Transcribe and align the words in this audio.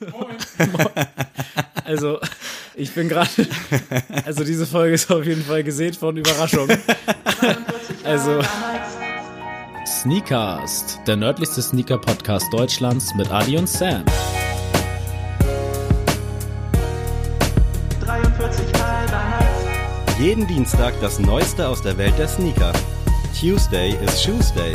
Also, 1.84 2.18
ich 2.74 2.92
bin 2.92 3.08
gerade. 3.08 3.30
Also, 4.26 4.44
diese 4.44 4.66
Folge 4.66 4.94
ist 4.94 5.10
auf 5.10 5.24
jeden 5.24 5.42
Fall 5.42 5.64
gesehen 5.64 5.94
von 5.94 6.16
Überraschung. 6.18 6.68
Also. 8.04 8.42
Sneakast, 9.86 11.00
der 11.06 11.16
nördlichste 11.16 11.62
Sneaker-Podcast 11.62 12.52
Deutschlands 12.52 13.14
mit 13.14 13.30
Adi 13.30 13.56
und 13.56 13.68
Sam. 13.68 14.04
43 18.00 18.66
halber 18.74 19.12
Nights. 19.12 20.20
Jeden 20.20 20.46
Dienstag 20.46 20.92
das 21.00 21.18
Neueste 21.18 21.66
aus 21.66 21.80
der 21.80 21.96
Welt 21.96 22.18
der 22.18 22.28
Sneaker. 22.28 22.72
Tuesday 23.40 23.96
is 24.04 24.22
Shoes 24.22 24.52
Day. 24.52 24.74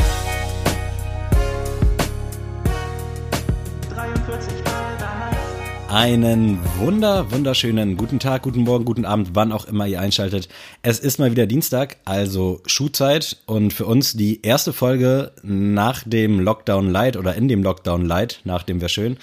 Einen 5.93 6.57
wunder, 6.79 7.31
wunderschönen 7.31 7.97
guten 7.97 8.17
Tag, 8.17 8.41
guten 8.41 8.61
Morgen, 8.63 8.83
guten 8.83 9.05
Abend, 9.05 9.29
wann 9.33 9.51
auch 9.51 9.65
immer 9.65 9.85
ihr 9.85 10.01
einschaltet. 10.01 10.49
Es 10.81 10.97
ist 10.97 11.19
mal 11.19 11.29
wieder 11.29 11.45
Dienstag, 11.45 11.97
also 12.03 12.63
Schuhzeit 12.65 13.37
und 13.45 13.73
für 13.73 13.85
uns 13.85 14.13
die 14.13 14.41
erste 14.41 14.73
Folge 14.73 15.33
nach 15.43 16.01
dem 16.03 16.39
Lockdown 16.39 16.89
Light 16.89 17.15
oder 17.15 17.35
in 17.35 17.47
dem 17.47 17.61
Lockdown 17.61 18.05
Light, 18.05 18.41
nach 18.43 18.63
dem 18.63 18.81
wäre 18.81 18.89
schön. 18.89 19.17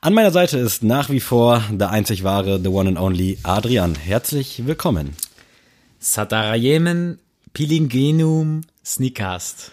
An 0.00 0.14
meiner 0.14 0.30
Seite 0.30 0.58
ist 0.58 0.84
nach 0.84 1.10
wie 1.10 1.18
vor 1.18 1.60
der 1.72 1.90
einzig 1.90 2.22
wahre, 2.22 2.60
the 2.62 2.68
one 2.68 2.88
and 2.90 3.00
only 3.00 3.38
Adrian. 3.42 3.96
Herzlich 3.96 4.64
willkommen. 4.64 5.16
Satarayemen 5.98 7.18
Pilingenum 7.52 8.60
Sneakast. 8.84 9.72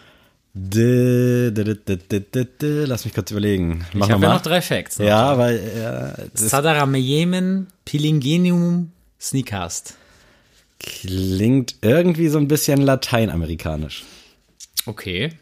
Lass 2.87 3.05
mich 3.05 3.13
kurz 3.13 3.31
überlegen. 3.31 3.85
Mach 3.93 4.07
Ich 4.07 4.11
habe 4.13 4.23
ja 4.25 4.33
noch 4.33 4.41
drei 4.41 4.61
Facts. 4.61 4.99
noch. 4.99 5.05
Ja, 5.05 5.37
weil 5.37 5.61
ja, 5.77 6.13
das 6.33 6.49
Sadarameyemen 6.49 7.67
Pilingenium 7.85 8.91
Sneakast. 9.19 9.95
klingt 10.79 11.75
irgendwie 11.81 12.29
so 12.29 12.37
ein 12.37 12.47
bisschen 12.47 12.81
lateinamerikanisch. 12.81 14.03
Okay. 14.85 15.33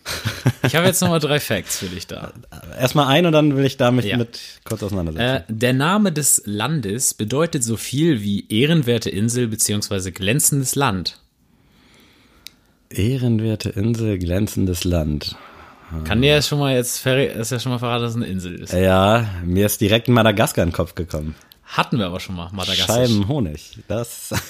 Ich 0.63 0.75
habe 0.75 0.87
jetzt 0.87 0.99
nochmal 1.01 1.19
drei 1.19 1.39
Facts 1.39 1.77
für 1.77 1.85
dich 1.85 2.07
da. 2.07 2.33
Erstmal 2.77 3.07
ein 3.07 3.25
und 3.25 3.31
dann 3.31 3.55
will 3.55 3.65
ich 3.65 3.77
damit 3.77 4.03
Ja. 4.05 4.17
mit 4.17 4.39
kurz 4.65 4.81
auseinandersetzen. 4.83 5.23
Äh, 5.25 5.43
der 5.47 5.73
Name 5.73 6.11
des 6.11 6.41
Landes 6.45 7.13
bedeutet 7.13 7.63
so 7.63 7.77
viel 7.77 8.21
wie 8.23 8.45
ehrenwerte 8.49 9.09
Insel 9.09 9.47
bzw. 9.47 10.11
glänzendes 10.11 10.75
Land. 10.75 11.19
Ehrenwerte 12.89 13.69
Insel, 13.69 14.17
glänzendes 14.17 14.83
Land. 14.83 15.35
Kann 16.03 16.21
dir 16.21 16.31
ja 16.35 16.41
schon 16.41 16.59
mal 16.59 16.75
jetzt 16.75 17.05
ist 17.05 17.51
ja 17.51 17.59
schon 17.59 17.71
mal 17.71 17.79
verraten, 17.79 18.03
dass 18.03 18.11
es 18.11 18.17
eine 18.17 18.25
Insel 18.25 18.55
ist. 18.55 18.73
Ja, 18.73 19.29
mir 19.45 19.65
ist 19.65 19.79
direkt 19.79 20.09
Madagaskar 20.09 20.63
in 20.63 20.69
den 20.69 20.75
Kopf 20.75 20.95
gekommen. 20.95 21.35
Hatten 21.63 21.97
wir 21.97 22.07
aber 22.07 22.19
schon 22.19 22.35
mal, 22.35 22.49
Madagaskar. 22.51 23.07
Scheiben 23.07 23.27
Honig. 23.27 23.79
Das. 23.87 24.33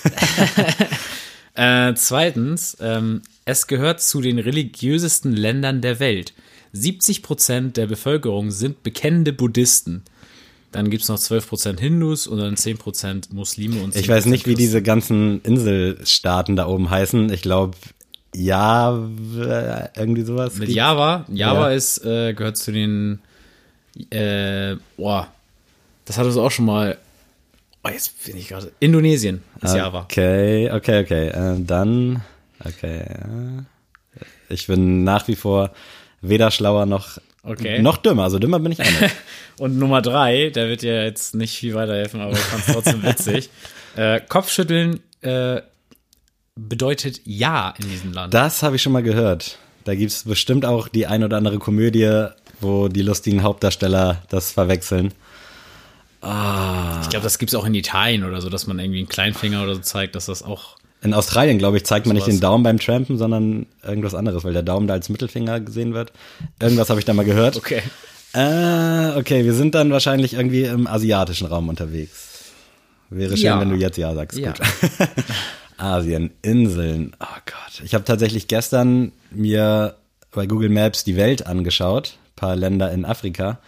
Äh, 1.57 1.95
zweitens, 1.95 2.77
ähm, 2.81 3.23
es 3.43 3.65
gehört 3.65 3.99
zu 3.99 4.21
den 4.21 4.37
religiösesten 4.37 5.33
Ländern 5.33 5.81
der 5.81 5.99
Welt. 5.99 6.33
70 6.73 7.23
Prozent 7.23 7.77
der 7.77 7.87
Bevölkerung 7.87 8.51
sind 8.51 8.83
bekennende 8.83 9.33
Buddhisten. 9.33 10.03
Dann 10.71 10.91
gibt's 10.91 11.07
noch 11.07 11.17
12 11.17 11.49
Prozent 11.49 11.79
Hindus 11.79 12.27
und 12.27 12.37
dann 12.37 12.57
10 12.57 12.77
Prozent 12.77 13.33
Muslime 13.33 13.81
und 13.81 13.95
10% 13.95 13.99
Ich 13.99 14.07
weiß 14.07 14.27
nicht, 14.27 14.45
wie 14.45 14.53
diese 14.53 14.83
ganzen 14.83 15.41
Inselstaaten 15.41 16.55
da 16.55 16.67
oben 16.67 16.91
heißen. 16.91 17.33
Ich 17.33 17.41
glaube, 17.41 17.75
ja, 18.35 18.91
irgendwie 19.95 20.21
sowas. 20.23 20.53
Mit 20.53 20.61
gibt's. 20.67 20.75
Java. 20.75 21.25
Java 21.31 21.69
Ja. 21.69 21.75
ist, 21.75 22.05
äh, 22.05 22.33
gehört 22.33 22.57
zu 22.57 22.71
den, 22.71 23.19
äh, 24.11 24.75
boah, 24.97 25.27
das 26.05 26.17
hattest 26.17 26.37
du 26.37 26.41
auch 26.41 26.51
schon 26.51 26.65
mal, 26.65 26.97
oh, 27.83 27.89
jetzt 27.89 28.25
bin 28.25 28.37
ich 28.37 28.49
gerade, 28.49 28.71
Indonesien 28.79 29.41
ist 29.61 29.75
Java. 29.75 30.01
Okay, 30.01 30.71
okay, 30.71 31.01
okay. 31.03 31.27
Äh, 31.29 31.55
dann, 31.59 32.21
okay. 32.63 33.05
Ich 34.49 34.67
bin 34.67 35.03
nach 35.03 35.27
wie 35.27 35.35
vor 35.35 35.71
weder 36.21 36.51
schlauer 36.51 36.85
noch, 36.85 37.17
Okay. 37.43 37.79
noch 37.81 37.95
dümmer. 37.97 38.23
Also 38.23 38.39
dümmer 38.39 38.59
bin 38.59 38.73
ich 38.73 38.81
auch 38.81 39.01
nicht. 39.01 39.15
Und 39.59 39.77
Nummer 39.79 40.01
drei, 40.01 40.49
der 40.49 40.67
wird 40.67 40.81
dir 40.81 41.05
jetzt 41.05 41.33
nicht 41.33 41.57
viel 41.57 41.75
weiterhelfen, 41.75 42.19
aber 42.19 42.33
ich 42.33 42.39
fand's 42.39 42.65
trotzdem 42.67 43.01
witzig. 43.03 43.49
Äh, 43.95 44.19
Kopfschütteln 44.27 44.99
äh, 45.21 45.61
bedeutet 46.57 47.21
Ja 47.25 47.73
in 47.79 47.89
diesem 47.89 48.13
Land. 48.13 48.33
Das 48.33 48.63
habe 48.63 48.75
ich 48.75 48.81
schon 48.81 48.93
mal 48.93 49.03
gehört. 49.03 49.57
Da 49.83 49.95
gibt's 49.95 50.23
bestimmt 50.23 50.65
auch 50.65 50.87
die 50.89 51.07
ein 51.07 51.23
oder 51.23 51.37
andere 51.37 51.59
Komödie, 51.59 52.27
wo 52.59 52.87
die 52.89 53.01
lustigen 53.03 53.43
Hauptdarsteller 53.43 54.23
das 54.29 54.51
verwechseln. 54.51 55.13
ich 56.21 57.09
glaube, 57.09 57.23
das 57.23 57.37
gibt's 57.39 57.55
auch 57.55 57.65
in 57.65 57.73
Italien 57.75 58.23
oder 58.23 58.41
so, 58.41 58.49
dass 58.49 58.67
man 58.67 58.79
irgendwie 58.79 58.99
einen 58.99 59.07
Kleinfinger 59.07 59.63
oder 59.63 59.75
so 59.75 59.81
zeigt, 59.81 60.15
dass 60.15 60.25
das 60.25 60.43
auch. 60.43 60.75
In 61.03 61.13
Australien, 61.13 61.59
glaube 61.59 61.77
ich, 61.77 61.85
zeigt 61.85 62.07
man 62.07 62.15
nicht 62.15 62.25
den 62.27 62.39
Daumen 62.39 62.63
beim 62.63 62.79
Trampen, 62.79 63.17
sondern 63.19 63.67
irgendwas 63.83 64.15
anderes, 64.15 64.43
weil 64.43 64.53
der 64.53 64.63
Daumen 64.63 64.87
da 64.87 64.95
als 64.95 65.09
Mittelfinger 65.09 65.59
gesehen 65.59 65.93
wird. 65.93 66.11
Irgendwas 66.59 66.89
habe 66.89 66.99
ich 66.99 67.05
da 67.05 67.13
mal 67.13 67.23
gehört. 67.23 67.55
Okay. 67.55 67.83
Äh, 68.33 69.15
okay, 69.17 69.45
wir 69.45 69.53
sind 69.53 69.75
dann 69.75 69.91
wahrscheinlich 69.91 70.33
irgendwie 70.33 70.63
im 70.63 70.87
asiatischen 70.87 71.45
Raum 71.47 71.69
unterwegs. 71.69 72.45
Wäre 73.09 73.37
schön, 73.37 73.45
Ja. 73.45 73.59
wenn 73.61 73.69
du 73.69 73.75
jetzt 73.75 73.97
ja 73.97 74.13
sagst. 74.13 74.37
Ja. 74.37 74.51
Gut. 74.51 74.61
Asien, 75.77 76.31
Inseln. 76.41 77.15
Oh 77.19 77.25
Gott. 77.45 77.81
Ich 77.83 77.93
habe 77.93 78.03
tatsächlich 78.03 78.47
gestern 78.47 79.11
mir 79.31 79.95
bei 80.31 80.45
Google 80.45 80.69
Maps 80.69 81.03
die 81.03 81.15
Welt 81.15 81.47
angeschaut. 81.47 82.17
paar 82.35 82.55
Länder 82.55 82.91
in 82.91 83.05
Afrika. 83.05 83.59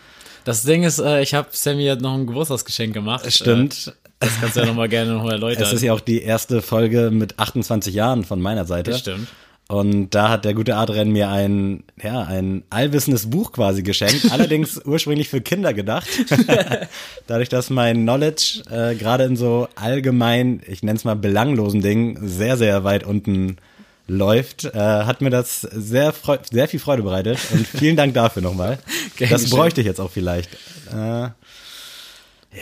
Das 0.46 0.64
Ding 0.64 0.84
ist, 0.84 1.00
äh, 1.00 1.22
ich 1.22 1.34
habe 1.34 1.50
Sammy 1.52 1.96
noch 1.96 2.14
ein 2.14 2.28
Geburtstagsgeschenk 2.28 2.94
gemacht. 2.94 3.32
Stimmt. 3.32 3.88
Äh, 3.88 4.10
das 4.20 4.40
kannst 4.40 4.56
du 4.56 4.62
ja 4.62 4.66
noch 4.66 4.76
mal 4.76 4.90
gerne 4.90 5.14
noch 5.14 5.30
erläutern. 5.30 5.64
Es 5.64 5.74
ist 5.74 5.82
ja 5.82 5.94
auch 5.94 6.00
die 6.00 6.22
erste 6.22 6.62
Folge 6.62 7.10
mit 7.12 7.40
28 7.40 7.94
Jahren 7.94 8.24
von 8.24 8.42
meiner 8.42 8.66
Seite. 8.66 8.92
Das 8.92 9.00
stimmt. 9.00 9.28
Und 9.72 10.16
da 10.16 10.30
hat 10.30 10.46
der 10.46 10.56
gute 10.56 10.76
Adrian 10.76 11.12
mir 11.12 11.30
ein, 11.30 11.84
ja, 12.02 12.24
ein 12.24 12.64
allwissendes 12.72 13.30
Buch 13.30 13.52
quasi 13.52 13.84
geschenkt, 13.84 14.26
allerdings 14.32 14.82
ursprünglich 14.84 15.30
für 15.30 15.42
Kinder 15.42 15.76
gedacht. 15.76 16.08
Dadurch, 17.28 17.50
dass 17.50 17.70
mein 17.70 17.98
Knowledge 18.02 18.64
äh, 18.72 18.96
gerade 18.96 19.26
in 19.26 19.38
so 19.38 19.68
allgemein, 19.76 20.62
ich 20.68 20.82
nenne 20.82 20.98
es 20.98 21.04
mal 21.04 21.16
belanglosen 21.16 21.82
Dingen, 21.82 22.18
sehr, 22.28 22.58
sehr 22.58 22.84
weit 22.84 23.04
unten 23.06 23.58
läuft, 24.08 24.66
äh, 24.66 24.72
hat 24.80 25.22
mir 25.22 25.30
das 25.30 25.62
sehr, 25.62 26.16
sehr 26.50 26.68
viel 26.68 26.80
Freude 26.80 27.04
bereitet. 27.04 27.38
Und 27.52 27.68
vielen 27.68 27.96
Dank 27.96 28.16
dafür 28.16 28.42
nochmal. 28.42 28.80
Gern 29.18 29.30
Das 29.30 29.52
bräuchte 29.52 29.82
ich 29.82 29.88
jetzt 29.88 30.00
auch 30.02 30.10
vielleicht. 30.10 30.50
Äh, 30.92 31.30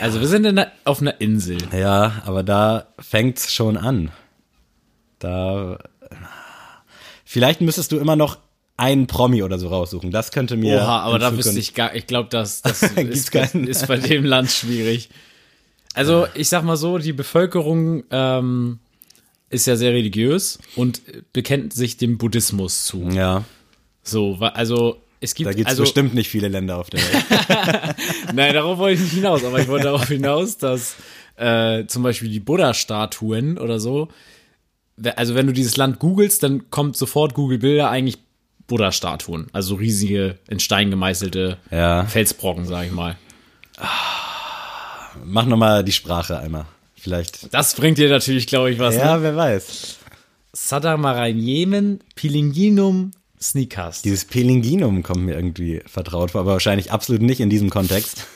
Also 0.01 0.19
wir 0.19 0.27
sind 0.27 0.43
in 0.43 0.57
der, 0.57 0.73
auf 0.83 0.99
einer 0.99 1.21
Insel. 1.21 1.57
ja, 1.71 2.21
aber 2.25 2.43
da 2.43 2.87
fängt's 2.99 3.53
schon 3.53 3.77
an. 3.77 4.11
Da. 5.19 5.79
Vielleicht 7.37 7.61
müsstest 7.61 7.91
du 7.91 7.97
immer 7.99 8.15
noch 8.15 8.39
einen 8.77 9.05
Promi 9.05 9.43
oder 9.43 9.59
so 9.59 9.67
raussuchen. 9.67 10.09
Das 10.09 10.31
könnte 10.31 10.57
mir. 10.57 10.77
Oha, 10.77 11.01
aber 11.01 11.19
da 11.19 11.37
wüsste 11.37 11.59
ich 11.59 11.75
gar, 11.75 11.93
ich 11.93 12.07
glaube, 12.07 12.29
das, 12.31 12.61
das 12.63 12.81
ist, 12.81 13.31
bei- 13.31 13.45
keinen. 13.45 13.67
ist 13.67 13.85
bei 13.87 13.97
dem 13.97 14.25
Land 14.25 14.49
schwierig. 14.49 15.09
Also, 15.93 16.25
ich 16.33 16.49
sag 16.49 16.63
mal 16.63 16.77
so, 16.77 16.97
die 16.97 17.13
Bevölkerung 17.13 18.03
ähm, 18.09 18.79
ist 19.51 19.67
ja 19.67 19.75
sehr 19.75 19.91
religiös 19.93 20.57
und 20.75 21.01
bekennt 21.31 21.73
sich 21.73 21.97
dem 21.97 22.17
Buddhismus 22.17 22.85
zu. 22.85 23.07
Ja, 23.11 23.43
So, 24.01 24.37
also 24.39 24.99
es 25.19 25.35
gibt 25.35 25.47
da 25.47 25.53
gibt's 25.53 25.69
also, 25.69 25.83
bestimmt 25.83 26.15
nicht 26.15 26.29
viele 26.29 26.47
Länder 26.47 26.77
auf 26.77 26.89
der 26.89 27.01
Welt. 27.01 27.95
Nein, 28.33 28.53
darauf 28.55 28.79
wollte 28.79 28.95
ich 28.95 29.01
nicht 29.01 29.13
hinaus, 29.13 29.43
aber 29.43 29.59
ich 29.59 29.67
wollte 29.67 29.85
darauf 29.85 30.07
hinaus, 30.07 30.57
dass 30.57 30.95
äh, 31.35 31.85
zum 31.85 32.01
Beispiel 32.01 32.29
die 32.29 32.39
Buddha-Statuen 32.39 33.59
oder 33.59 33.79
so, 33.79 34.07
also 35.15 35.35
wenn 35.35 35.47
du 35.47 35.53
dieses 35.53 35.77
Land 35.77 35.99
googelst, 35.99 36.43
dann 36.43 36.69
kommt 36.71 36.97
sofort 36.97 37.33
Google-Bilder 37.33 37.89
eigentlich 37.89 38.17
Buddha-Statuen, 38.67 39.47
also 39.53 39.75
riesige, 39.75 40.37
in 40.49 40.59
Stein 40.59 40.89
gemeißelte 40.89 41.57
Ja. 41.71 42.05
Felsbrocken, 42.05 42.65
sag 42.65 42.85
ich 42.87 42.91
mal. 42.91 43.15
Mach 45.23 45.45
nochmal 45.45 45.83
die 45.83 45.91
Sprache 45.91 46.39
einmal. 46.39 46.65
Vielleicht. 46.95 47.53
Das 47.53 47.75
bringt 47.75 47.97
dir 47.97 48.09
natürlich, 48.09 48.47
glaube 48.47 48.71
ich, 48.71 48.79
was. 48.79 48.95
Ja, 48.95 49.17
Ne? 49.17 49.23
wer 49.23 49.35
weiß. 49.35 49.97
Sadamarayemen 50.53 51.99
Pilinginum 52.15 53.11
Sneakast. 53.39 54.03
Dieses 54.03 54.25
Pelinginum 54.25 55.03
kommt 55.03 55.21
mir 55.21 55.35
irgendwie 55.35 55.81
vertraut 55.85 56.31
vor, 56.31 56.41
aber 56.41 56.53
wahrscheinlich 56.53 56.91
absolut 56.91 57.21
nicht 57.21 57.39
in 57.39 57.49
diesem 57.49 57.69
Kontext. 57.69 58.25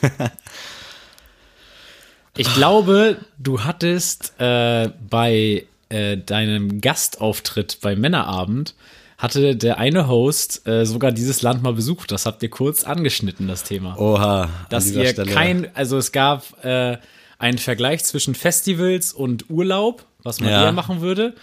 Ich 2.34 2.52
glaube, 2.54 3.18
du 3.38 3.62
hattest 3.62 4.32
äh, 4.40 4.88
bei 5.10 5.66
äh, 5.92 6.16
deinem 6.16 6.80
Gastauftritt 6.80 7.78
beim 7.80 8.00
Männerabend 8.00 8.74
hatte 9.18 9.54
der 9.54 9.78
eine 9.78 10.08
Host 10.08 10.66
äh, 10.66 10.84
sogar 10.84 11.12
dieses 11.12 11.42
Land 11.42 11.62
mal 11.62 11.74
besucht. 11.74 12.10
Das 12.10 12.26
habt 12.26 12.42
ihr 12.42 12.50
kurz 12.50 12.82
angeschnitten, 12.84 13.46
das 13.46 13.62
Thema. 13.62 13.96
Oha. 13.98 14.48
Dass 14.68 14.90
ihr 14.90 15.06
Stelle. 15.06 15.30
kein, 15.30 15.68
also 15.74 15.96
es 15.96 16.10
gab 16.10 16.64
äh, 16.64 16.96
einen 17.38 17.58
Vergleich 17.58 18.02
zwischen 18.04 18.34
Festivals 18.34 19.12
und 19.12 19.48
Urlaub, 19.48 20.04
was 20.24 20.40
man 20.40 20.48
Ja. 20.50 20.64
eher 20.64 20.72
machen 20.72 21.00
würde. 21.02 21.34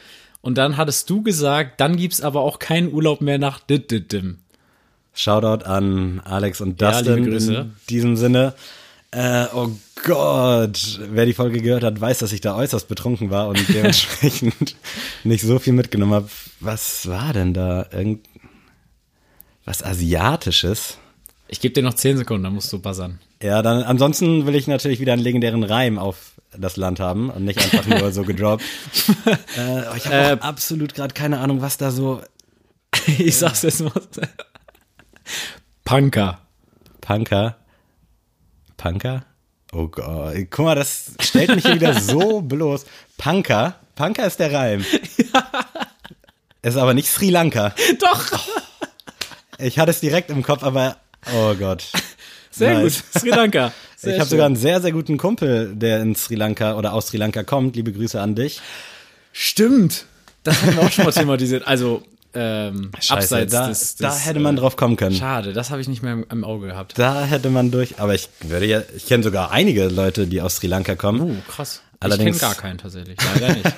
Und 0.41 0.57
dann 0.57 0.75
hattest 0.77 1.09
du 1.09 1.21
gesagt, 1.21 1.79
dann 1.79 1.95
gibt's 1.95 2.19
aber 2.21 2.41
auch 2.41 2.59
keinen 2.59 2.91
Urlaub 2.91 3.21
mehr 3.21 3.37
nach 3.37 3.59
Dididim. 3.59 4.39
Shoutout 5.13 5.65
an 5.65 6.21
Alex 6.23 6.61
und 6.61 6.79
Ja, 6.81 6.91
Dustin 6.91 7.15
liebe 7.15 7.31
Grüße. 7.31 7.53
in 7.55 7.75
diesem 7.89 8.15
Sinne. 8.17 8.53
Äh, 9.11 9.47
oh 9.53 9.71
Gott, 10.03 10.99
wer 11.01 11.25
die 11.25 11.33
Folge 11.33 11.61
gehört 11.61 11.83
hat, 11.83 11.99
weiß, 11.99 12.19
dass 12.19 12.31
ich 12.31 12.41
da 12.41 12.55
äußerst 12.55 12.87
betrunken 12.87 13.29
war 13.31 13.47
und 13.47 13.67
dementsprechend 13.73 14.75
nicht 15.23 15.43
so 15.43 15.59
viel 15.59 15.73
mitgenommen 15.73 16.13
habe. 16.13 16.29
Was 16.59 17.07
war 17.07 17.33
denn 17.33 17.53
da? 17.53 17.87
Irgend 17.91 18.27
was 19.65 19.83
Asiatisches? 19.83 20.97
Ich 21.47 21.59
gebe 21.59 21.73
dir 21.73 21.83
noch 21.83 21.93
10 21.93 22.17
Sekunden, 22.17 22.43
dann 22.43 22.53
musst 22.53 22.71
du 22.71 22.79
buzzern. 22.79 23.19
Ja, 23.41 23.61
dann 23.61 23.83
ansonsten 23.83 24.45
will 24.45 24.55
ich 24.55 24.67
natürlich 24.67 24.99
wieder 24.99 25.13
einen 25.13 25.21
legendären 25.21 25.63
Reim 25.63 25.97
auf 25.97 26.33
das 26.57 26.77
Land 26.77 26.99
haben 26.99 27.29
und 27.29 27.45
nicht 27.45 27.59
einfach 27.59 27.85
nur 27.85 28.11
so 28.11 28.23
gedroppt. 28.23 28.63
äh, 29.25 29.83
oh, 29.91 29.95
ich 29.95 30.05
habe 30.05 30.15
Äh, 30.15 30.37
absolut 30.41 30.93
gerade 30.95 31.13
keine 31.13 31.39
Ahnung, 31.39 31.61
was 31.61 31.77
da 31.77 31.91
so 31.91 32.21
Ich 33.17 33.37
sag's 33.37 33.61
jetzt 33.63 33.81
mal. 33.81 33.91
Punker. 35.83 36.39
Punker. 37.01 37.57
Punker? 38.79 39.25
Oh 39.73 39.87
Gott, 39.87 40.35
guck 40.49 40.65
mal, 40.65 40.73
das 40.75 41.11
stellt 41.19 41.53
mich 41.53 41.65
hier 41.65 41.75
wieder 41.75 41.93
so 42.01 42.41
bloß. 42.41 42.85
Punker? 43.17 43.75
Punker 43.95 44.25
ist 44.25 44.39
der 44.39 44.51
Reim. 44.53 44.83
Ist 46.61 46.77
aber 46.77 46.93
nicht 46.93 47.09
Sri 47.09 47.29
Lanka. 47.29 47.75
Doch! 47.99 48.39
Ich 49.59 49.77
hatte 49.77 49.91
es 49.91 49.99
direkt 49.99 50.29
im 50.31 50.41
Kopf, 50.43 50.63
aber 50.63 50.95
oh 51.35 51.53
Gott. 51.55 51.91
Sehr 52.49 52.79
Nice. 52.79 53.03
gut. 53.13 53.21
Sri 53.21 53.29
Lanka. 53.29 53.71
Sehr 53.97 54.13
ich 54.13 54.19
habe 54.21 54.29
sogar 54.29 54.45
einen 54.45 54.55
sehr, 54.55 54.79
sehr 54.79 54.93
guten 54.93 55.17
Kumpel, 55.17 55.75
der 55.75 56.01
in 56.01 56.15
Sri 56.15 56.35
Lanka 56.35 56.77
oder 56.77 56.93
aus 56.93 57.07
Sri 57.07 57.17
Lanka 57.17 57.43
kommt. 57.43 57.75
Liebe 57.75 57.91
Grüße 57.91 58.19
an 58.19 58.33
dich. 58.33 58.61
Stimmt. 59.33 60.05
Das 60.43 60.61
haben 60.61 60.77
wir 60.77 60.83
auch 60.83 60.91
schon 60.91 61.03
mal 61.03 61.11
thematisiert. 61.11 61.67
Also, 61.67 62.01
ähm, 62.33 62.91
Scheiße, 62.99 63.13
abseits 63.13 63.51
da, 63.51 63.67
des, 63.67 63.79
des. 63.79 63.95
da 63.97 64.15
hätte 64.15 64.39
man 64.39 64.55
äh, 64.55 64.59
drauf 64.59 64.75
kommen 64.75 64.95
können. 64.95 65.15
Schade, 65.15 65.53
das 65.53 65.71
habe 65.71 65.81
ich 65.81 65.87
nicht 65.87 66.03
mehr 66.03 66.13
im, 66.13 66.25
im 66.29 66.43
Auge 66.43 66.67
gehabt. 66.67 66.97
Da 66.97 67.25
hätte 67.25 67.49
man 67.49 67.71
durch, 67.71 67.99
aber 67.99 68.15
ich 68.15 68.29
würde 68.41 68.65
ja, 68.65 68.81
ich 68.95 69.05
kenne 69.05 69.23
sogar 69.23 69.51
einige 69.51 69.87
Leute, 69.87 70.27
die 70.27 70.41
aus 70.41 70.57
Sri 70.57 70.67
Lanka 70.67 70.95
kommen. 70.95 71.21
Uh, 71.21 71.35
krass. 71.47 71.81
Allerdings- 71.99 72.37
ich 72.37 72.41
kenne 72.41 72.53
gar 72.53 72.61
keinen 72.61 72.77
tatsächlich. 72.77 73.17
Leider 73.39 73.55
nicht. 73.55 73.65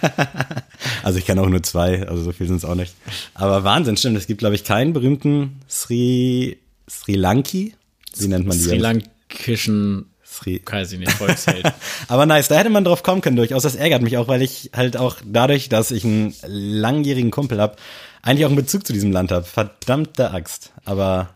Also 1.04 1.18
ich 1.18 1.26
kenne 1.26 1.42
auch 1.42 1.48
nur 1.50 1.64
zwei, 1.64 2.08
also 2.08 2.22
so 2.24 2.32
viel 2.32 2.48
sind 2.48 2.58
es 2.58 2.66
auch 2.66 2.76
nicht. 2.76 2.94
Aber 3.34 3.64
Wahnsinn, 3.64 3.98
stimmt. 3.98 4.18
Es 4.18 4.28
gibt, 4.28 4.40
glaube 4.40 4.56
ich, 4.56 4.64
keinen 4.64 4.94
berühmten 4.94 5.62
Sri, 5.70 6.60
Sri 6.90 7.16
Lanki. 7.16 7.74
Wie 8.18 8.28
nennt 8.28 8.46
man 8.46 8.58
die? 8.58 8.64
Sri? 8.64 8.78
Lankischen, 8.78 10.06
Sri. 10.24 10.62
weiß 10.64 10.92
ich 10.94 11.00
nicht, 11.00 11.12
Volksheld. 11.12 11.72
Aber 12.08 12.26
nice, 12.26 12.48
da 12.48 12.58
hätte 12.58 12.70
man 12.70 12.84
drauf 12.84 13.04
kommen 13.04 13.22
können 13.22 13.36
durchaus. 13.36 13.64
Das 13.64 13.76
ärgert 13.76 14.02
mich 14.02 14.18
auch, 14.18 14.28
weil 14.28 14.42
ich 14.42 14.72
halt 14.76 14.98
auch 14.98 15.18
dadurch, 15.26 15.70
dass 15.70 15.92
ich 15.92 16.04
einen 16.04 16.34
langjährigen 16.46 17.32
Kumpel 17.32 17.60
habe, 17.60 17.76
eigentlich 18.24 18.46
auch 18.46 18.50
einen 18.50 18.58
Bezug 18.58 18.86
zu 18.86 18.94
diesem 18.94 19.12
Land 19.12 19.32
habe. 19.32 19.46
Verdammte 19.46 20.32
Axt. 20.32 20.72
Aber 20.86 21.30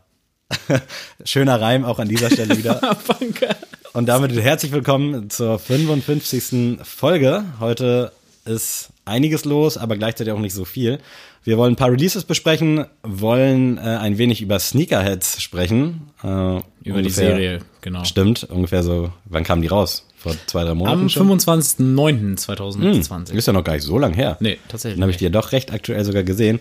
schöner 1.24 1.60
Reim 1.60 1.86
auch 1.86 2.00
an 2.00 2.08
dieser 2.08 2.30
Stelle 2.30 2.58
wieder. 2.58 2.80
Und 3.94 4.08
damit 4.08 4.32
herzlich 4.34 4.72
willkommen 4.72 5.30
zur 5.30 5.58
55. 5.58 6.80
Folge. 6.84 7.46
Heute 7.60 8.12
ist 8.46 8.90
einiges 9.06 9.46
los, 9.46 9.78
aber 9.78 9.96
gleichzeitig 9.98 10.34
auch 10.34 10.40
nicht 10.40 10.54
so 10.54 10.66
viel. 10.66 11.00
Wir 11.44 11.58
wollen 11.58 11.74
ein 11.74 11.78
paar 11.78 11.92
Releases 11.92 12.24
besprechen, 12.24 12.86
wollen 13.04 13.78
äh, 13.78 13.82
ein 13.82 14.18
wenig 14.18 14.42
über 14.42 14.60
Sneakerheads 14.60 15.42
sprechen. 15.42 16.10
Äh, 16.24 16.28
Über 16.28 16.62
die 16.84 16.92
ungefähr- 16.92 17.12
Serie, 17.14 17.60
genau. 17.82 18.04
Stimmt, 18.04 18.44
ungefähr 18.46 18.84
so. 18.84 19.12
Wann 19.26 19.44
kamen 19.44 19.62
die 19.62 19.68
raus? 19.68 20.08
Vor 20.26 20.36
zwei, 20.48 20.64
drei 20.64 20.74
Monaten 20.74 21.02
Am 21.02 21.10
schon? 21.10 21.40
25.09.2020. 21.40 23.34
Ist 23.34 23.46
ja 23.46 23.54
noch 23.54 23.64
gar 23.64 23.74
nicht 23.74 23.84
so 23.84 24.00
lang 24.00 24.12
her. 24.16 24.38
Nee, 24.40 24.58
tatsächlich. 24.68 24.96
Dann 24.96 25.04
habe 25.04 25.12
ich 25.12 25.18
die 25.18 25.26
ja 25.26 25.30
doch 25.30 25.52
recht 25.52 25.72
aktuell 25.72 26.04
sogar 26.04 26.24
gesehen. 26.24 26.60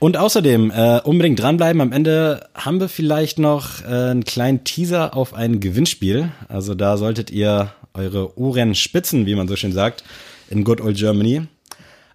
Und 0.00 0.16
außerdem 0.16 0.72
äh, 0.72 1.00
unbedingt 1.04 1.38
dranbleiben. 1.38 1.80
Am 1.80 1.92
Ende 1.92 2.48
haben 2.56 2.80
wir 2.80 2.88
vielleicht 2.88 3.38
noch 3.38 3.82
äh, 3.82 3.86
einen 3.86 4.24
kleinen 4.24 4.64
Teaser 4.64 5.16
auf 5.16 5.32
ein 5.32 5.60
Gewinnspiel. 5.60 6.32
Also 6.48 6.74
da 6.74 6.96
solltet 6.96 7.30
ihr 7.30 7.70
eure 7.92 8.36
Ohren 8.36 8.74
spitzen, 8.74 9.26
wie 9.26 9.36
man 9.36 9.46
so 9.46 9.54
schön 9.54 9.72
sagt, 9.72 10.02
in 10.50 10.64
Good 10.64 10.80
Old 10.80 10.96
Germany. 10.96 11.42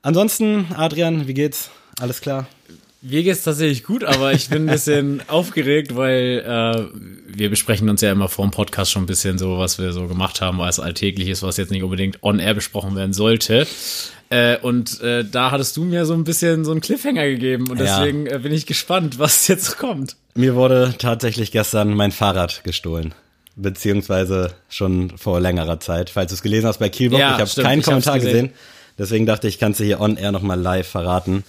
Ansonsten, 0.01 0.65
Adrian, 0.75 1.29
wie 1.29 1.33
geht's? 1.33 1.69
Alles 2.01 2.19
klar? 2.19 2.45
Mir 3.01 3.23
geht's 3.23 3.43
tatsächlich 3.43 3.83
gut, 3.83 4.03
aber 4.03 4.33
ich 4.33 4.49
bin 4.49 4.63
ein 4.67 4.73
bisschen 4.73 5.21
aufgeregt, 5.29 5.95
weil 5.95 6.43
äh, 6.45 6.85
wir 7.37 7.49
besprechen 7.49 7.89
uns 7.89 8.01
ja 8.01 8.11
immer 8.11 8.27
vor 8.27 8.45
dem 8.45 8.51
Podcast 8.51 8.91
schon 8.91 9.03
ein 9.03 9.07
bisschen 9.07 9.37
so, 9.37 9.57
was 9.57 9.79
wir 9.79 9.93
so 9.93 10.07
gemacht 10.07 10.41
haben, 10.41 10.59
was 10.59 10.79
alltäglich 10.81 11.29
ist, 11.29 11.41
was 11.41 11.55
jetzt 11.57 11.71
nicht 11.71 11.83
unbedingt 11.83 12.21
on-air 12.23 12.53
besprochen 12.53 12.95
werden 12.97 13.13
sollte. 13.13 13.65
Äh, 14.29 14.57
und 14.57 14.99
äh, 15.01 15.23
da 15.23 15.51
hattest 15.51 15.77
du 15.77 15.85
mir 15.85 16.05
so 16.05 16.13
ein 16.13 16.25
bisschen 16.25 16.65
so 16.65 16.71
einen 16.71 16.81
Cliffhanger 16.81 17.25
gegeben 17.25 17.69
und 17.69 17.79
Ja. 17.79 17.99
deswegen 17.99 18.27
äh, 18.27 18.37
bin 18.43 18.51
ich 18.51 18.65
gespannt, 18.65 19.17
was 19.17 19.47
jetzt 19.47 19.77
kommt. 19.77 20.17
Mir 20.35 20.55
wurde 20.55 20.93
tatsächlich 20.97 21.51
gestern 21.51 21.93
mein 21.93 22.11
Fahrrad 22.11 22.63
gestohlen. 22.65 23.13
Beziehungsweise 23.55 24.53
schon 24.69 25.17
vor 25.17 25.39
längerer 25.39 25.79
Zeit. 25.79 26.09
Falls 26.09 26.29
du 26.31 26.35
es 26.35 26.41
gelesen 26.41 26.67
hast 26.67 26.79
bei 26.79 26.89
Kielbock, 26.89 27.19
Ja, 27.19 27.35
ich 27.35 27.41
habe 27.55 27.61
keinen 27.63 27.79
ich 27.79 27.85
Kommentar 27.85 28.17
gesehen. 28.19 28.47
gesehen. 28.47 28.53
Deswegen 28.97 29.25
dachte 29.25 29.47
ich, 29.47 29.57
kannst 29.59 29.79
du 29.79 29.83
hier 29.85 30.01
on 30.01 30.17
air 30.17 30.31
nochmal 30.31 30.59
live 30.59 30.87
verraten. 30.87 31.43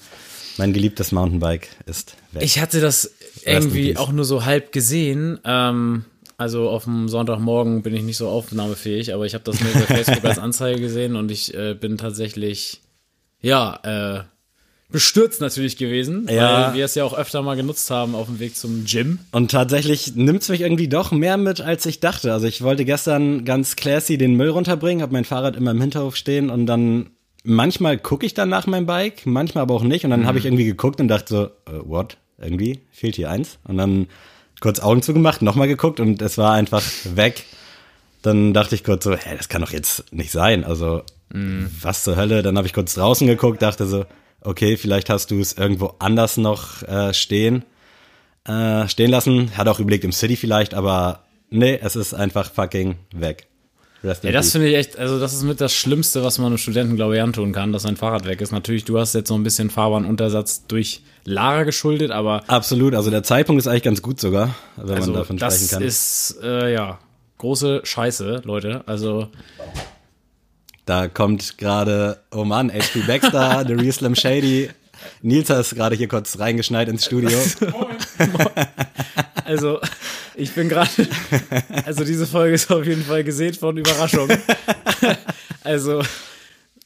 Mein 0.60 0.72
geliebtes 0.72 1.10
Mountainbike 1.10 1.68
ist 1.86 2.16
weg. 2.32 2.42
Ich 2.44 2.60
hatte 2.60 2.80
das 2.80 3.12
irgendwie 3.44 3.96
auch 3.96 4.12
nur 4.12 4.24
so 4.24 4.44
halb 4.44 4.72
gesehen. 4.72 5.38
Ähm, 5.44 6.04
also 6.36 6.68
auf 6.68 6.84
dem 6.84 7.08
Sonntagmorgen 7.08 7.82
bin 7.82 7.94
ich 7.94 8.02
nicht 8.02 8.16
so 8.16 8.28
aufnahmefähig, 8.28 9.12
aber 9.14 9.26
ich 9.26 9.34
habe 9.34 9.44
das 9.44 9.60
nur 9.60 9.72
bei 9.72 9.80
Facebook 10.02 10.24
als 10.24 10.38
Anzeige 10.38 10.80
gesehen 10.80 11.16
und 11.16 11.30
ich 11.30 11.54
äh, 11.54 11.74
bin 11.74 11.96
tatsächlich, 11.98 12.80
ja, 13.40 13.78
äh, 14.18 14.24
bestürzt 14.90 15.40
natürlich 15.40 15.76
gewesen, 15.76 16.26
Ja. 16.30 16.68
weil 16.68 16.74
wir 16.74 16.84
es 16.84 16.94
ja 16.94 17.04
auch 17.04 17.16
öfter 17.16 17.42
mal 17.42 17.56
genutzt 17.56 17.90
haben 17.90 18.14
auf 18.14 18.26
dem 18.26 18.40
Weg 18.40 18.56
zum 18.56 18.84
Gym. 18.84 19.20
Und 19.32 19.50
tatsächlich 19.50 20.16
nimmt's 20.16 20.48
mich 20.48 20.62
irgendwie 20.62 20.88
doch 20.88 21.12
mehr 21.12 21.36
mit, 21.36 21.60
als 21.60 21.86
ich 21.86 22.00
dachte. 22.00 22.32
Also 22.32 22.46
ich 22.46 22.62
wollte 22.62 22.84
gestern 22.84 23.44
ganz 23.44 23.76
classy 23.76 24.18
den 24.18 24.34
Müll 24.34 24.50
runterbringen, 24.50 25.00
habe 25.02 25.12
mein 25.12 25.24
Fahrrad 25.24 25.56
immer 25.56 25.70
im 25.70 25.80
Hinterhof 25.80 26.16
stehen 26.16 26.50
und 26.50 26.66
dann 26.66 27.10
manchmal 27.44 27.98
gucke 27.98 28.26
ich 28.26 28.34
dann 28.34 28.48
nach 28.48 28.66
meinem 28.66 28.86
Bike, 28.86 29.26
manchmal 29.26 29.62
aber 29.62 29.74
auch 29.74 29.82
nicht. 29.82 30.04
Und 30.04 30.10
dann 30.10 30.26
habe 30.26 30.38
ich 30.38 30.44
irgendwie 30.44 30.64
geguckt 30.64 31.00
und 31.00 31.08
dachte 31.08 31.28
so, 31.28 31.44
äh, 31.72 31.80
what? 31.84 32.16
Irgendwie 32.38 32.80
fehlt 32.90 33.16
hier 33.16 33.30
eins. 33.30 33.58
Und 33.64 33.76
dann 33.76 34.06
kurz 34.60 34.80
Augen 34.80 35.02
zugemacht, 35.02 35.42
nochmal 35.42 35.68
geguckt 35.68 36.00
und 36.00 36.22
es 36.22 36.38
war 36.38 36.54
einfach 36.54 36.82
weg. 37.04 37.44
Dann 38.22 38.52
dachte 38.52 38.74
ich 38.74 38.84
kurz 38.84 39.04
so, 39.04 39.14
hä, 39.14 39.36
das 39.36 39.48
kann 39.48 39.62
doch 39.62 39.72
jetzt 39.72 40.12
nicht 40.12 40.30
sein. 40.30 40.64
Also, 40.64 41.02
was 41.30 42.02
zur 42.02 42.16
Hölle? 42.16 42.42
Dann 42.42 42.56
habe 42.56 42.66
ich 42.66 42.72
kurz 42.72 42.94
draußen 42.94 43.26
geguckt, 43.26 43.62
dachte 43.62 43.86
so, 43.86 44.04
okay, 44.42 44.76
vielleicht 44.76 45.08
hast 45.10 45.30
du 45.30 45.40
es 45.40 45.52
irgendwo 45.52 45.94
anders 45.98 46.36
noch 46.36 46.82
äh, 46.82 47.14
stehen 47.14 47.64
äh, 48.46 48.88
stehen 48.88 49.10
lassen. 49.10 49.56
Hat 49.56 49.68
auch 49.68 49.80
überlegt 49.80 50.04
im 50.04 50.12
City 50.12 50.36
vielleicht, 50.36 50.74
aber 50.74 51.24
nee, 51.50 51.78
es 51.80 51.96
ist 51.96 52.14
einfach 52.14 52.50
fucking 52.50 52.96
weg. 53.12 53.46
Rest 54.02 54.24
Ja, 54.24 54.32
das 54.32 54.52
finde 54.52 54.68
ich 54.68 54.76
echt, 54.76 54.98
also 54.98 55.20
das 55.20 55.34
ist 55.34 55.42
mit 55.42 55.60
das 55.60 55.74
Schlimmste, 55.74 56.22
was 56.24 56.38
man 56.38 56.48
einem 56.48 56.58
Studenten, 56.58 56.96
glaube 56.96 57.16
ich, 57.16 57.22
antun 57.22 57.52
kann, 57.52 57.72
dass 57.72 57.82
sein 57.82 57.96
Fahrrad 57.96 58.24
weg 58.26 58.40
ist. 58.40 58.50
Natürlich, 58.52 58.84
du 58.84 58.98
hast 58.98 59.14
jetzt 59.14 59.28
so 59.28 59.34
ein 59.34 59.42
bisschen 59.42 59.70
Fahrbahnuntersatz 59.70 60.66
durch 60.66 61.02
Lara 61.24 61.64
geschuldet, 61.64 62.10
aber 62.10 62.42
Absolut, 62.48 62.94
also 62.94 63.10
der 63.10 63.22
Zeitpunkt 63.22 63.60
ist 63.60 63.66
eigentlich 63.66 63.82
ganz 63.82 64.02
gut 64.02 64.20
sogar, 64.20 64.54
wenn 64.76 64.96
also 64.96 65.12
man 65.12 65.20
davon 65.20 65.38
sprechen 65.38 65.58
das 65.60 65.70
kann. 65.70 65.82
ist, 65.82 66.36
äh, 66.42 66.72
ja, 66.72 66.98
große 67.38 67.82
Scheiße, 67.84 68.42
Leute. 68.44 68.82
Also 68.86 69.28
da 70.86 71.08
kommt 71.08 71.58
gerade, 71.58 72.20
oh 72.32 72.44
Mann, 72.44 72.72
H.P. 72.72 73.00
Baxter, 73.06 73.64
The 73.66 73.74
Real 73.74 73.92
Slim 73.92 74.14
Shady. 74.14 74.70
Nils 75.22 75.50
ist 75.50 75.74
gerade 75.74 75.96
hier 75.96 76.08
kurz 76.08 76.38
reingeschneit 76.38 76.88
ins 76.88 77.04
Studio. 77.06 77.38
Also, 79.44 79.80
ich 80.36 80.52
bin 80.52 80.68
gerade. 80.68 80.90
Also, 81.84 82.04
diese 82.04 82.24
Folge 82.26 82.54
ist 82.54 82.70
auf 82.70 82.86
jeden 82.86 83.02
Fall 83.04 83.24
gesät 83.24 83.56
von 83.56 83.76
Überraschung. 83.76 84.28
Also, 85.62 86.02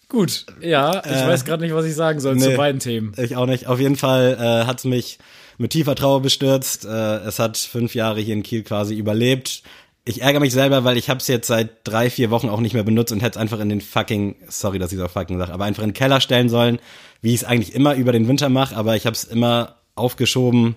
gut. 0.08 0.46
Ja, 0.60 1.00
ich 1.04 1.12
weiß 1.12 1.44
gerade 1.44 1.62
nicht, 1.62 1.74
was 1.74 1.84
ich 1.84 1.94
sagen 1.94 2.18
soll 2.20 2.36
zu 2.38 2.46
Äh, 2.46 2.50
nee. 2.50 2.56
beiden 2.56 2.80
Themen. 2.80 3.12
Ich 3.18 3.36
auch 3.36 3.46
nicht. 3.46 3.68
Auf 3.68 3.78
jeden 3.78 3.96
Fall 3.96 4.36
äh, 4.40 4.66
hat 4.66 4.78
es 4.78 4.84
mich 4.84 5.18
mit 5.58 5.70
tiefer 5.70 5.94
Trauer 5.94 6.22
bestürzt. 6.22 6.84
Äh, 6.84 7.18
es 7.18 7.38
hat 7.38 7.56
fünf 7.56 7.94
Jahre 7.94 8.20
hier 8.20 8.34
in 8.34 8.42
Kiel 8.42 8.62
quasi 8.64 8.96
überlebt. 8.96 9.62
Ich 10.04 10.22
ärgere 10.22 10.40
mich 10.40 10.52
selber, 10.52 10.82
weil 10.84 10.96
ich 10.96 11.08
habe 11.08 11.20
es 11.20 11.28
jetzt 11.28 11.46
seit 11.46 11.70
drei, 11.84 12.10
vier 12.10 12.30
Wochen 12.30 12.48
auch 12.48 12.60
nicht 12.60 12.74
mehr 12.74 12.82
benutzt 12.82 13.12
und 13.12 13.20
hätte 13.20 13.38
es 13.38 13.40
einfach 13.40 13.60
in 13.60 13.68
den 13.68 13.80
fucking, 13.80 14.34
sorry, 14.48 14.78
dass 14.80 14.90
ich 14.92 14.98
so 14.98 15.06
fucking 15.06 15.38
sage, 15.38 15.52
aber 15.52 15.64
einfach 15.64 15.82
in 15.84 15.90
den 15.90 15.94
Keller 15.94 16.20
stellen 16.20 16.48
sollen, 16.48 16.80
wie 17.24 17.30
ich 17.30 17.40
es 17.40 17.44
eigentlich 17.44 17.74
immer 17.74 17.94
über 17.94 18.12
den 18.12 18.28
Winter 18.28 18.50
mache, 18.50 18.76
aber 18.76 18.96
ich 18.96 19.06
habe 19.06 19.14
es 19.14 19.24
immer 19.24 19.76
aufgeschoben 19.94 20.76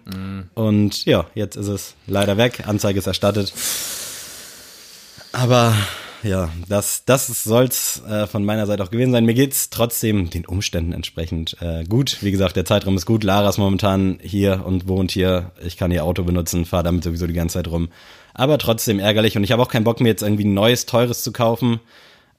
und 0.55 1.03
ja, 1.03 1.25
jetzt 1.35 1.57
ist 1.57 1.67
es 1.67 1.95
leider 2.05 2.37
weg. 2.37 2.63
Anzeige 2.65 2.99
ist 2.99 3.07
erstattet. 3.07 3.53
Aber 5.33 5.75
ja, 6.23 6.49
das, 6.69 7.03
das 7.03 7.27
soll's 7.43 8.01
äh, 8.07 8.27
von 8.27 8.45
meiner 8.45 8.65
Seite 8.65 8.81
auch 8.81 8.91
gewesen 8.91 9.11
sein. 9.11 9.25
Mir 9.25 9.33
geht's 9.33 9.69
trotzdem 9.69 10.29
den 10.29 10.45
Umständen 10.45 10.93
entsprechend 10.93 11.57
äh, 11.59 11.83
gut. 11.83 12.19
Wie 12.21 12.31
gesagt, 12.31 12.55
der 12.55 12.63
Zeitraum 12.63 12.95
ist 12.95 13.05
gut. 13.05 13.25
Lara 13.25 13.49
ist 13.49 13.57
momentan 13.57 14.17
hier 14.21 14.65
und 14.65 14.87
wohnt 14.87 15.11
hier. 15.11 15.51
Ich 15.65 15.75
kann 15.75 15.91
ihr 15.91 16.05
Auto 16.05 16.23
benutzen, 16.23 16.63
fahre 16.63 16.83
damit 16.83 17.03
sowieso 17.03 17.27
die 17.27 17.33
ganze 17.33 17.55
Zeit 17.55 17.67
rum. 17.67 17.89
Aber 18.33 18.57
trotzdem 18.57 18.99
ärgerlich 18.99 19.35
und 19.35 19.43
ich 19.43 19.51
habe 19.51 19.61
auch 19.61 19.69
keinen 19.69 19.83
Bock 19.83 19.99
mir 19.99 20.07
jetzt 20.07 20.21
irgendwie 20.21 20.45
ein 20.45 20.53
neues, 20.53 20.85
teures 20.85 21.23
zu 21.23 21.33
kaufen. 21.33 21.81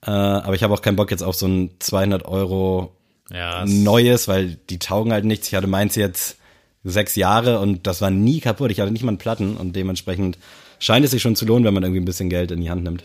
Äh, 0.01 0.11
aber 0.11 0.55
ich 0.55 0.63
habe 0.63 0.73
auch 0.73 0.83
keinen 0.83 0.97
Bock 0.97 1.11
jetzt 1.11 1.23
auf 1.23 1.35
so 1.35 1.47
ein 1.47 1.73
200 1.79 2.25
Euro 2.25 2.95
Ja, 3.33 3.65
es- 3.65 3.71
neues, 3.71 4.29
weil 4.29 4.59
die 4.71 4.79
taugen 4.79 5.13
halt 5.13 5.25
nichts. 5.25 5.49
Ich 5.49 5.55
hatte 5.55 5.67
meins 5.67 5.95
jetzt 5.97 6.37
sechs 6.85 7.17
Jahre 7.17 7.61
und 7.61 7.87
das 7.87 8.01
war 8.01 8.11
nie 8.11 8.41
kaputt. 8.41 8.71
Ich 8.71 8.81
hatte 8.81 8.93
nicht 8.93 9.03
mal 9.03 9.11
einen 9.11 9.19
Platten 9.19 9.57
und 9.57 9.75
dementsprechend 9.77 10.39
scheint 10.79 11.05
es 11.05 11.11
sich 11.11 11.23
schon 11.23 11.37
zu 11.37 11.45
lohnen, 11.45 11.65
wenn 11.65 11.75
man 11.75 11.83
irgendwie 11.83 12.01
ein 12.01 12.07
bisschen 12.07 12.31
Geld 12.31 12.51
in 12.51 12.61
die 12.61 12.71
Hand 12.71 12.85
nimmt. 12.85 13.05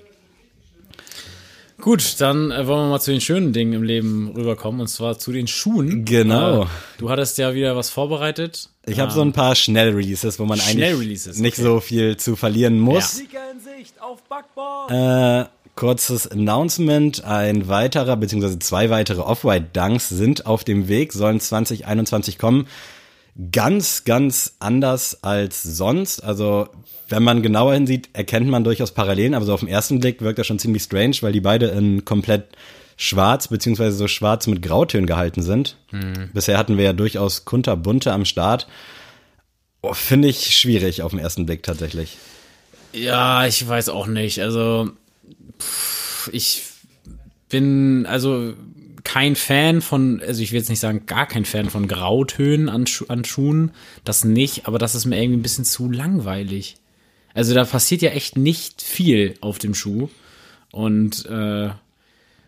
Gut, 1.82 2.22
dann 2.22 2.52
äh, 2.52 2.66
wollen 2.66 2.86
wir 2.86 2.90
mal 2.92 3.00
zu 3.02 3.12
den 3.12 3.20
schönen 3.20 3.52
Dingen 3.52 3.74
im 3.74 3.84
Leben 3.84 4.32
rüberkommen 4.34 4.80
und 4.80 4.88
zwar 4.88 5.20
zu 5.20 5.34
den 5.34 5.48
Schuhen. 5.48 6.06
Genau. 6.06 6.64
Äh, 6.64 6.68
du 6.98 7.10
hattest 7.10 7.38
ja 7.38 7.54
wieder 7.56 7.76
was 7.76 7.90
vorbereitet. 7.90 8.70
Ich 8.86 9.00
habe 9.00 9.12
so 9.12 9.22
ein 9.22 9.34
paar 9.34 9.56
Schnellreleases, 9.56 10.40
wo 10.40 10.46
man 10.46 10.60
Schnellreleases, 10.60 11.36
eigentlich 11.40 11.42
nicht 11.42 11.54
okay. 11.60 11.64
so 11.64 11.80
viel 11.82 12.16
zu 12.16 12.36
verlieren 12.38 12.80
muss. 12.80 13.22
Backbord. 14.30 14.92
Äh, 14.92 15.46
kurzes 15.76 16.28
Announcement. 16.28 17.24
Ein 17.24 17.68
weiterer, 17.68 18.18
beziehungsweise 18.18 18.60
zwei 18.60 18.90
weitere 18.90 19.22
Off-White 19.22 19.68
Dunks 19.74 20.10
sind 20.10 20.46
auf 20.46 20.64
dem 20.64 20.88
Weg, 20.88 21.14
sollen 21.14 21.40
2021 21.40 22.38
kommen. 22.38 22.68
Ganz, 23.52 24.04
ganz 24.04 24.56
anders 24.60 25.24
als 25.24 25.64
sonst. 25.64 26.24
Also, 26.24 26.68
wenn 27.10 27.24
man 27.24 27.42
genauer 27.42 27.74
hinsieht, 27.74 28.10
erkennt 28.14 28.48
man 28.48 28.64
durchaus 28.64 28.92
Parallelen, 28.92 29.34
aber 29.34 29.46
so 29.46 29.54
auf 29.54 29.62
den 29.62 29.70
ersten 29.70 30.00
Blick 30.00 30.22
wirkt 30.22 30.38
das 30.38 30.46
schon 30.46 30.60
ziemlich 30.60 30.84
strange, 30.84 31.18
weil 31.22 31.32
die 31.32 31.42
beide 31.42 31.68
in 31.68 32.06
komplett 32.06 32.50
schwarz, 32.96 33.48
beziehungsweise 33.48 33.98
so 33.98 34.08
schwarz 34.08 34.46
mit 34.46 34.62
Grautönen 34.62 35.08
gehalten 35.08 35.42
sind. 35.42 35.78
Bisher 36.34 36.60
hatten 36.60 36.78
wir 36.78 36.86
ja 36.86 36.94
durchaus 36.94 37.44
kunterbunte 37.44 38.12
am 38.14 38.26
Start. 38.26 38.68
Oh, 39.82 39.94
Finde 39.94 40.28
ich 40.28 40.56
schwierig 40.56 41.02
auf 41.02 41.12
den 41.12 41.20
ersten 41.20 41.46
Blick 41.48 41.64
tatsächlich. 41.64 42.18
Ja, 42.94 43.48
ich 43.48 43.68
weiß 43.68 43.90
auch 43.90 44.06
nicht. 44.06 44.40
Also, 44.40 44.92
pff, 45.60 46.30
ich 46.34 46.64
bin 47.50 48.06
also 48.06 48.54
kein 49.04 49.36
Fan 49.36 49.82
von, 49.82 50.22
also 50.26 50.42
ich 50.42 50.52
will 50.52 50.60
jetzt 50.60 50.70
nicht 50.70 50.80
sagen, 50.80 51.06
gar 51.06 51.28
kein 51.28 51.46
Fan 51.46 51.70
von 51.70 51.88
Grautönen 51.88 52.70
an, 52.70 52.88
Schu 52.88 53.06
an 53.10 53.26
Schuhen. 53.26 53.72
Das 54.06 54.24
nicht, 54.24 54.66
aber 54.66 54.80
das 54.80 54.96
ist 54.96 55.06
mir 55.06 55.22
irgendwie 55.22 55.40
ein 55.40 55.44
bisschen 55.44 55.66
zu 55.66 55.92
langweilig. 55.92 56.78
Also 57.34 57.54
da 57.54 57.66
passiert 57.66 58.02
ja 58.02 58.12
echt 58.12 58.38
nicht 58.38 58.82
viel 58.82 59.36
auf 59.42 59.60
dem 59.60 59.76
Schuh. 59.76 60.08
Und 60.72 61.26
äh, 61.26 61.70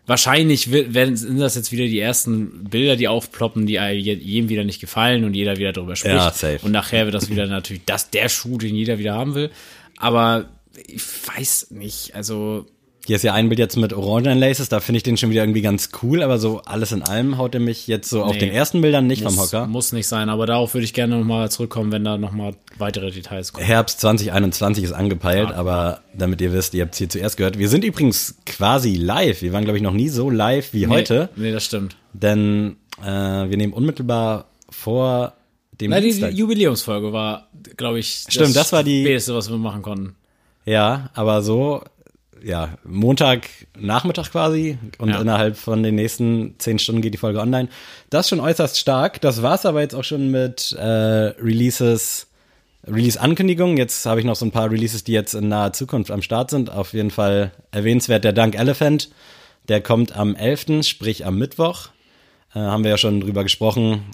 wahrscheinlich 0.06 0.70
werden 0.72 1.16
sind 1.16 1.38
das 1.38 1.56
jetzt 1.56 1.72
wieder 1.72 1.84
die 1.84 2.00
ersten 2.00 2.64
Bilder, 2.64 2.96
die 2.96 3.08
aufploppen, 3.08 3.66
die 3.66 3.74
je- 3.74 4.14
jedem 4.14 4.48
wieder 4.48 4.64
nicht 4.64 4.80
gefallen 4.80 5.24
und 5.24 5.34
jeder 5.34 5.58
wieder 5.58 5.72
darüber 5.72 5.94
spricht. 5.94 6.14
Ja, 6.14 6.30
safe. 6.32 6.60
Und 6.62 6.72
nachher 6.72 7.04
wird 7.04 7.14
das 7.14 7.28
wieder 7.28 7.46
natürlich 7.46 7.84
das 7.84 8.10
der 8.10 8.28
Schuh, 8.28 8.56
den 8.58 8.74
jeder 8.74 8.98
wieder 8.98 9.14
haben 9.14 9.34
will. 9.34 9.50
Aber 9.98 10.48
ich 10.86 11.02
weiß 11.28 11.68
nicht, 11.70 12.14
also 12.14 12.66
Hier 13.06 13.16
ist 13.16 13.22
ja 13.22 13.34
ein 13.34 13.48
Bild 13.48 13.60
jetzt 13.60 13.76
mit 13.76 13.92
orangenen 13.92 14.38
Laces, 14.38 14.68
da 14.68 14.80
finde 14.80 14.96
ich 14.96 15.02
den 15.04 15.16
schon 15.16 15.30
wieder 15.30 15.42
irgendwie 15.44 15.62
ganz 15.62 15.90
cool, 16.02 16.22
aber 16.24 16.38
so 16.38 16.62
alles 16.64 16.90
in 16.90 17.02
allem 17.02 17.38
haut 17.38 17.54
er 17.54 17.60
mich 17.60 17.86
jetzt 17.86 18.10
so 18.10 18.24
auf 18.24 18.32
Nee. 18.32 18.40
den 18.40 18.50
ersten 18.52 18.80
Bildern 18.80 19.06
nicht 19.06 19.22
vom 19.22 19.32
muss, 19.34 19.52
Hocker. 19.52 19.66
muss 19.68 19.92
nicht 19.92 20.08
sein. 20.08 20.28
Aber 20.28 20.44
darauf 20.46 20.74
würde 20.74 20.84
ich 20.84 20.92
gerne 20.92 21.16
nochmal 21.16 21.48
zurückkommen, 21.50 21.92
wenn 21.92 22.02
da 22.02 22.18
nochmal 22.18 22.54
weitere 22.78 23.12
Details 23.12 23.52
kommen. 23.52 23.64
Herbst 23.64 24.00
2021 24.00 24.82
ist 24.82 24.92
angepeilt, 24.92 25.50
Ja. 25.50 25.54
aber 25.56 26.00
damit 26.18 26.40
ihr 26.40 26.52
wisst, 26.52 26.74
ihr 26.74 26.82
habt 26.82 26.94
es 26.94 26.98
hier 26.98 27.08
zuerst 27.08 27.36
gehört. 27.36 27.58
Wir 27.58 27.68
sind 27.68 27.84
übrigens 27.84 28.38
quasi 28.44 28.96
live. 28.96 29.40
Wir 29.40 29.52
waren, 29.52 29.62
glaube 29.64 29.76
ich, 29.78 29.84
noch 29.84 29.92
nie 29.94 30.08
so 30.08 30.28
live 30.28 30.72
wie 30.72 30.88
heute, 30.88 31.28
Nee, 31.36 31.46
nee, 31.48 31.52
das 31.52 31.64
stimmt. 31.64 31.94
denn 32.12 32.76
äh, 33.00 33.06
wir 33.06 33.56
nehmen 33.56 33.72
unmittelbar 33.72 34.46
vor 34.68 35.34
dem 35.80 35.90
Na, 35.92 36.00
die. 36.00 36.08
Jubiläumsfolge 36.10 37.12
war, 37.12 37.48
glaube 37.76 38.00
ich, 38.00 38.24
Stimmt, 38.28 38.56
das 38.56 38.72
war 38.72 38.82
die- 38.82 39.02
Späteste, 39.02 39.34
was 39.34 39.48
wir 39.48 39.58
machen 39.58 39.82
konnten. 39.82 40.16
Ja, 40.66 41.10
aber 41.14 41.42
so, 41.42 41.82
ja, 42.42 42.76
Montag 42.84 43.48
Nachmittag 43.78 44.30
quasi 44.32 44.78
und 44.98 45.08
Ja. 45.10 45.20
innerhalb 45.20 45.56
von 45.56 45.82
den 45.82 45.94
nächsten 45.94 46.56
zehn 46.58 46.78
Stunden 46.78 47.00
geht 47.02 47.14
die 47.14 47.18
Folge 47.18 47.40
online. 47.40 47.68
Das 48.10 48.26
ist 48.26 48.30
schon 48.30 48.40
äußerst 48.40 48.78
stark. 48.78 49.20
Das 49.20 49.42
war's 49.42 49.64
aber 49.64 49.80
jetzt 49.80 49.94
auch 49.94 50.04
schon 50.04 50.30
mit 50.30 50.72
äh, 50.72 50.82
Releases, 50.84 52.26
Release-Ankündigungen. 52.86 53.76
Jetzt 53.76 54.04
habe 54.06 54.20
ich 54.20 54.26
noch 54.26 54.36
so 54.36 54.44
ein 54.44 54.50
paar 54.52 54.70
Releases, 54.70 55.04
die 55.04 55.12
jetzt 55.12 55.34
in 55.34 55.48
naher 55.48 55.72
Zukunft 55.72 56.10
am 56.10 56.22
Start 56.22 56.50
sind. 56.50 56.70
Auf 56.70 56.92
jeden 56.92 57.10
Fall 57.10 57.52
erwähnenswert 57.70 58.24
der 58.24 58.32
Dunk 58.32 58.54
Elephant. 58.58 59.10
Der 59.68 59.80
kommt 59.80 60.14
am 60.16 60.34
11., 60.36 60.84
sprich 60.86 61.26
am 61.26 61.38
Mittwoch. 61.38 61.88
Äh, 62.54 62.58
haben 62.60 62.84
wir 62.84 62.90
ja 62.90 62.98
schon 62.98 63.20
drüber 63.20 63.42
gesprochen. 63.42 64.04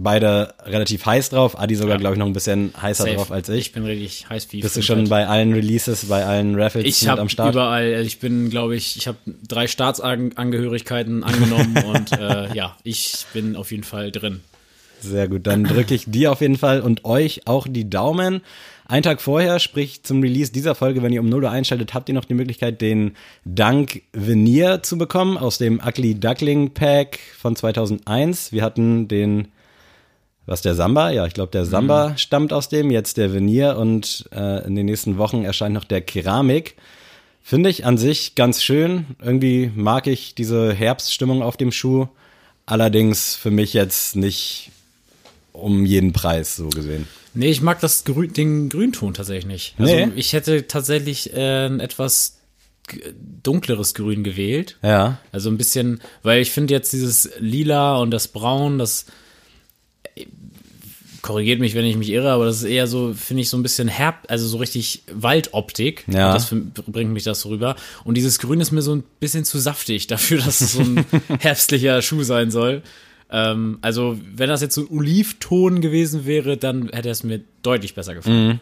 Beide 0.00 0.54
relativ 0.64 1.04
heiß 1.06 1.30
drauf. 1.30 1.58
Adi 1.58 1.74
sogar, 1.74 1.96
Ja. 1.96 1.98
glaube 1.98 2.14
ich, 2.14 2.18
noch 2.20 2.26
ein 2.26 2.32
bisschen 2.32 2.72
heißer 2.80 3.02
Safe. 3.02 3.16
drauf 3.16 3.32
als 3.32 3.48
ich. 3.48 3.58
Ich 3.58 3.72
bin 3.72 3.84
richtig 3.84 4.28
heiß 4.30 4.46
wie 4.52 4.60
Bist 4.60 4.76
du 4.76 4.82
schon 4.82 5.08
bei 5.08 5.26
allen 5.26 5.52
Releases, 5.52 6.04
bei 6.04 6.24
allen 6.24 6.54
Raffles 6.54 6.84
Ich 6.86 7.02
mit 7.02 7.10
habe 7.10 7.20
am 7.20 7.28
Start? 7.28 7.54
überall, 7.54 7.92
also 7.94 8.06
ich 8.06 8.20
bin, 8.20 8.48
glaube 8.48 8.76
ich, 8.76 8.96
ich 8.96 9.08
habe 9.08 9.18
drei 9.46 9.66
Staatsangehörigkeiten 9.66 11.24
angenommen 11.24 11.76
und 11.86 12.12
äh, 12.12 12.54
ja, 12.54 12.76
ich 12.84 13.26
bin 13.32 13.56
auf 13.56 13.70
jeden 13.72 13.84
Fall 13.84 14.10
drin. 14.12 14.40
Sehr 15.00 15.28
gut, 15.28 15.46
dann 15.46 15.64
drücke 15.64 15.94
ich 15.94 16.04
dir 16.06 16.32
auf 16.32 16.40
jeden 16.40 16.56
Fall 16.58 16.80
und 16.80 17.04
euch 17.04 17.46
auch 17.46 17.66
die 17.68 17.88
Daumen. 17.88 18.40
Ein 18.86 19.02
Tag 19.02 19.20
vorher, 19.20 19.58
sprich 19.58 20.02
zum 20.02 20.22
Release 20.22 20.50
dieser 20.50 20.74
Folge, 20.74 21.02
wenn 21.02 21.12
ihr 21.12 21.20
um 21.20 21.28
0 21.28 21.44
Uhr 21.44 21.50
einschaltet, 21.50 21.92
habt 21.92 22.08
ihr 22.08 22.14
noch 22.14 22.24
die 22.24 22.34
Möglichkeit, 22.34 22.80
den 22.80 23.12
Dank 23.44 24.02
Veneer 24.12 24.82
zu 24.82 24.96
bekommen 24.96 25.36
aus 25.36 25.58
dem 25.58 25.80
Ugly 25.84 26.14
Duckling 26.14 26.70
Pack 26.72 27.18
von 27.38 27.54
2001. 27.54 28.50
Wir 28.52 28.62
hatten 28.62 29.06
den, 29.06 29.48
was 30.48 30.62
der 30.62 30.74
Samba? 30.74 31.10
Ja, 31.10 31.26
ich 31.26 31.34
glaube, 31.34 31.52
der 31.52 31.64
Samba 31.66 32.16
stammt 32.16 32.52
aus 32.52 32.68
dem, 32.68 32.90
jetzt 32.90 33.16
der 33.16 33.32
Veneer 33.32 33.78
und 33.78 34.28
äh, 34.32 34.66
in 34.66 34.74
den 34.74 34.86
nächsten 34.86 35.18
Wochen 35.18 35.44
erscheint 35.44 35.74
noch 35.74 35.84
der 35.84 36.00
Keramik. 36.00 36.76
Finde 37.42 37.70
ich 37.70 37.84
an 37.86 37.96
sich 37.98 38.34
ganz 38.34 38.62
schön. 38.62 39.06
Irgendwie 39.22 39.70
mag 39.74 40.06
ich 40.06 40.34
diese 40.34 40.72
Herbststimmung 40.74 41.42
auf 41.42 41.56
dem 41.56 41.72
Schuh. 41.72 42.08
Allerdings 42.66 43.34
für 43.36 43.50
mich 43.50 43.72
jetzt 43.72 44.16
nicht 44.16 44.70
um 45.52 45.86
jeden 45.86 46.12
Preis 46.12 46.56
so 46.56 46.68
gesehen. 46.68 47.06
Nee, 47.34 47.50
ich 47.50 47.62
mag 47.62 47.80
das 47.80 48.04
Grün, 48.04 48.32
den 48.32 48.68
Grünton 48.68 49.14
tatsächlich 49.14 49.46
nicht. 49.46 49.74
Also 49.78 49.94
Nee. 49.94 50.08
ich 50.16 50.32
hätte 50.32 50.66
tatsächlich 50.66 51.32
äh, 51.34 51.66
ein 51.66 51.80
etwas 51.80 52.38
dunkleres 53.42 53.94
Grün 53.94 54.24
gewählt. 54.24 54.76
Ja. 54.82 55.18
Also 55.32 55.50
ein 55.50 55.58
bisschen, 55.58 56.00
weil 56.22 56.40
ich 56.40 56.50
finde 56.50 56.74
jetzt 56.74 56.92
dieses 56.92 57.30
Lila 57.38 57.96
und 57.98 58.10
das 58.10 58.28
Braun, 58.28 58.78
das 58.78 59.06
korrigiert 61.22 61.60
mich, 61.60 61.74
wenn 61.74 61.84
ich 61.84 61.96
mich 61.96 62.10
irre, 62.10 62.30
aber 62.30 62.44
das 62.46 62.58
ist 62.58 62.64
eher 62.64 62.86
so, 62.86 63.12
finde 63.12 63.42
ich, 63.42 63.48
so 63.48 63.56
ein 63.56 63.62
bisschen 63.62 63.88
herb, 63.88 64.24
also 64.28 64.46
so 64.46 64.56
richtig 64.58 65.02
Waldoptik. 65.12 66.04
Ja. 66.06 66.28
Und 66.28 66.34
Das 66.34 66.54
bringt 66.86 67.12
mich 67.12 67.24
das 67.24 67.40
so 67.40 67.48
rüber. 67.48 67.74
Und 68.04 68.16
dieses 68.16 68.38
Grün 68.38 68.60
ist 68.60 68.70
mir 68.70 68.82
so 68.82 68.94
ein 68.94 69.02
bisschen 69.20 69.44
zu 69.44 69.58
saftig 69.58 70.06
dafür, 70.06 70.38
dass 70.44 70.60
es 70.60 70.72
so 70.74 70.80
ein 70.82 71.04
herbstlicher 71.40 72.00
Schuh 72.02 72.22
sein 72.22 72.50
soll. 72.50 72.82
Ähm, 73.30 73.78
also, 73.82 74.18
wenn 74.34 74.48
das 74.48 74.62
jetzt 74.62 74.74
so 74.76 74.82
ein 74.82 74.88
Olivton 74.90 75.80
gewesen 75.80 76.24
wäre, 76.24 76.56
dann 76.56 76.88
hätte 76.90 77.10
es 77.10 77.24
mir 77.24 77.40
deutlich 77.62 77.94
besser 77.94 78.14
gefallen. 78.14 78.60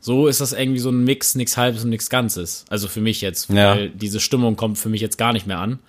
So 0.00 0.28
ist 0.28 0.40
das 0.40 0.52
irgendwie 0.52 0.78
so 0.78 0.90
ein 0.90 1.04
Mix, 1.04 1.34
nix 1.34 1.56
halbes 1.56 1.82
und 1.82 1.90
nix 1.90 2.08
Ganzes. 2.08 2.64
Also 2.70 2.86
für 2.86 3.00
mich 3.00 3.20
jetzt, 3.20 3.50
Ja. 3.50 3.74
weil 3.74 3.90
diese 3.90 4.20
Stimmung 4.20 4.54
kommt 4.56 4.78
für 4.78 4.88
mich 4.88 5.00
jetzt 5.00 5.18
gar 5.18 5.32
nicht 5.32 5.46
mehr 5.46 5.58
an. 5.58 5.80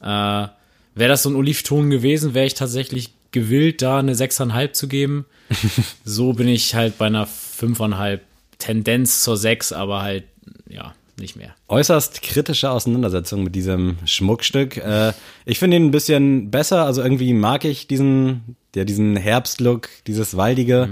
Äh, 0.00 0.48
wäre 0.94 1.08
das 1.08 1.22
so 1.22 1.30
ein 1.30 1.34
Olivton 1.36 1.88
gewesen, 1.90 2.34
wäre 2.34 2.46
ich 2.46 2.54
tatsächlich 2.54 3.12
gewillt, 3.36 3.82
da 3.82 3.98
eine 3.98 4.14
6,5 4.14 4.72
zu 4.72 4.88
geben. 4.88 5.26
so 6.04 6.32
bin 6.32 6.48
ich 6.48 6.74
halt 6.74 6.96
bei 6.96 7.06
einer 7.06 7.26
5,5 7.26 8.20
Tendenz 8.58 9.22
zur 9.22 9.36
6, 9.36 9.72
aber 9.72 10.00
halt, 10.00 10.24
ja, 10.68 10.94
nicht 11.20 11.36
mehr. 11.36 11.54
Äußerst 11.68 12.22
kritische 12.22 12.70
Auseinandersetzung 12.70 13.44
mit 13.44 13.54
diesem 13.54 13.98
Schmuckstück. 14.06 14.78
Äh, 14.78 15.12
ich 15.44 15.58
finde 15.58 15.76
ihn 15.76 15.84
ein 15.84 15.90
bisschen 15.90 16.50
besser. 16.50 16.84
Also 16.84 17.02
irgendwie 17.02 17.34
mag 17.34 17.64
ich 17.64 17.86
diesen, 17.86 18.56
ja, 18.74 18.84
diesen 18.84 19.16
Herbstlook, 19.16 19.88
dieses 20.06 20.36
Waldige. 20.36 20.88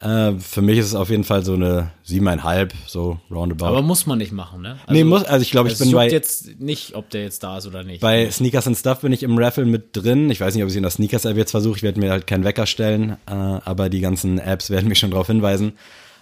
Äh, 0.00 0.34
für 0.38 0.62
mich 0.62 0.78
ist 0.78 0.86
es 0.86 0.94
auf 0.94 1.10
jeden 1.10 1.24
Fall 1.24 1.44
so 1.44 1.54
eine 1.54 1.90
siebeneinhalb, 2.04 2.72
so 2.86 3.18
roundabout. 3.30 3.66
Aber 3.66 3.82
muss 3.82 4.06
man 4.06 4.18
nicht 4.18 4.32
machen, 4.32 4.62
ne? 4.62 4.78
nee, 4.88 5.02
muss, 5.02 5.24
also 5.24 5.42
ich 5.42 5.50
glaube, 5.50 5.68
ich 5.68 5.74
es 5.74 5.80
bin 5.80 5.90
bei, 5.90 6.08
jetzt 6.08 6.60
nicht, 6.60 6.94
ob 6.94 7.10
der 7.10 7.22
jetzt 7.22 7.42
da 7.42 7.58
ist 7.58 7.66
oder 7.66 7.82
nicht. 7.82 8.00
bei 8.00 8.30
Sneakers 8.30 8.68
and 8.68 8.76
Stuff 8.76 9.00
bin 9.00 9.12
ich 9.12 9.24
im 9.24 9.36
Raffle 9.38 9.64
mit 9.64 9.96
drin. 9.96 10.30
Ich 10.30 10.40
weiß 10.40 10.54
nicht, 10.54 10.62
ob 10.62 10.70
ich 10.70 10.76
in 10.76 10.82
der 10.82 10.92
Sneakers 10.92 11.24
App 11.24 11.36
jetzt 11.36 11.50
versuche. 11.50 11.76
Ich 11.78 11.82
werde 11.82 11.98
mir 11.98 12.10
halt 12.10 12.28
keinen 12.28 12.44
Wecker 12.44 12.66
stellen, 12.66 13.16
äh, 13.26 13.32
aber 13.32 13.88
die 13.88 14.00
ganzen 14.00 14.38
Apps 14.38 14.70
werden 14.70 14.88
mich 14.88 15.00
schon 15.00 15.10
darauf 15.10 15.26
hinweisen. 15.26 15.72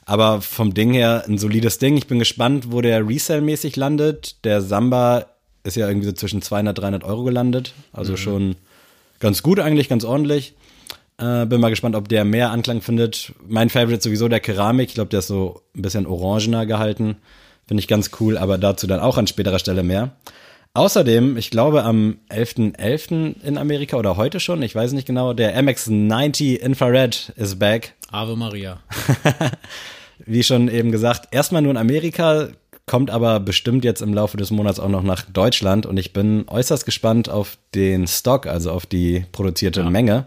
Aber 0.07 0.41
vom 0.41 0.73
Ding 0.73 0.93
her 0.95 1.25
ein 1.27 1.37
solides 1.37 1.79
Ding. 1.79 1.97
Ich 1.97 2.07
bin 2.07 2.19
gespannt, 2.19 2.71
wo 2.71 2.81
der 2.81 3.07
Resell-mäßig 3.07 3.77
landet. 3.77 4.37
Der 4.45 4.63
Samba 4.63 5.27
ist 5.65 5.77
ja 5.77 5.89
irgendwie 5.89 6.07
so 6.07 6.13
zwischen 6.13 6.41
200, 6.41 6.79
300 6.79 7.05
Euro 7.05 7.25
gelandet. 7.25 7.75
Also 7.93 8.17
schon 8.17 8.55
ganz 9.19 9.43
gut 9.43 9.59
eigentlich, 9.59 9.89
ganz 9.89 10.05
ordentlich. 10.05 10.55
Äh, 11.19 11.47
bin 11.47 11.61
mal 11.61 11.71
gespannt, 11.71 11.97
ob 11.97 12.09
der 12.09 12.25
mehr 12.25 12.51
Anklang 12.51 12.83
findet. 12.83 13.33
Mein 13.47 13.71
Favorite 13.71 14.03
sowieso 14.03 14.29
der 14.29 14.41
Keramik. 14.41 14.89
Ich 14.89 14.95
glaube, 14.95 15.09
der 15.09 15.21
ist 15.21 15.29
so 15.29 15.63
ein 15.75 15.83
bisschen 15.83 16.07
orangener 16.07 16.67
gehalten. 16.67 17.17
Finde 17.67 17.81
ich 17.81 17.89
ganz 17.89 18.11
cool, 18.21 18.37
aber 18.39 18.59
dazu 18.59 18.87
dann 18.87 19.01
auch 19.01 19.19
an 19.19 19.27
späterer 19.27 19.59
Stelle 19.59 19.83
mehr. 19.83 20.13
Außerdem, 20.75 21.39
ich 21.39 21.51
glaube 21.51 21.85
am 21.85 22.19
11.11. 22.31 23.43
in 23.43 23.57
Amerika 23.57 23.97
oder 23.97 24.19
heute 24.19 24.41
schon, 24.41 24.63
ich 24.63 24.75
weiß 24.75 24.93
nicht 24.93 25.07
genau, 25.07 25.33
der 25.33 25.57
MX-90 25.57 26.57
Infrared 26.57 27.33
ist 27.37 27.59
back. 27.59 27.95
Ave 28.11 28.37
Maria. 28.37 28.81
Wie 30.27 30.43
schon 30.43 30.69
eben 30.69 30.93
gesagt, 30.93 31.29
erstmal 31.31 31.63
nur 31.63 31.71
in 31.71 31.79
Amerika, 31.79 32.49
kommt 32.85 33.11
aber 33.11 33.41
bestimmt 33.41 33.87
jetzt 33.87 34.03
im 34.03 34.13
Laufe 34.13 34.37
des 34.37 34.51
Monats 34.51 34.79
auch 34.79 34.91
noch 34.91 35.03
nach 35.03 35.23
Deutschland 35.23 35.87
und 35.87 35.97
ich 35.97 36.13
bin 36.13 36.45
äußerst 36.47 36.85
gespannt 36.85 37.31
auf 37.31 37.57
den 37.75 38.07
Stock, 38.07 38.47
also 38.47 38.71
auf 38.71 38.85
die 38.85 39.25
produzierte 39.33 39.83
Menge. 39.85 40.27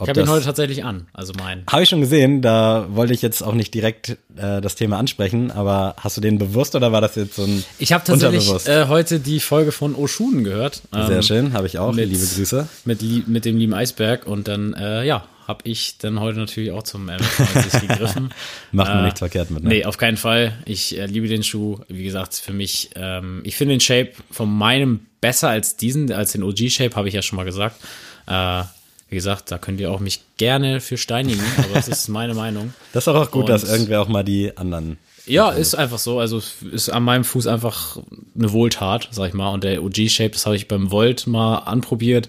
Ob 0.00 0.06
Ich 0.06 0.08
habe 0.10 0.20
ihn 0.20 0.28
heute 0.28 0.44
tatsächlich 0.44 0.84
an, 0.84 1.06
also 1.12 1.32
meinen. 1.38 1.64
Habe 1.70 1.82
ich 1.82 1.88
schon 1.88 2.00
gesehen, 2.00 2.42
da 2.42 2.86
wollte 2.90 3.12
ich 3.14 3.22
jetzt 3.22 3.42
auch 3.42 3.54
nicht 3.54 3.72
direkt 3.74 4.16
äh, 4.36 4.60
das 4.60 4.74
Thema 4.74 4.98
ansprechen, 4.98 5.50
aber 5.50 5.94
hast 6.00 6.16
du 6.16 6.20
den 6.20 6.38
bewusst 6.38 6.74
oder 6.74 6.90
war 6.92 7.00
das 7.00 7.14
jetzt 7.16 7.36
so 7.36 7.42
ein 7.44 7.64
Ich 7.78 7.92
habe 7.92 8.02
tatsächlich 8.04 8.66
äh, 8.66 8.86
heute 8.88 9.20
die 9.20 9.40
Folge 9.40 9.72
von 9.72 9.94
Oshun 9.94 10.42
gehört. 10.44 10.82
Sehr 10.92 11.10
ähm, 11.10 11.22
schön, 11.22 11.52
habe 11.52 11.66
ich 11.66 11.78
auch. 11.78 11.92
mit- 11.92 12.08
Liebe 12.08 12.26
Grüße. 12.26 12.66
Mit, 12.84 13.28
mit 13.28 13.44
dem 13.44 13.56
lieben 13.58 13.74
Eisberg 13.74 14.26
und 14.26 14.48
dann, 14.48 14.74
äh, 14.74 15.04
ja, 15.04 15.24
habe 15.46 15.60
ich 15.68 15.98
dann 15.98 16.20
heute 16.20 16.38
natürlich 16.38 16.70
auch 16.70 16.84
zum 16.84 17.08
MX90 17.10 17.80
gegriffen. 17.88 18.30
Macht 18.72 18.88
man 18.88 19.00
Äh, 19.00 19.04
nichts 19.06 19.18
verkehrt 19.18 19.50
mit, 19.50 19.64
ne? 19.64 19.68
Nee, 19.68 19.84
auf 19.84 19.98
keinen 19.98 20.16
Fall. 20.16 20.52
Ich 20.64 20.96
äh, 20.96 21.06
liebe 21.06 21.26
den 21.26 21.42
Schuh. 21.42 21.78
Wie 21.88 22.04
gesagt, 22.04 22.34
für 22.34 22.52
mich, 22.52 22.90
ähm, 22.94 23.40
ich 23.44 23.56
finde 23.56 23.74
den 23.74 23.80
Shape 23.80 24.12
von 24.30 24.48
meinem 24.48 25.00
besser 25.20 25.48
als 25.48 25.76
diesen, 25.76 26.12
als 26.12 26.32
den 26.32 26.44
OG-Shape, 26.44 26.94
habe 26.94 27.08
ich 27.08 27.14
ja 27.14 27.22
schon 27.22 27.36
mal 27.36 27.44
gesagt. 27.44 27.80
Äh, 28.28 28.62
wie 29.10 29.16
gesagt, 29.16 29.50
da 29.50 29.58
könnt 29.58 29.80
ihr 29.80 29.90
auch 29.90 30.00
mich 30.00 30.22
gerne 30.38 30.80
für 30.80 30.96
steinigen, 30.96 31.42
aber 31.58 31.74
das 31.74 31.88
ist 31.88 32.08
meine 32.08 32.34
Meinung. 32.34 32.72
Das 32.92 33.02
ist 33.02 33.06
doch 33.08 33.16
auch 33.16 33.30
gut, 33.30 33.48
dass 33.48 33.64
Und- 33.64 33.70
irgendwer 33.70 34.00
auch 34.02 34.08
mal 34.08 34.24
die 34.24 34.56
anderen. 34.56 34.98
Ja, 35.26 35.50
ist 35.50 35.74
einfach 35.74 35.98
so. 35.98 36.18
Also 36.18 36.42
ist 36.72 36.88
an 36.88 37.04
meinem 37.04 37.22
Fuß 37.24 37.46
einfach 37.46 37.98
eine 38.36 38.52
Wohltat, 38.52 39.08
sag 39.12 39.28
ich 39.28 39.34
mal. 39.34 39.50
Und 39.50 39.62
der 39.62 39.84
OG-Shape, 39.84 40.30
das 40.30 40.46
habe 40.46 40.56
ich 40.56 40.66
beim 40.66 40.90
Volt 40.90 41.26
mal 41.26 41.58
anprobiert. 41.58 42.28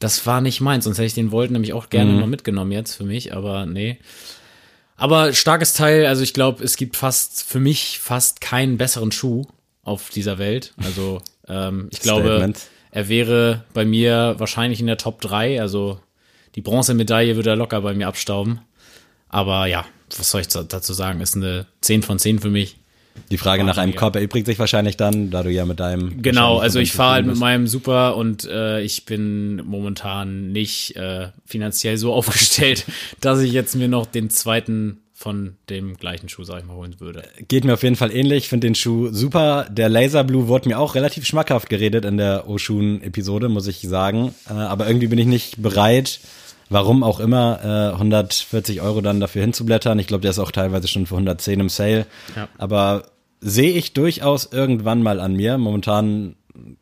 Das 0.00 0.26
war 0.26 0.40
nicht 0.40 0.60
meins, 0.60 0.84
sonst 0.84 0.98
hätte 0.98 1.06
ich 1.06 1.14
den 1.14 1.30
Volt 1.30 1.50
nämlich 1.52 1.72
auch 1.72 1.88
gerne 1.88 2.12
mal 2.12 2.26
mitgenommen 2.26 2.72
jetzt 2.72 2.96
für 2.96 3.04
mich, 3.04 3.32
aber 3.32 3.64
nee. 3.64 3.98
Aber 4.96 5.32
starkes 5.32 5.72
Teil, 5.74 6.06
also 6.06 6.22
ich 6.22 6.34
glaube, 6.34 6.62
es 6.62 6.76
gibt 6.76 6.96
fast, 6.96 7.42
für 7.44 7.60
mich 7.60 7.98
fast 8.00 8.40
keinen 8.40 8.76
besseren 8.76 9.12
Schuh 9.12 9.44
auf 9.84 10.10
dieser 10.10 10.38
Welt. 10.38 10.74
Also 10.84 11.22
ähm, 11.48 11.88
ich 11.90 12.00
glaube, 12.00 12.28
Statement. 12.28 12.60
er 12.90 13.08
wäre 13.08 13.64
bei 13.72 13.84
mir 13.84 14.34
wahrscheinlich 14.38 14.80
in 14.80 14.86
der 14.88 14.98
Top 14.98 15.20
3, 15.20 15.60
also 15.60 16.00
die 16.54 16.60
Bronzemedaille 16.62 17.36
würde 17.36 17.50
er 17.50 17.56
locker 17.56 17.80
bei 17.80 17.94
mir 17.94 18.08
abstauben. 18.08 18.60
Aber 19.28 19.66
ja, 19.66 19.86
was 20.16 20.30
soll 20.30 20.42
ich 20.42 20.48
da- 20.48 20.62
dazu 20.62 20.92
sagen? 20.92 21.20
Ist 21.20 21.36
eine 21.36 21.66
10 21.80 22.02
von 22.02 22.18
10 22.18 22.38
für 22.38 22.50
mich. 22.50 22.76
Die 23.30 23.36
Frage 23.36 23.62
nach 23.64 23.76
einem. 23.76 23.94
Korb 23.94 24.16
erübrigt 24.16 24.46
sich 24.46 24.58
wahrscheinlich 24.58 24.96
dann, 24.96 25.30
da 25.30 25.42
du 25.42 25.50
ja 25.50 25.66
mit 25.66 25.80
deinem. 25.80 26.22
Genau, 26.22 26.58
also 26.58 26.78
ich 26.78 26.92
fahre 26.92 27.14
halt 27.14 27.26
mit 27.26 27.36
meinem 27.36 27.66
Super 27.66 28.16
und 28.16 28.44
äh, 28.46 28.80
ich 28.80 29.04
bin 29.04 29.56
momentan 29.66 30.50
nicht 30.52 30.96
äh, 30.96 31.28
finanziell 31.44 31.98
so 31.98 32.12
aufgestellt, 32.14 32.86
dass 33.20 33.40
ich 33.40 33.52
jetzt 33.52 33.74
mir 33.76 33.88
noch 33.88 34.06
den 34.06 34.30
zweiten 34.30 34.98
von 35.12 35.56
dem 35.68 35.96
gleichen 35.98 36.28
Schuh, 36.30 36.42
sag 36.44 36.60
ich 36.60 36.64
mal, 36.64 36.74
holen 36.74 36.98
würde. 37.00 37.22
Geht 37.48 37.64
mir 37.64 37.74
auf 37.74 37.82
jeden 37.82 37.96
Fall 37.96 38.10
ähnlich. 38.10 38.48
Finde 38.48 38.66
den 38.66 38.74
Schuh 38.74 39.10
super. 39.12 39.66
Der 39.70 39.88
Laser 39.88 40.24
Blue 40.24 40.48
wurde 40.48 40.68
mir 40.70 40.78
auch 40.78 40.94
relativ 40.94 41.26
schmackhaft 41.26 41.68
geredet 41.68 42.04
in 42.06 42.16
der 42.16 42.48
Oshun-Episode, 42.48 43.48
muss 43.50 43.66
ich 43.66 43.80
sagen. 43.82 44.34
Äh, 44.48 44.54
aber 44.54 44.86
irgendwie 44.88 45.06
bin 45.08 45.18
ich 45.18 45.26
nicht 45.26 45.62
bereit, 45.62 46.18
warum 46.72 47.02
auch 47.02 47.20
immer, 47.20 47.92
äh, 47.92 47.94
140 47.94 48.80
Euro 48.80 49.00
dann 49.00 49.20
dafür 49.20 49.42
hinzublättern. 49.42 49.98
Ich 49.98 50.06
glaube, 50.06 50.22
der 50.22 50.30
ist 50.30 50.38
auch 50.38 50.50
teilweise 50.50 50.88
schon 50.88 51.06
für 51.06 51.14
110 51.14 51.60
im 51.60 51.68
Sale. 51.68 52.06
Ja. 52.34 52.48
Aber 52.58 53.04
sehe 53.40 53.72
ich 53.72 53.92
durchaus 53.92 54.48
irgendwann 54.52 55.02
mal 55.02 55.20
an 55.20 55.34
mir. 55.34 55.58
Momentan 55.58 56.36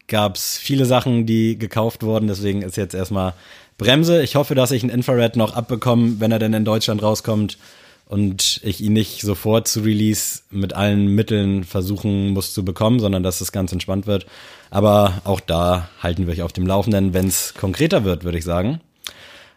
gab's 0.06 0.58
viele 0.58 0.84
Sachen, 0.84 1.26
die 1.26 1.58
gekauft 1.58 2.02
wurden. 2.02 2.28
Deswegen 2.28 2.62
ist 2.62 2.76
jetzt 2.76 2.94
erstmal 2.94 3.34
Bremse. 3.78 4.22
Ich 4.22 4.36
hoffe, 4.36 4.54
dass 4.54 4.70
ich 4.70 4.82
einen 4.82 4.92
Infrared 4.92 5.36
noch 5.36 5.54
abbekomme, 5.54 6.16
wenn 6.18 6.32
er 6.32 6.38
denn 6.38 6.52
in 6.52 6.64
Deutschland 6.64 7.02
rauskommt 7.02 7.58
und 8.06 8.60
ich 8.64 8.80
ihn 8.80 8.92
nicht 8.92 9.22
sofort 9.22 9.68
zu 9.68 9.80
Release 9.80 10.40
mit 10.50 10.72
allen 10.74 11.06
Mitteln 11.14 11.64
versuchen 11.64 12.30
muss 12.30 12.52
zu 12.52 12.64
bekommen, 12.64 12.98
sondern 12.98 13.22
dass 13.22 13.40
es 13.40 13.52
ganz 13.52 13.72
entspannt 13.72 14.06
wird. 14.06 14.26
Aber 14.70 15.22
auch 15.24 15.40
da 15.40 15.88
halten 16.02 16.26
wir 16.26 16.34
euch 16.34 16.42
auf 16.42 16.52
dem 16.52 16.66
Laufenden, 16.66 17.14
wenn 17.14 17.28
es 17.28 17.54
konkreter 17.54 18.04
wird, 18.04 18.24
würde 18.24 18.38
ich 18.38 18.44
sagen. 18.44 18.80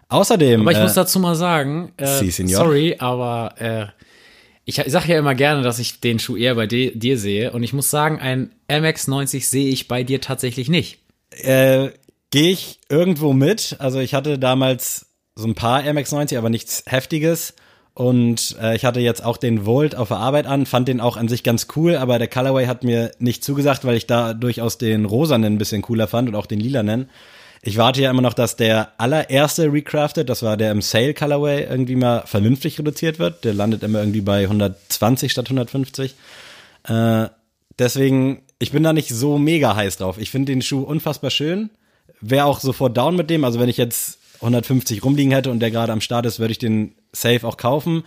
Außerdem, 0.09 0.61
Aber 0.61 0.71
ich 0.71 0.77
äh, 0.77 0.83
muss 0.83 0.93
dazu 0.93 1.19
mal 1.19 1.35
sagen, 1.35 1.91
äh, 1.97 2.05
Si, 2.19 2.29
sorry, 2.47 2.95
aber 2.99 3.55
äh, 3.59 3.85
ich, 4.65 4.77
ich 4.79 4.91
sage 4.91 5.11
ja 5.13 5.19
immer 5.19 5.35
gerne, 5.35 5.61
dass 5.63 5.79
ich 5.79 5.99
den 5.99 6.19
Schuh 6.19 6.37
eher 6.37 6.55
bei 6.55 6.67
di- 6.67 6.97
dir 6.97 7.17
sehe. 7.17 7.51
Und 7.51 7.63
ich 7.63 7.73
muss 7.73 7.89
sagen, 7.89 8.19
ein 8.19 8.51
MX90 8.69 9.45
sehe 9.47 9.69
ich 9.69 9.87
bei 9.87 10.03
dir 10.03 10.21
tatsächlich 10.21 10.69
nicht. 10.69 10.99
äh, 11.31 11.89
gehe 12.31 12.51
ich 12.51 12.79
irgendwo 12.89 13.33
mit. 13.33 13.75
Also 13.79 13.99
ich 13.99 14.13
hatte 14.13 14.39
damals 14.39 15.07
so 15.35 15.47
ein 15.47 15.53
paar 15.55 15.81
MX90, 15.81 16.37
aber 16.37 16.49
nichts 16.49 16.83
Heftiges. 16.87 17.53
Und 17.95 18.55
äh, 18.59 18.75
ich 18.75 18.85
hatte 18.85 19.01
jetzt 19.01 19.23
auch 19.23 19.37
den 19.37 19.67
Volt 19.67 19.95
auf 19.95 20.07
der 20.07 20.17
Arbeit 20.17 20.47
an, 20.47 20.65
fand 20.65 20.87
den 20.87 20.99
auch 20.99 21.15
an 21.15 21.27
sich 21.27 21.43
ganz 21.43 21.67
cool, 21.75 21.95
aber 21.95 22.17
der 22.17 22.27
Colorway 22.27 22.65
hat 22.65 22.83
mir 22.83 23.11
nicht 23.19 23.43
zugesagt, 23.43 23.85
weil 23.85 23.95
ich 23.97 24.07
da 24.07 24.33
durchaus 24.33 24.79
den 24.79 25.05
rosanen 25.05 25.53
ein 25.53 25.57
bisschen 25.59 25.83
cooler 25.83 26.07
fand 26.07 26.27
und 26.27 26.33
auch 26.35 26.47
den 26.47 26.59
lilanen. 26.59 27.07
Ich 27.65 27.77
warte 27.77 28.01
ja 28.01 28.11
immer 28.11 28.21
noch, 28.21 28.33
dass 28.33 28.57
der 28.57 28.91
allererste 28.97 29.71
Recrafted, 29.71 30.27
das 30.27 30.43
war 30.43 30.57
der 30.57 30.69
im 30.73 30.81
Sale 30.81 31.13
Colorway, 31.13 31.63
irgendwie 31.63 31.95
mal 31.95 32.23
vernünftig 32.25 32.77
reduziert 32.77 33.19
wird. 33.19 33.45
Der 33.45 33.53
landet 33.53 33.83
immer 33.83 33.99
irgendwie 33.99 34.19
bei 34.19 34.43
120 34.43 35.31
statt 35.31 35.45
150. 35.45 36.13
Äh, 36.83 37.27
deswegen, 37.79 38.41
ich 38.59 38.73
bin 38.73 38.83
da 38.83 38.91
nicht 38.91 39.07
so 39.07 39.37
mega 39.37 39.77
heiß 39.77 39.95
drauf. 39.95 40.17
Ich 40.17 40.29
finde 40.29 40.51
den 40.51 40.61
Schuh 40.61 40.81
unfassbar 40.81 41.31
schön. 41.31 41.69
Wäre 42.19 42.45
auch 42.45 42.59
sofort 42.59 42.97
down 42.97 43.15
mit 43.15 43.29
dem. 43.29 43.45
Also 43.45 43.61
wenn 43.61 43.69
ich 43.69 43.77
jetzt 43.77 44.19
150 44.41 45.01
rumliegen 45.01 45.31
hätte 45.31 45.49
und 45.49 45.61
der 45.61 45.71
gerade 45.71 45.93
am 45.93 46.01
Start 46.01 46.25
ist, 46.25 46.39
würde 46.39 46.51
ich 46.51 46.59
den 46.59 46.95
safe 47.13 47.47
auch 47.47 47.55
kaufen. 47.55 48.03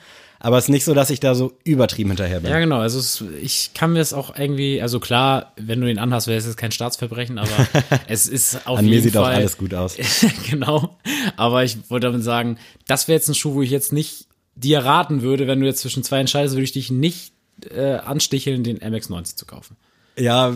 Aber 0.46 0.58
es 0.58 0.66
ist 0.66 0.68
nicht 0.68 0.84
so, 0.84 0.94
dass 0.94 1.10
ich 1.10 1.18
da 1.18 1.34
so 1.34 1.54
übertrieben 1.64 2.10
hinterher 2.10 2.38
bin. 2.38 2.52
Ja, 2.52 2.60
genau. 2.60 2.78
Also 2.78 3.00
es, 3.00 3.24
ich 3.42 3.72
kann 3.74 3.92
mir 3.94 3.98
das 3.98 4.12
auch 4.12 4.38
irgendwie, 4.38 4.80
also 4.80 5.00
klar, 5.00 5.52
wenn 5.56 5.80
du 5.80 5.88
den 5.88 5.98
anhast, 5.98 6.28
wäre 6.28 6.38
es 6.38 6.46
jetzt 6.46 6.56
kein 6.56 6.70
Staatsverbrechen, 6.70 7.36
aber 7.36 7.50
es 8.06 8.28
ist 8.28 8.64
auf 8.64 8.78
An 8.78 8.84
jeden 8.84 8.96
mir 8.96 9.02
sieht 9.02 9.14
Fall. 9.14 9.22
auch 9.24 9.36
alles 9.36 9.58
gut 9.58 9.74
aus. 9.74 9.96
genau. 10.48 10.96
Aber 11.36 11.64
ich 11.64 11.90
wollte 11.90 12.06
damit 12.06 12.22
sagen, 12.22 12.58
das 12.86 13.08
wäre 13.08 13.16
jetzt 13.16 13.28
ein 13.28 13.34
Schuh, 13.34 13.54
wo 13.54 13.62
ich 13.62 13.70
jetzt 13.72 13.92
nicht 13.92 14.26
dir 14.54 14.84
raten 14.84 15.22
würde, 15.22 15.48
wenn 15.48 15.58
du 15.58 15.66
jetzt 15.66 15.80
zwischen 15.80 16.04
zwei 16.04 16.20
entscheidest, 16.20 16.54
würde 16.54 16.62
ich 16.62 16.70
dich 16.72 16.92
nicht 16.92 17.32
äh, 17.68 17.94
ansticheln, 17.94 18.62
den 18.62 18.78
MX90 18.78 19.34
zu 19.34 19.46
kaufen. 19.46 19.74
Ja, 20.16 20.54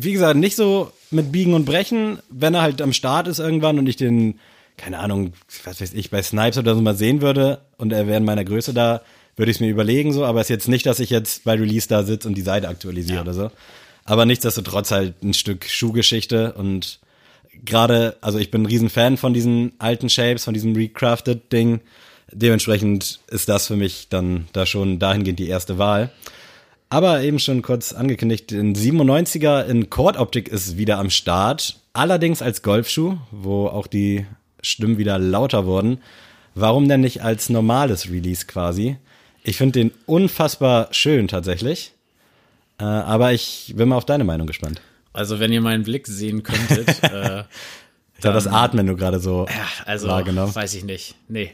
wie 0.00 0.12
gesagt, 0.12 0.36
nicht 0.36 0.56
so 0.56 0.90
mit 1.12 1.30
Biegen 1.30 1.54
und 1.54 1.64
Brechen, 1.64 2.18
wenn 2.28 2.54
er 2.54 2.62
halt 2.62 2.82
am 2.82 2.92
Start 2.92 3.28
ist 3.28 3.38
irgendwann 3.38 3.78
und 3.78 3.88
ich 3.88 3.94
den, 3.94 4.40
keine 4.80 4.98
Ahnung, 4.98 5.34
was 5.64 5.80
weiß 5.80 5.92
ich, 5.92 6.10
bei 6.10 6.22
Snipes 6.22 6.56
oder 6.56 6.74
so 6.74 6.80
mal 6.80 6.96
sehen 6.96 7.20
würde 7.20 7.60
und 7.76 7.92
er 7.92 8.06
wäre 8.06 8.16
in 8.16 8.24
meiner 8.24 8.44
Größe 8.44 8.72
da, 8.72 9.02
würde 9.36 9.50
ich 9.50 9.58
es 9.58 9.60
mir 9.60 9.68
überlegen 9.68 10.12
so, 10.12 10.24
aber 10.24 10.40
es 10.40 10.46
ist 10.46 10.50
jetzt 10.50 10.68
nicht, 10.68 10.86
dass 10.86 11.00
ich 11.00 11.10
jetzt 11.10 11.44
bei 11.44 11.52
Release 11.52 11.86
da 11.86 12.02
sitze 12.02 12.26
und 12.26 12.34
die 12.34 12.42
Seite 12.42 12.68
aktualisiere 12.68 13.20
oder 13.20 13.34
so. 13.34 13.50
Aber 14.04 14.24
nichtsdestotrotz 14.24 14.90
halt 14.90 15.22
ein 15.22 15.34
Stück 15.34 15.66
Schuhgeschichte 15.66 16.54
und 16.54 16.98
gerade, 17.64 18.16
also 18.22 18.38
ich 18.38 18.50
bin 18.50 18.62
ein 18.62 18.66
Riesenfan 18.66 19.18
von 19.18 19.34
diesen 19.34 19.72
alten 19.78 20.08
Shapes, 20.08 20.44
von 20.44 20.54
diesem 20.54 20.74
recrafted 20.74 21.52
Ding. 21.52 21.80
Dementsprechend 22.32 23.20
ist 23.28 23.48
das 23.48 23.66
für 23.66 23.76
mich 23.76 24.08
dann 24.08 24.48
da 24.54 24.64
schon 24.64 24.98
dahingehend 24.98 25.38
die 25.38 25.48
erste 25.48 25.76
Wahl. 25.76 26.10
Aber 26.88 27.22
eben 27.22 27.38
schon 27.38 27.60
kurz 27.62 27.92
angekündigt, 27.92 28.50
ein 28.52 28.74
97er 28.74 29.66
in 29.66 29.90
Chord-Optik 29.90 30.48
ist 30.48 30.78
wieder 30.78 30.98
am 30.98 31.10
Start. 31.10 31.76
Allerdings 31.92 32.40
als 32.40 32.62
Golfschuh, 32.62 33.18
wo 33.30 33.66
auch 33.66 33.86
die 33.86 34.26
Stimmen 34.62 34.98
wieder 34.98 35.18
lauter 35.18 35.66
wurden. 35.66 36.00
Warum 36.54 36.88
denn 36.88 37.00
nicht 37.00 37.22
als 37.22 37.48
normales 37.48 38.10
Release 38.10 38.46
quasi? 38.46 38.96
Ich 39.42 39.56
finde 39.56 39.78
den 39.80 39.92
unfassbar 40.06 40.88
schön 40.92 41.28
tatsächlich. 41.28 41.92
Äh, 42.78 42.84
aber 42.84 43.32
ich 43.32 43.72
bin 43.76 43.88
mal 43.88 43.96
auf 43.96 44.04
deine 44.04 44.24
Meinung 44.24 44.46
gespannt. 44.46 44.80
Also 45.12 45.40
wenn 45.40 45.52
ihr 45.52 45.60
meinen 45.60 45.82
Blick 45.84 46.06
sehen 46.06 46.42
könntet, 46.42 47.02
äh, 47.02 47.44
das 48.20 48.46
Atmen 48.46 48.86
nur 48.86 48.96
gerade 48.96 49.18
so 49.20 49.46
ja, 49.48 49.54
also 49.86 50.08
wahrgenommen. 50.08 50.54
weiß 50.54 50.74
ich 50.74 50.84
nicht. 50.84 51.14
Nee. 51.28 51.52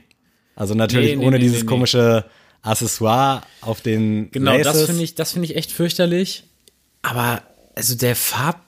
Also 0.54 0.74
natürlich 0.74 1.10
Nee, 1.10 1.16
nee, 1.16 1.26
ohne 1.26 1.36
nee, 1.38 1.44
dieses 1.44 1.66
komische 1.66 2.24
Accessoire 2.62 3.42
auf 3.60 3.80
den 3.80 4.30
Genau, 4.32 4.56
das 4.58 4.66
Laces. 4.66 4.86
finde 4.86 5.02
ich, 5.04 5.14
das 5.14 5.32
finde 5.32 5.46
ich 5.46 5.56
echt 5.56 5.70
fürchterlich. 5.70 6.44
Aber 7.02 7.42
also 7.76 7.94
der 7.94 8.16
Farb, 8.16 8.60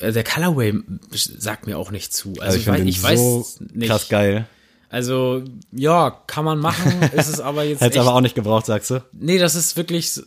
der 0.00 0.24
Colorway 0.24 0.74
sagt 1.10 1.66
mir 1.66 1.78
auch 1.78 1.90
nicht 1.90 2.12
zu. 2.12 2.34
Also, 2.40 2.42
Also 2.42 2.58
ich 2.58 2.66
weiß, 2.66 2.80
ich 2.84 3.02
weiß 3.02 3.18
so 3.18 3.46
nicht. 3.72 3.88
krass 3.88 4.08
geil. 4.08 4.46
Also 4.88 5.42
ja, 5.72 6.10
kann 6.26 6.44
man 6.44 6.58
machen. 6.58 7.02
ist 7.12 7.28
es 7.28 7.40
aber 7.40 7.64
jetzt 7.64 7.80
Hätte 7.80 7.98
echt, 7.98 8.06
aber 8.06 8.14
auch 8.14 8.20
nicht 8.20 8.34
gebraucht, 8.34 8.66
sagst 8.66 8.90
du? 8.90 9.02
Nee, 9.12 9.38
das 9.38 9.54
ist 9.54 9.76
wirklich. 9.76 10.20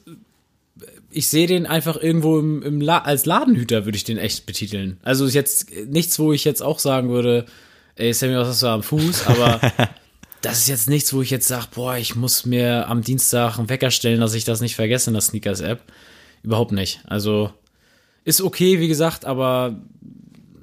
Ich 1.11 1.27
sehe 1.27 1.47
den 1.47 1.65
einfach 1.65 1.97
irgendwo 1.97 2.37
im, 2.37 2.61
im 2.61 2.81
La 2.81 2.99
als 2.99 3.25
Ladenhüter 3.25 3.85
würde 3.85 3.95
ich 3.95 4.03
den 4.03 4.19
echt 4.19 4.45
betiteln. 4.45 4.99
Also 5.01 5.25
ist 5.25 5.33
jetzt 5.33 5.71
nichts, 5.87 6.19
wo 6.19 6.33
ich 6.33 6.43
jetzt 6.43 6.61
auch 6.61 6.77
sagen 6.77 7.09
würde, 7.09 7.45
ey 7.95 8.13
Sammy, 8.13 8.35
was 8.35 8.47
hast 8.47 8.61
du 8.61 8.67
am 8.67 8.83
Fuß? 8.83 9.25
Aber 9.25 9.59
das 10.41 10.59
ist 10.59 10.67
jetzt 10.67 10.87
nichts, 10.87 11.11
wo 11.11 11.21
ich 11.23 11.31
jetzt 11.31 11.47
sage, 11.47 11.65
boah, 11.73 11.97
ich 11.97 12.15
muss 12.15 12.45
mir 12.45 12.87
am 12.87 13.01
Dienstag 13.01 13.57
einen 13.57 13.69
Wecker 13.69 13.89
stellen, 13.89 14.19
dass 14.19 14.35
ich 14.35 14.43
das 14.43 14.61
nicht 14.61 14.75
vergesse 14.75 15.09
in 15.09 15.15
der 15.15 15.21
Sneakers-App. 15.21 15.81
Überhaupt 16.43 16.71
nicht. 16.73 17.01
Also 17.07 17.51
ist 18.23 18.41
okay, 18.41 18.79
wie 18.79 18.87
gesagt, 18.87 19.25
aber 19.25 19.75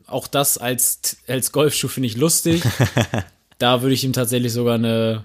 auch 0.07 0.29
das 0.29 0.59
als, 0.59 1.17
als 1.27 1.53
Golfschuh 1.53 1.89
finde 1.89 2.09
ich 2.09 2.17
lustig. 2.17 2.63
da 3.59 3.83
würde 3.83 3.95
ich 3.95 4.05
ihm 4.05 4.13
tatsächlich 4.13 4.53
sogar 4.53 4.75
eine, 4.75 5.25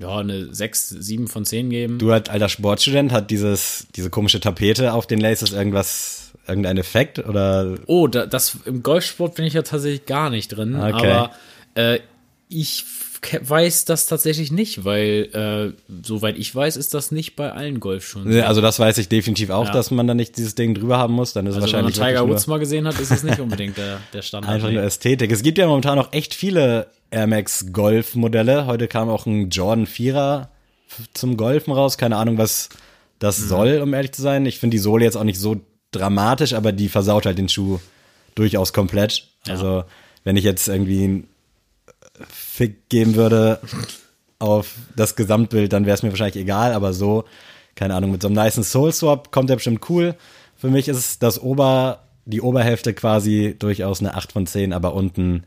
ja, 0.00 0.16
eine 0.16 0.52
6, 0.52 0.88
7 0.88 1.28
von 1.28 1.44
10 1.44 1.70
geben. 1.70 1.98
Du 1.98 2.10
als 2.10 2.28
alter 2.28 2.48
Sportstudent 2.48 3.12
hat 3.12 3.30
dieses, 3.30 3.86
diese 3.94 4.10
komische 4.10 4.40
Tapete 4.40 4.92
auf 4.92 5.06
den 5.06 5.20
Laces 5.20 5.52
irgendwas, 5.52 6.32
irgendein 6.48 6.78
Effekt 6.78 7.18
oder 7.18 7.76
Oh, 7.86 8.08
da, 8.08 8.26
das 8.26 8.58
im 8.64 8.82
Golfsport 8.82 9.34
bin 9.36 9.44
ich 9.44 9.54
ja 9.54 9.62
tatsächlich 9.62 10.06
gar 10.06 10.30
nicht 10.30 10.48
drin. 10.48 10.74
Okay. 10.74 11.12
Aber 11.12 11.32
äh, 11.74 12.00
ich 12.48 12.84
weiß 13.42 13.84
das 13.84 14.06
tatsächlich 14.06 14.50
nicht, 14.50 14.84
weil 14.84 15.74
äh, 15.76 15.82
soweit 16.06 16.38
ich 16.38 16.54
weiß, 16.54 16.76
ist 16.76 16.94
das 16.94 17.10
nicht 17.12 17.36
bei 17.36 17.52
allen 17.52 17.78
Golfschuhen. 17.80 18.32
Ja, 18.32 18.46
Also 18.46 18.60
das 18.60 18.78
weiß 18.78 18.98
ich 18.98 19.08
definitiv 19.08 19.50
auch, 19.50 19.66
Ja. 19.66 19.72
dass 19.72 19.90
man 19.90 20.06
da 20.06 20.14
nicht 20.14 20.36
dieses 20.38 20.54
Ding 20.54 20.74
drüber 20.74 20.98
haben 20.98 21.14
muss. 21.14 21.32
Dann 21.32 21.46
ist 21.46 21.54
Also 21.56 21.66
wenn 21.66 21.72
man 21.72 21.84
wahrscheinlich 21.92 22.14
Tiger 22.16 22.28
Woods 22.28 22.46
mal 22.46 22.58
gesehen 22.58 22.86
hat, 22.86 22.98
ist 22.98 23.10
es 23.10 23.22
nicht 23.22 23.38
unbedingt 23.40 23.76
der, 23.76 24.00
der 24.12 24.22
Standard. 24.22 24.52
Einfach 24.54 24.70
nur 24.70 24.82
Ästhetik. 24.82 25.30
Es 25.32 25.42
gibt 25.42 25.58
ja 25.58 25.66
momentan 25.66 25.96
noch 25.96 26.12
echt 26.12 26.34
viele 26.34 26.86
Air 27.10 27.26
Max 27.26 27.66
Golf 27.72 28.14
Modelle. 28.14 28.66
Heute 28.66 28.88
kam 28.88 29.08
auch 29.08 29.26
ein 29.26 29.50
Jordan 29.50 29.86
4er 29.86 30.48
f- 30.88 31.08
zum 31.12 31.36
Golfen 31.36 31.72
raus. 31.72 31.98
Keine 31.98 32.16
Ahnung, 32.16 32.38
was 32.38 32.68
das 33.18 33.36
soll, 33.36 33.80
um 33.82 33.92
ehrlich 33.92 34.12
zu 34.12 34.22
sein. 34.22 34.46
Ich 34.46 34.58
finde 34.58 34.74
die 34.76 34.78
Sohle 34.80 35.04
jetzt 35.04 35.16
auch 35.16 35.24
nicht 35.24 35.38
so 35.40 35.60
dramatisch, 35.92 36.52
aber 36.54 36.72
die 36.72 36.88
versaut 36.88 37.26
halt 37.26 37.36
den 37.38 37.48
Schuh 37.48 37.80
durchaus 38.34 38.72
komplett. 38.72 39.26
Also, 39.48 39.84
wenn 40.24 40.36
ich 40.36 40.44
jetzt 40.44 40.68
irgendwie 40.68 41.24
Fick 42.28 42.88
geben 42.88 43.14
würde 43.14 43.60
auf 44.38 44.74
das 44.96 45.16
Gesamtbild, 45.16 45.72
dann 45.72 45.86
wäre 45.86 45.94
es 45.94 46.02
mir 46.02 46.10
wahrscheinlich 46.10 46.42
egal, 46.42 46.72
aber 46.72 46.92
so, 46.92 47.24
keine 47.74 47.94
Ahnung, 47.94 48.10
mit 48.10 48.22
so 48.22 48.28
einem 48.28 48.42
nicen 48.42 48.64
Soul 48.64 48.92
Swap 48.92 49.30
kommt 49.30 49.50
der 49.50 49.56
bestimmt 49.56 49.88
cool. 49.88 50.14
Für 50.56 50.68
mich 50.68 50.88
ist 50.88 51.22
das 51.22 51.40
Ober, 51.40 52.00
die 52.24 52.40
Oberhälfte 52.40 52.94
quasi 52.94 53.56
durchaus 53.58 54.00
eine 54.00 54.14
8 54.14 54.32
von 54.32 54.46
10, 54.46 54.72
aber 54.72 54.94
unten 54.94 55.44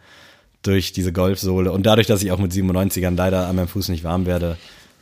durch 0.61 0.93
diese 0.93 1.11
Golfsohle 1.11 1.71
und 1.71 1.85
dadurch, 1.85 2.07
dass 2.07 2.23
ich 2.23 2.31
auch 2.31 2.39
mit 2.39 2.51
97ern 2.51 3.15
leider 3.15 3.47
an 3.47 3.55
meinem 3.55 3.67
Fuß 3.67 3.89
nicht 3.89 4.03
warm 4.03 4.25
werde, 4.25 4.57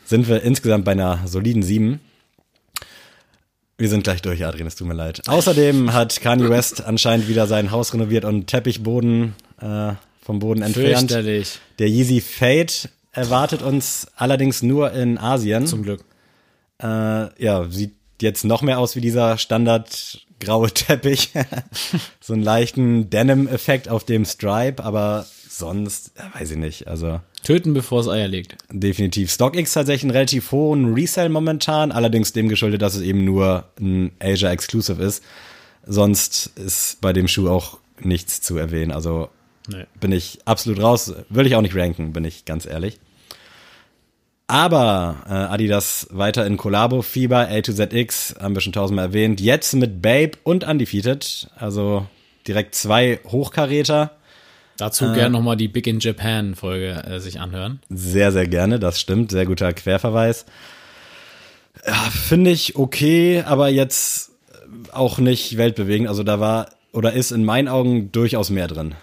sind 0.05 0.27
wir 0.27 0.41
insgesamt 0.41 0.85
bei 0.85 0.91
einer 0.91 1.25
soliden 1.25 1.63
7. 1.63 1.99
Wir 3.77 3.89
sind 3.89 4.03
gleich 4.03 4.21
durch, 4.21 4.45
Adrian, 4.45 4.67
es 4.67 4.75
tut 4.75 4.87
mir 4.87 4.93
leid. 4.93 5.21
Außerdem 5.27 5.93
hat 5.93 6.19
Kanye 6.21 6.49
West 6.49 6.83
anscheinend 6.83 7.27
wieder 7.27 7.47
sein 7.47 7.71
Haus 7.71 7.93
renoviert 7.93 8.25
und 8.25 8.47
Teppichboden 8.47 9.35
äh, 9.61 9.93
vom 10.21 10.39
Boden 10.39 10.61
entfernt. 10.61 11.11
Der 11.11 11.87
Yeezy 11.89 12.21
Fade 12.21 12.73
erwartet 13.11 13.61
uns 13.61 14.07
allerdings 14.15 14.61
nur 14.61 14.91
in 14.93 15.17
Asien. 15.17 15.67
zum 15.67 15.83
Glück. 15.83 16.03
Äh, 16.81 17.43
ja, 17.43 17.69
sieht 17.69 17.95
jetzt 18.21 18.45
noch 18.45 18.61
mehr 18.61 18.79
aus 18.79 18.95
wie 18.95 19.01
dieser 19.01 19.37
Standard 19.37 20.25
graue 20.39 20.71
Teppich. 20.71 21.31
so 22.19 22.33
einen 22.33 22.43
leichten 22.43 23.09
Denim-Effekt 23.09 23.89
auf 23.89 24.03
dem 24.03 24.25
Stripe, 24.25 24.83
aber 24.83 25.25
sonst, 25.49 26.11
weiß 26.33 26.51
ich 26.51 26.57
nicht. 26.57 26.87
Also 26.87 27.19
Töten, 27.43 27.73
bevor 27.73 28.01
es 28.01 28.07
Eier 28.07 28.27
legt. 28.27 28.57
definitiv 28.71 29.31
StockX 29.31 29.73
tatsächlich 29.73 30.03
einen 30.03 30.11
relativ 30.11 30.51
hohen 30.51 30.93
Resell 30.93 31.29
momentan, 31.29 31.91
allerdings 31.91 32.33
dem 32.33 32.49
geschuldet, 32.49 32.81
dass 32.81 32.95
es 32.95 33.01
eben 33.01 33.23
nur 33.23 33.65
ein 33.79 34.11
Asia 34.19 34.51
Exclusive 34.51 35.01
ist. 35.01 35.23
Sonst 35.85 36.51
ist 36.55 37.01
bei 37.01 37.13
dem 37.13 37.27
Schuh 37.27 37.49
auch 37.49 37.79
nichts 37.99 38.41
zu 38.41 38.57
erwähnen. 38.57 38.91
Also 38.91 39.29
Nee. 39.67 39.85
bin 39.99 40.11
ich 40.11 40.39
absolut 40.45 40.81
raus. 40.81 41.13
Will 41.29 41.45
ich 41.45 41.55
auch 41.55 41.61
nicht 41.61 41.75
ranken, 41.75 42.13
bin 42.13 42.25
ich 42.25 42.45
ganz 42.45 42.65
ehrlich. 42.65 42.99
Aber 44.47 45.17
äh, 45.29 45.33
Adidas 45.33 46.07
weiter 46.11 46.45
in 46.45 46.57
Collabo-Fieber, 46.57 47.47
A2ZX, 47.49 48.41
haben 48.41 48.53
wir 48.53 48.61
schon 48.61 48.73
tausendmal 48.73 49.05
erwähnt. 49.05 49.39
Jetzt 49.39 49.73
mit 49.75 50.01
Babe 50.01 50.31
und 50.43 50.65
Undefeated, 50.65 51.47
also 51.55 52.05
direkt 52.47 52.75
zwei 52.75 53.19
Hochkaräter. 53.27 54.11
Dazu 54.77 55.05
Äh. 55.05 55.13
gern 55.13 55.31
nochmal 55.31 55.55
die 55.55 55.69
Big 55.69 55.87
in 55.87 55.99
Japan 55.99 56.55
Folge 56.55 57.01
äh, 57.05 57.19
sich 57.19 57.39
anhören. 57.39 57.79
Sehr, 57.89 58.31
sehr 58.33 58.47
gerne, 58.47 58.77
das 58.79 58.99
stimmt. 58.99 59.31
Sehr 59.31 59.45
guter 59.45 59.71
Querverweis. 59.71 60.45
Ja, 61.85 61.93
Finde 61.93 62.51
ich 62.51 62.75
okay, 62.75 63.43
aber 63.45 63.69
jetzt 63.69 64.31
auch 64.91 65.17
nicht 65.17 65.55
weltbewegend. 65.57 66.09
Also 66.09 66.23
da 66.23 66.39
war 66.41 66.69
oder 66.91 67.13
ist 67.13 67.31
in 67.31 67.45
meinen 67.45 67.69
Augen 67.69 68.11
durchaus 68.11 68.49
mehr 68.49 68.67
drin. 68.67 68.95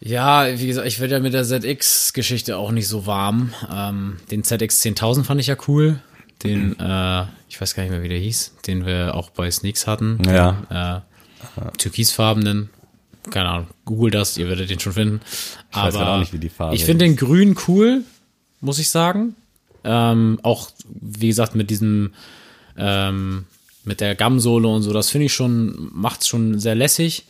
Ja, 0.00 0.58
wie 0.58 0.66
gesagt, 0.66 0.86
ich 0.86 0.98
werde 0.98 1.14
ja 1.14 1.20
mit 1.20 1.34
der 1.34 1.44
ZX-Geschichte 1.44 2.56
auch 2.56 2.72
nicht 2.72 2.88
so 2.88 3.06
warm. 3.06 3.52
Ähm, 3.70 4.16
den 4.30 4.42
ZX 4.42 4.82
10.000 4.82 5.24
fand 5.24 5.40
ich 5.40 5.46
ja 5.46 5.56
cool. 5.68 6.00
Den, 6.42 6.78
äh, 6.80 7.24
ich 7.50 7.60
weiß 7.60 7.74
gar 7.74 7.82
nicht 7.82 7.92
mehr, 7.92 8.02
wie 8.02 8.08
der 8.08 8.18
hieß, 8.18 8.56
den 8.66 8.86
wir 8.86 9.14
auch 9.14 9.28
bei 9.28 9.50
Sneaks 9.50 9.86
hatten. 9.86 10.18
Ja. 10.24 10.52
Den, 10.70 10.76
äh, 10.76 11.70
türkisfarbenen. 11.76 12.70
Keine 13.30 13.50
Ahnung, 13.50 13.66
google 13.84 14.10
das, 14.10 14.38
ihr 14.38 14.48
werdet 14.48 14.70
den 14.70 14.80
schon 14.80 14.94
finden. 14.94 15.20
Ich 15.70 15.76
weiß 15.76 15.94
grad 15.94 16.08
auch 16.08 16.18
nicht, 16.18 16.32
wie 16.32 16.38
die 16.38 16.48
Farbe 16.48 16.74
Ich 16.74 16.86
finde 16.86 17.04
den 17.04 17.16
grün 17.16 17.54
cool, 17.68 18.02
muss 18.62 18.78
ich 18.78 18.88
sagen. 18.88 19.36
Ähm, 19.84 20.38
auch, 20.42 20.70
wie 20.88 21.28
gesagt, 21.28 21.54
mit 21.54 21.68
diesem, 21.68 22.14
ähm, 22.78 23.44
mit 23.84 24.00
der 24.00 24.14
Gamsohle 24.14 24.68
und 24.68 24.82
so, 24.82 24.94
das 24.94 25.10
finde 25.10 25.26
ich 25.26 25.34
schon, 25.34 25.90
macht's 25.92 26.28
schon 26.28 26.58
sehr 26.58 26.74
lässig. 26.74 27.24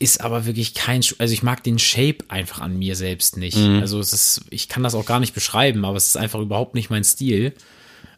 Ist 0.00 0.22
aber 0.22 0.46
wirklich 0.46 0.74
kein, 0.74 1.02
also 1.18 1.32
ich 1.32 1.44
mag 1.44 1.62
den 1.62 1.78
Shape 1.78 2.24
einfach 2.28 2.60
an 2.60 2.76
mir 2.76 2.96
selbst 2.96 3.36
nicht. 3.36 3.58
Also 3.58 4.00
es 4.00 4.12
ist, 4.12 4.40
ich 4.50 4.68
kann 4.68 4.82
das 4.82 4.96
auch 4.96 5.04
gar 5.06 5.20
nicht 5.20 5.34
beschreiben, 5.34 5.84
aber 5.84 5.96
es 5.96 6.08
ist 6.08 6.16
einfach 6.16 6.40
überhaupt 6.40 6.74
nicht 6.74 6.90
mein 6.90 7.04
Stil. 7.04 7.52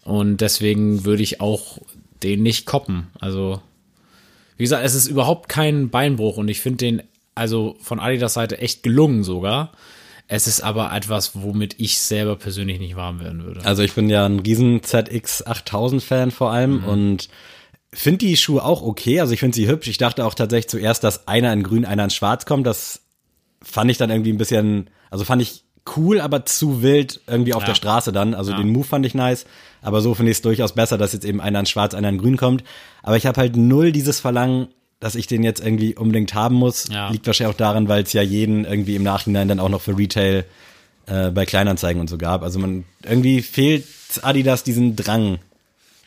Und 0.05 0.41
deswegen 0.41 1.05
würde 1.05 1.23
ich 1.23 1.41
auch 1.41 1.79
den 2.23 2.43
nicht 2.43 2.67
koppen. 2.67 3.09
Also, 3.19 3.61
wie 4.57 4.65
gesagt, 4.65 4.85
es 4.85 4.95
ist 4.95 5.09
überhaupt 5.09 5.49
kein 5.49 5.91
Beinbruch 5.91 6.37
und 6.37 6.49
ich 6.49 6.61
finde 6.61 6.79
den, 6.79 7.03
also 7.35 7.77
von 7.81 8.01
Adidas 8.01 8.35
Seite 8.35 8.59
echt 8.59 8.83
gelungen 8.83 9.25
sogar. 9.25 9.73
Es 10.29 10.47
ist 10.47 10.63
aber 10.63 10.95
etwas, 10.95 11.33
womit 11.35 11.75
ich 11.79 11.99
selber 11.99 12.37
persönlich 12.37 12.79
nicht 12.79 12.97
warm 12.97 13.21
werden 13.21 13.45
würde. 13.45 13.65
Also 13.65 13.83
ich 13.83 13.93
bin 13.93 14.09
ja 14.09 14.25
ein 14.25 14.39
riesen 14.39 14.83
ZX 14.83 15.47
8000 15.47 16.03
Fan 16.03 16.31
vor 16.31 16.53
allem 16.53 16.85
und 16.85 17.29
finde 17.93 18.19
die 18.27 18.37
Schuhe 18.37 18.65
auch 18.65 18.83
okay. 18.83 19.21
Also 19.21 19.33
ich 19.35 19.41
finde 19.41 19.55
sie 19.55 19.69
hübsch. 19.69 19.89
Ich 19.89 19.99
dachte 19.99 20.25
auch 20.25 20.35
tatsächlich 20.35 20.69
zuerst, 20.69 21.05
dass 21.05 21.29
einer 21.29 21.53
in 21.53 21.63
grün, 21.63 21.85
einer 21.85 22.05
in 22.05 22.11
schwarz 22.11 22.47
kommt. 22.47 22.67
Das 22.67 23.01
fand 23.63 23.91
ich 23.91 23.99
dann 23.99 24.11
irgendwie 24.11 24.33
ein 24.33 24.39
bisschen, 24.39 24.91
also 25.11 25.25
fand 25.25 25.43
ich 25.43 25.65
cool, 25.97 26.21
aber 26.21 26.47
zu 26.47 26.83
wild 26.83 27.21
irgendwie 27.27 27.55
auf 27.55 27.63
Ja. 27.63 27.69
der 27.69 27.75
Straße 27.75 28.13
dann. 28.13 28.35
Also 28.35 28.53
den 28.55 28.71
Move 28.71 28.85
fand 28.85 29.05
ich 29.05 29.15
nice. 29.15 29.45
Aber 29.83 30.01
so 30.01 30.15
finde 30.15 30.31
ich 30.31 30.39
es 30.39 30.43
durchaus 30.43 30.73
besser, 30.75 30.97
dass 30.97 31.13
jetzt 31.13 31.25
eben 31.25 31.41
einer 31.41 31.61
in 31.61 31.67
schwarz, 31.67 31.95
einer 31.95 32.09
in 32.09 32.19
grün 32.19 32.37
kommt. 32.37 32.63
Aber 33.03 33.17
ich 33.17 33.27
habe 33.27 33.41
halt 33.41 33.57
null 33.57 33.93
dieses 33.93 34.21
Verlangen, 34.21 34.69
dass 35.01 35.17
ich 35.17 35.27
den 35.27 35.43
jetzt 35.43 35.61
irgendwie 35.65 35.97
unbedingt 35.97 36.35
haben 36.35 36.55
muss. 36.55 36.87
Ja. 36.89 37.11
Liegt 37.11 37.27
wahrscheinlich 37.27 37.53
auch 37.55 37.59
daran, 37.59 37.89
weil 37.89 38.05
es 38.05 38.13
ja 38.13 38.23
jeden 38.23 38.65
irgendwie 38.65 38.95
im 38.95 39.03
Nachhinein 39.03 39.49
dann 39.49 39.59
auch 39.59 39.69
noch 39.69 39.81
für 39.83 39.99
Retail 39.99 40.45
äh, 41.07 41.31
bei 41.31 41.45
Kleinanzeigen 41.45 42.01
und 42.01 42.09
so 42.09 42.17
gab. 42.17 42.43
Also 42.45 42.61
man 42.61 42.85
irgendwie 43.05 43.43
fehlt 43.43 43.85
Adidas 44.23 44.63
diesen 44.63 44.95
Drang 44.95 45.39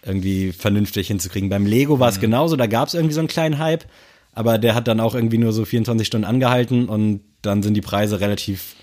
irgendwie 0.06 0.52
vernünftig 0.52 1.08
hinzukriegen. 1.08 1.50
Beim 1.50 1.66
Lego 1.66 2.00
war 2.00 2.10
es 2.10 2.20
genauso, 2.20 2.56
da 2.56 2.68
gab 2.68 2.88
es 2.88 2.94
irgendwie 2.94 3.14
so 3.14 3.22
einen 3.22 3.28
kleinen 3.28 3.58
Hype, 3.58 3.86
aber 4.34 4.58
der 4.58 4.76
hat 4.76 4.88
dann 4.88 5.00
auch 5.00 5.16
irgendwie 5.16 5.38
nur 5.38 5.54
so 5.54 5.66
24 5.66 6.06
Stunden 6.06 6.26
angehalten 6.26 6.88
und 6.88 7.22
dann 7.42 7.64
sind 7.64 7.74
die 7.74 7.82
Preise 7.82 8.20
relativ 8.20 8.76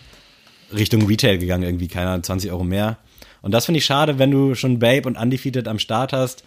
Richtung 0.72 1.06
Retail 1.06 1.38
gegangen, 1.38 1.64
irgendwie, 1.64 1.88
keine 1.88 2.10
Ahnung, 2.10 2.22
20 2.22 2.50
Euro 2.50 2.64
mehr. 2.64 2.98
Und 3.42 3.52
das 3.52 3.66
finde 3.66 3.78
ich 3.78 3.84
schade, 3.84 4.18
wenn 4.18 4.30
du 4.30 4.54
schon 4.54 4.78
Babe 4.78 5.08
und 5.08 5.18
Undefeated 5.18 5.68
am 5.68 5.78
Start 5.78 6.12
hast. 6.12 6.44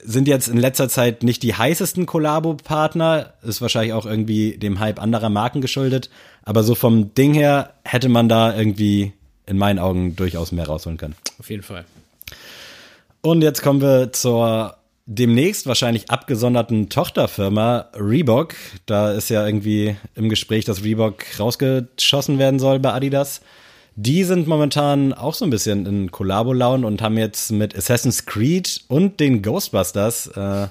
Sind 0.00 0.28
jetzt 0.28 0.46
in 0.46 0.58
letzter 0.58 0.88
Zeit 0.88 1.24
nicht 1.24 1.42
die 1.42 1.54
heißesten 1.54 2.06
Kollabo-Partner, 2.06 3.34
ist 3.42 3.60
wahrscheinlich 3.60 3.94
auch 3.94 4.06
irgendwie 4.06 4.56
dem 4.56 4.78
Hype 4.78 5.02
anderer 5.02 5.28
Marken 5.28 5.60
geschuldet, 5.60 6.08
aber 6.44 6.62
so 6.62 6.76
vom 6.76 7.14
Ding 7.14 7.34
her 7.34 7.74
hätte 7.84 8.08
man 8.08 8.28
da 8.28 8.56
irgendwie 8.56 9.12
in 9.46 9.58
meinen 9.58 9.80
Augen 9.80 10.14
durchaus 10.14 10.52
mehr 10.52 10.66
rausholen 10.66 10.98
können. 10.98 11.16
Auf 11.40 11.50
jeden 11.50 11.64
Fall. 11.64 11.84
Und 13.20 13.42
jetzt 13.42 13.62
kommen 13.62 13.80
wir 13.80 14.12
zur 14.12 14.76
demnächst 15.06 15.66
wahrscheinlich 15.66 16.10
abgesonderten 16.10 16.90
Tochterfirma 16.90 17.86
Reebok. 17.94 18.54
Da 18.86 19.12
ist 19.12 19.30
ja 19.30 19.44
irgendwie 19.44 19.96
im 20.14 20.28
Gespräch, 20.28 20.66
dass 20.66 20.84
Reebok 20.84 21.24
rausgeschossen 21.38 22.38
werden 22.38 22.60
soll 22.60 22.78
bei 22.78 22.92
Adidas. 22.92 23.40
Die 23.96 24.22
sind 24.22 24.46
momentan 24.46 25.12
auch 25.12 25.34
so 25.34 25.44
ein 25.44 25.50
bisschen 25.50 25.86
in 25.86 26.10
Kollabo-Laune 26.12 26.86
und 26.86 27.02
haben 27.02 27.18
jetzt 27.18 27.50
mit 27.50 27.76
Assassin's 27.76 28.26
Creed 28.26 28.82
und 28.86 29.18
den 29.18 29.42
Ghostbusters 29.42 30.28
äh, 30.28 30.68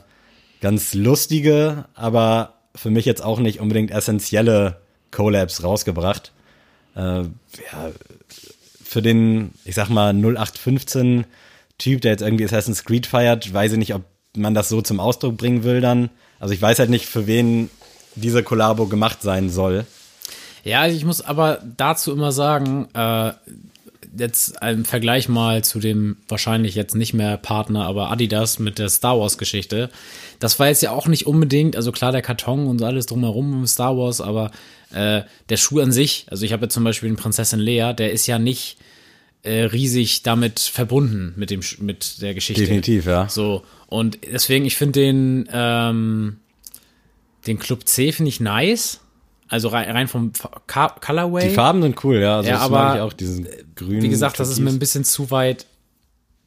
ganz 0.61 0.93
lustige, 0.93 1.85
aber 1.93 2.53
für 2.75 2.89
mich 2.89 3.05
jetzt 3.05 3.23
auch 3.23 3.39
nicht 3.39 3.59
unbedingt 3.59 3.91
essentielle 3.91 4.77
Collabs 5.11 5.63
rausgebracht. 5.63 6.31
Äh, 6.95 7.23
ja, 7.23 7.91
für 8.81 9.01
den, 9.01 9.51
ich 9.65 9.75
sag 9.75 9.89
mal, 9.89 10.13
0815 10.13 11.25
Typ, 11.77 12.01
der 12.01 12.11
jetzt 12.11 12.21
irgendwie 12.21 12.45
Assassin's 12.45 12.83
Creed 12.83 13.07
feiert, 13.07 13.53
weiß 13.53 13.73
ich 13.73 13.77
nicht, 13.77 13.93
ob 13.93 14.03
man 14.35 14.53
das 14.53 14.69
so 14.69 14.81
zum 14.81 14.99
Ausdruck 14.99 15.37
bringen 15.37 15.63
will 15.63 15.81
dann. 15.81 16.09
Also 16.39 16.53
ich 16.53 16.61
weiß 16.61 16.79
halt 16.79 16.89
nicht, 16.89 17.05
für 17.05 17.27
wen 17.27 17.69
diese 18.15 18.43
Kollabo 18.43 18.87
gemacht 18.87 19.21
sein 19.21 19.49
soll. 19.49 19.85
Ja, 20.63 20.87
ich 20.87 21.05
muss 21.05 21.21
aber 21.21 21.61
dazu 21.77 22.11
immer 22.11 22.31
sagen, 22.31 22.87
äh, 22.93 23.31
jetzt 24.17 24.55
im 24.61 24.85
Vergleich 24.85 25.29
mal 25.29 25.63
zu 25.63 25.79
dem 25.79 26.17
wahrscheinlich 26.27 26.75
jetzt 26.75 26.95
nicht 26.95 27.13
mehr 27.13 27.37
Partner, 27.37 27.85
aber 27.85 28.11
Adidas 28.11 28.59
mit 28.59 28.79
der 28.79 28.89
Star 28.89 29.19
Wars 29.19 29.37
Geschichte. 29.37 29.89
Das 30.39 30.59
war 30.59 30.67
jetzt 30.67 30.81
ja 30.81 30.91
auch 30.91 31.07
nicht 31.07 31.27
unbedingt, 31.27 31.75
also 31.75 31.91
klar 31.91 32.11
der 32.11 32.21
Karton 32.21 32.67
und 32.67 32.81
alles 32.81 33.05
drumherum 33.05 33.53
um 33.53 33.67
Star 33.67 33.97
Wars, 33.97 34.21
aber 34.21 34.51
äh, 34.93 35.21
der 35.49 35.57
Schuh 35.57 35.79
an 35.79 35.91
sich, 35.91 36.25
also 36.29 36.45
ich 36.45 36.53
habe 36.53 36.63
jetzt 36.63 36.73
zum 36.73 36.83
Beispiel 36.83 37.09
den 37.09 37.17
Prinzessin 37.17 37.59
Leia, 37.59 37.93
der 37.93 38.11
ist 38.11 38.27
ja 38.27 38.39
nicht 38.39 38.77
äh, 39.47 39.63
riesig 39.63 40.23
damit 40.23 40.59
verbunden 40.59 41.33
mit 41.35 41.49
dem 41.49 41.61
mit 41.79 42.21
der 42.21 42.33
Geschichte. 42.33 42.61
Definitiv, 42.61 43.05
ja. 43.05 43.27
So 43.29 43.63
und 43.87 44.19
deswegen 44.31 44.65
ich 44.65 44.75
finde 44.75 44.99
den 44.99 45.49
ähm, 45.51 46.37
den 47.47 47.57
Club 47.59 47.87
C 47.87 48.11
finde 48.11 48.29
ich 48.29 48.39
nice. 48.39 48.99
Also 49.49 49.69
rein, 49.69 49.89
rein 49.89 50.07
vom 50.09 50.33
Ka- 50.67 50.95
Colorway. 50.99 51.47
Die 51.47 51.55
Farben 51.55 51.81
sind 51.81 52.03
cool, 52.03 52.17
ja. 52.19 52.35
Also 52.37 52.49
Ja, 52.49 52.57
aber, 52.59 53.01
auch, 53.03 53.13
diesen 53.13 53.47
grünen. 53.75 54.01
Wie 54.01 54.09
gesagt, 54.09 54.39
das 54.41 54.49
ist 54.49 54.59
mir 54.59 54.65
Türkis. 54.65 54.75
ein 54.75 54.79
bisschen 54.79 55.03
zu 55.05 55.31
weit 55.31 55.65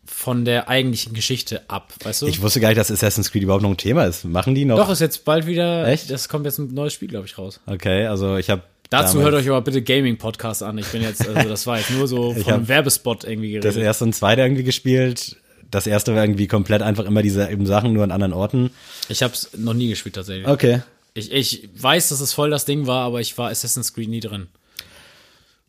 von 0.05 0.45
der 0.45 0.69
eigentlichen 0.69 1.15
Geschichte 1.15 1.63
ab, 1.71 1.95
weißt 2.03 2.23
du? 2.23 2.27
Ich 2.27 2.43
wusste 2.43 2.61
gar 2.61 2.69
nicht, 2.69 2.79
dass 2.79 2.91
Assassin's 2.91 3.31
Creed 3.31 3.43
überhaupt 3.45 3.63
noch 3.63 3.71
ein 3.71 3.77
Thema 3.79 4.05
ist. 4.05 4.25
Machen 4.25 4.55
die 4.55 4.67
noch? 4.67 4.77
Doch, 4.77 4.91
ist 4.91 5.01
jetzt 5.01 5.25
bald 5.25 5.47
wieder. 5.47 5.87
Echt? 5.89 6.11
Das 6.11 6.29
kommt 6.29 6.45
jetzt 6.45 6.59
ein 6.59 6.75
neues 6.75 6.93
Spiel, 6.93 7.09
glaube 7.09 7.25
ich, 7.27 7.39
raus. 7.39 7.61
Okay, 7.65 8.05
also 8.07 8.37
ich 8.37 8.51
habe 8.51 8.63
Dazu 8.91 9.23
hört 9.23 9.35
euch 9.35 9.49
aber 9.49 9.63
bitte 9.63 9.83
Gaming-Podcast 9.83 10.65
an. 10.65 10.77
Ich 10.79 10.89
bin 10.89 11.01
jetzt, 11.03 11.27
also 11.27 11.49
das 11.49 11.67
war 11.67 11.79
jetzt 11.79 11.93
nur 11.93 12.09
so 12.09 12.35
von 12.43 12.53
einem 12.53 12.69
Werbespot 12.69 13.25
irgendwie 13.25 13.55
das 13.55 13.75
geredet. 13.75 13.87
erste 13.87 14.05
und 14.05 14.15
zweite 14.15 14.43
irgendwie 14.43 14.65
gespielt. 14.65 15.37
Das 15.71 15.87
erste 15.87 16.15
war 16.17 16.25
irgendwie 16.25 16.49
komplett 16.49 16.83
einfach 16.83 17.05
immer 17.05 17.23
dieselben 17.23 17.67
Sachen, 17.67 17.93
nur 17.93 18.03
an 18.03 18.11
anderen 18.11 18.33
Orten. 18.33 18.71
Ich 19.09 19.23
habe 19.23 19.33
es 19.33 19.51
noch 19.57 19.75
nie 19.75 19.89
gespielt 19.89 20.17
tatsächlich. 20.17 20.49
Okay. 20.49 20.83
Ich, 21.15 21.33
ich 21.33 21.69
weiß, 21.77 22.09
dass 22.09 22.21
es 22.21 22.33
voll 22.33 22.51
das 22.51 22.65
Ding 22.65 22.89
war, 22.89 23.05
aber 23.05 23.21
ich 23.21 23.39
war 23.39 23.51
Assassin's 23.51 23.95
Creed 23.95 24.09
nie 24.09 24.21
drin. 24.21 24.49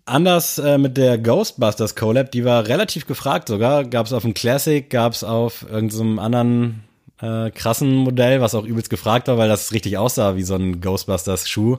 Anders 0.05 0.57
äh, 0.57 0.79
mit 0.79 0.97
der 0.97 1.19
Ghostbusters 1.19 1.95
Collab, 1.95 2.31
die 2.31 2.43
war 2.43 2.67
relativ 2.67 3.05
gefragt 3.05 3.47
sogar. 3.47 3.85
Gab 3.85 4.07
es 4.07 4.13
auf 4.13 4.23
dem 4.23 4.33
Classic, 4.33 4.89
gab 4.89 5.13
es 5.13 5.23
auf 5.23 5.63
irgendeinem 5.69 6.17
anderen 6.17 6.83
äh, 7.21 7.51
krassen 7.51 7.93
Modell, 7.93 8.41
was 8.41 8.55
auch 8.55 8.65
übelst 8.65 8.89
gefragt 8.89 9.27
war, 9.27 9.37
weil 9.37 9.47
das 9.47 9.73
richtig 9.73 9.99
aussah 9.99 10.35
wie 10.35 10.43
so 10.43 10.55
ein 10.55 10.81
Ghostbusters 10.81 11.47
Schuh. 11.47 11.77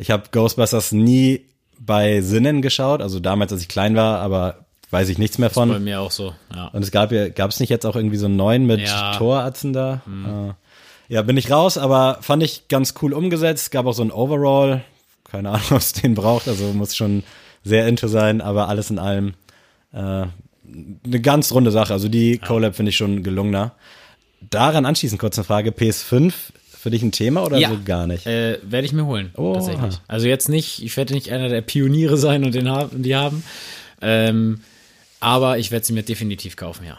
Ich 0.00 0.10
habe 0.10 0.24
Ghostbusters 0.32 0.92
nie 0.92 1.44
bei 1.78 2.22
Sinnen 2.22 2.62
geschaut, 2.62 3.02
also 3.02 3.20
damals, 3.20 3.52
als 3.52 3.60
ich 3.60 3.68
klein 3.68 3.94
war, 3.96 4.20
aber 4.20 4.64
weiß 4.90 5.08
ich 5.10 5.18
nichts 5.18 5.36
mehr 5.38 5.50
Bei 5.50 5.54
von. 5.54 5.84
mir 5.84 6.00
auch 6.00 6.10
so, 6.10 6.34
ja. 6.54 6.68
Und 6.68 6.82
es 6.82 6.90
gab 6.90 7.12
ja, 7.12 7.28
gab 7.28 7.50
es 7.50 7.60
nicht 7.60 7.68
jetzt 7.68 7.84
auch 7.84 7.96
irgendwie 7.96 8.16
so 8.16 8.24
einen 8.26 8.36
neuen 8.36 8.66
mit 8.66 8.80
Ja. 8.80 9.14
Toratzen 9.16 9.72
da? 9.74 10.00
Äh, 10.08 11.12
ja, 11.14 11.22
bin 11.22 11.36
ich 11.36 11.50
raus, 11.50 11.76
aber 11.76 12.18
fand 12.22 12.42
ich 12.42 12.68
ganz 12.68 12.94
cool 13.02 13.12
umgesetzt. 13.12 13.72
Gab 13.72 13.84
auch 13.86 13.92
so 13.92 14.02
ein 14.02 14.10
Overall. 14.10 14.82
Keine 15.24 15.50
Ahnung, 15.52 15.76
es 15.76 15.92
den 15.92 16.14
braucht, 16.14 16.48
also 16.48 16.72
muss 16.72 16.96
schon 16.96 17.22
sehr 17.62 17.86
into 17.86 18.08
sein, 18.08 18.40
aber 18.40 18.68
alles 18.68 18.90
in 18.90 18.98
allem 18.98 19.34
äh, 19.92 19.98
eine 20.66 21.20
ganz 21.20 21.52
runde 21.52 21.72
Sache. 21.72 21.92
Also 21.92 22.08
die 22.08 22.38
Collab 22.38 22.74
finde 22.74 22.88
ich 22.90 22.96
schon 22.96 23.22
gelungener. 23.22 23.72
Daran 24.40 24.86
anschließend 24.86 25.20
kurz 25.20 25.36
eine 25.38 25.44
Frage. 25.44 25.70
PS5 25.70 26.32
für 26.80 26.90
dich 26.90 27.02
ein 27.02 27.12
Thema 27.12 27.44
oder 27.44 27.58
Ja. 27.58 27.68
so 27.70 27.78
gar 27.84 28.06
nicht? 28.06 28.26
Äh, 28.26 28.58
werde 28.62 28.86
ich 28.86 28.92
mir 28.92 29.04
holen, 29.06 29.30
Oh. 29.36 29.52
tatsächlich. 29.54 29.96
Also 30.08 30.26
jetzt 30.26 30.48
nicht, 30.48 30.82
ich 30.82 30.96
werde 30.96 31.12
nicht 31.14 31.30
einer 31.30 31.48
der 31.48 31.60
Pioniere 31.60 32.16
sein 32.16 32.44
und 32.44 32.54
den 32.54 32.68
haben, 32.70 33.02
die 33.02 33.14
haben. 33.16 33.42
Ähm, 34.00 34.60
aber 35.20 35.58
ich 35.58 35.70
werde 35.70 35.84
sie 35.84 35.92
mir 35.92 36.02
definitiv 36.02 36.56
kaufen, 36.56 36.86
ja. 36.86 36.98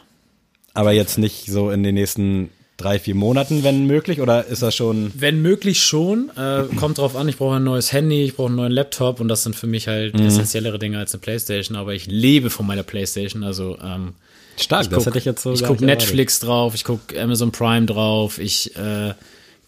Aber 0.74 0.91
jetzt 0.91 1.17
nicht 1.17 1.48
so 1.48 1.72
in 1.72 1.82
den 1.84 1.96
nächsten 1.96 2.50
drei, 2.78 2.98
vier 3.00 3.15
Monaten, 3.15 3.63
wenn 3.63 3.86
möglich, 3.88 4.22
oder 4.22 4.46
ist 4.46 4.62
das 4.62 4.76
schon 4.76 5.12
Wenn 5.15 5.41
möglich 5.41 5.82
schon. 5.84 6.32
Äh, 6.38 6.63
kommt 6.76 6.98
drauf 7.00 7.15
an, 7.15 7.28
ich 7.28 7.38
brauche 7.38 7.56
ein 7.58 7.63
neues 7.63 7.91
Handy, 7.91 8.24
ich 8.24 8.36
brauche 8.36 8.48
einen 8.48 8.56
neuen 8.56 8.72
Laptop 8.72 9.20
und 9.20 9.28
das 9.28 9.44
sind 9.44 9.56
für 9.56 9.67
mich 9.67 9.88
halt 9.88 10.17
Mhm. 10.17 10.26
essentiellere 10.28 10.80
Dinge 10.80 10.98
als 11.00 11.13
eine 11.13 11.22
Playstation. 11.22 11.76
Aber 11.78 11.94
ich 11.94 12.06
lebe 12.08 12.50
von 12.50 12.65
meiner 12.65 12.84
Playstation. 12.84 13.44
Also 13.44 13.78
ähm, 13.84 14.13
stark? 14.60 14.84
ich 14.84 14.89
das 14.89 14.98
guck, 15.00 15.06
hätte 15.08 15.17
ich 15.20 15.26
jetzt 15.26 15.44
so 15.44 15.54
Ich 15.54 15.62
gucke 15.62 15.74
nicht 15.74 15.82
erwartet. 15.84 16.08
Netflix 16.08 16.39
drauf, 16.39 16.74
ich 16.76 16.84
gucke 16.84 17.20
Amazon 17.22 17.52
Prime 17.52 17.86
drauf, 17.86 18.39
ich 18.39 18.76
äh, 18.76 19.13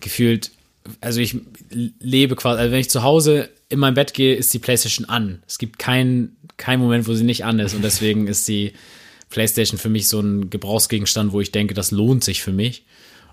gefühlt, 0.03 0.51
also 1.01 1.19
ich 1.19 1.35
lebe 1.71 2.35
quasi, 2.35 2.59
also 2.59 2.71
wenn 2.71 2.79
ich 2.79 2.89
zu 2.89 3.03
Hause 3.03 3.49
in 3.69 3.79
mein 3.79 3.95
Bett 3.95 4.13
gehe, 4.13 4.35
ist 4.35 4.53
die 4.53 4.59
Playstation 4.59 5.09
an. 5.09 5.41
Es 5.47 5.57
gibt 5.57 5.79
keinen 5.79 6.37
keinen 6.57 6.81
Moment, 6.81 7.07
wo 7.07 7.13
sie 7.13 7.23
nicht 7.23 7.45
an 7.45 7.59
ist 7.59 7.73
und 7.73 7.83
deswegen 7.83 8.27
ist 8.27 8.47
die 8.47 8.73
Playstation 9.29 9.79
für 9.79 9.89
mich 9.89 10.07
so 10.07 10.19
ein 10.19 10.49
Gebrauchsgegenstand, 10.49 11.31
wo 11.31 11.41
ich 11.41 11.51
denke, 11.51 11.73
das 11.73 11.91
lohnt 11.91 12.23
sich 12.23 12.43
für 12.43 12.51
mich. 12.51 12.85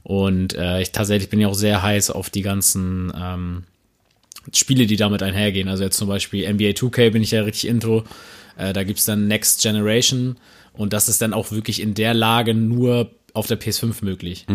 Und 0.03 0.55
äh, 0.55 0.81
ich 0.81 0.93
tatsächlich 0.93 1.29
bin 1.29 1.41
ja 1.41 1.49
auch 1.49 1.55
sehr 1.55 1.83
heiß 1.83 2.11
auf 2.11 2.31
die 2.31 2.41
ganzen 2.41 3.13
ähm, 3.15 3.65
Spiele, 4.55 4.87
die 4.87 4.97
damit 4.97 5.23
einhergehen. 5.23 5.69
Also 5.69 5.85
jetzt 5.85 5.99
zum 5.99 6.09
Beispiel 6.09 6.51
NBA 6.51 6.71
2K 6.71 7.11
bin 7.11 7.23
ich 7.23 7.33
ja 7.33 7.43
richtig 7.43 7.69
intro. 7.69 8.05
Äh, 8.57 8.73
da 8.73 8.83
gibt's 8.83 9.05
dann 9.05 9.29
Next 9.29 9.61
Generation 9.61 10.37
und 10.73 10.95
das 10.95 11.11
ist 11.11 11.21
dann 11.21 11.35
auch 11.35 11.51
wirklich 11.51 11.83
in 11.83 11.93
der 11.93 12.15
Lage 12.15 12.55
nur 12.55 13.11
auf 13.35 13.47
der 13.47 13.61
PS5 13.61 14.03
möglich. 14.03 14.47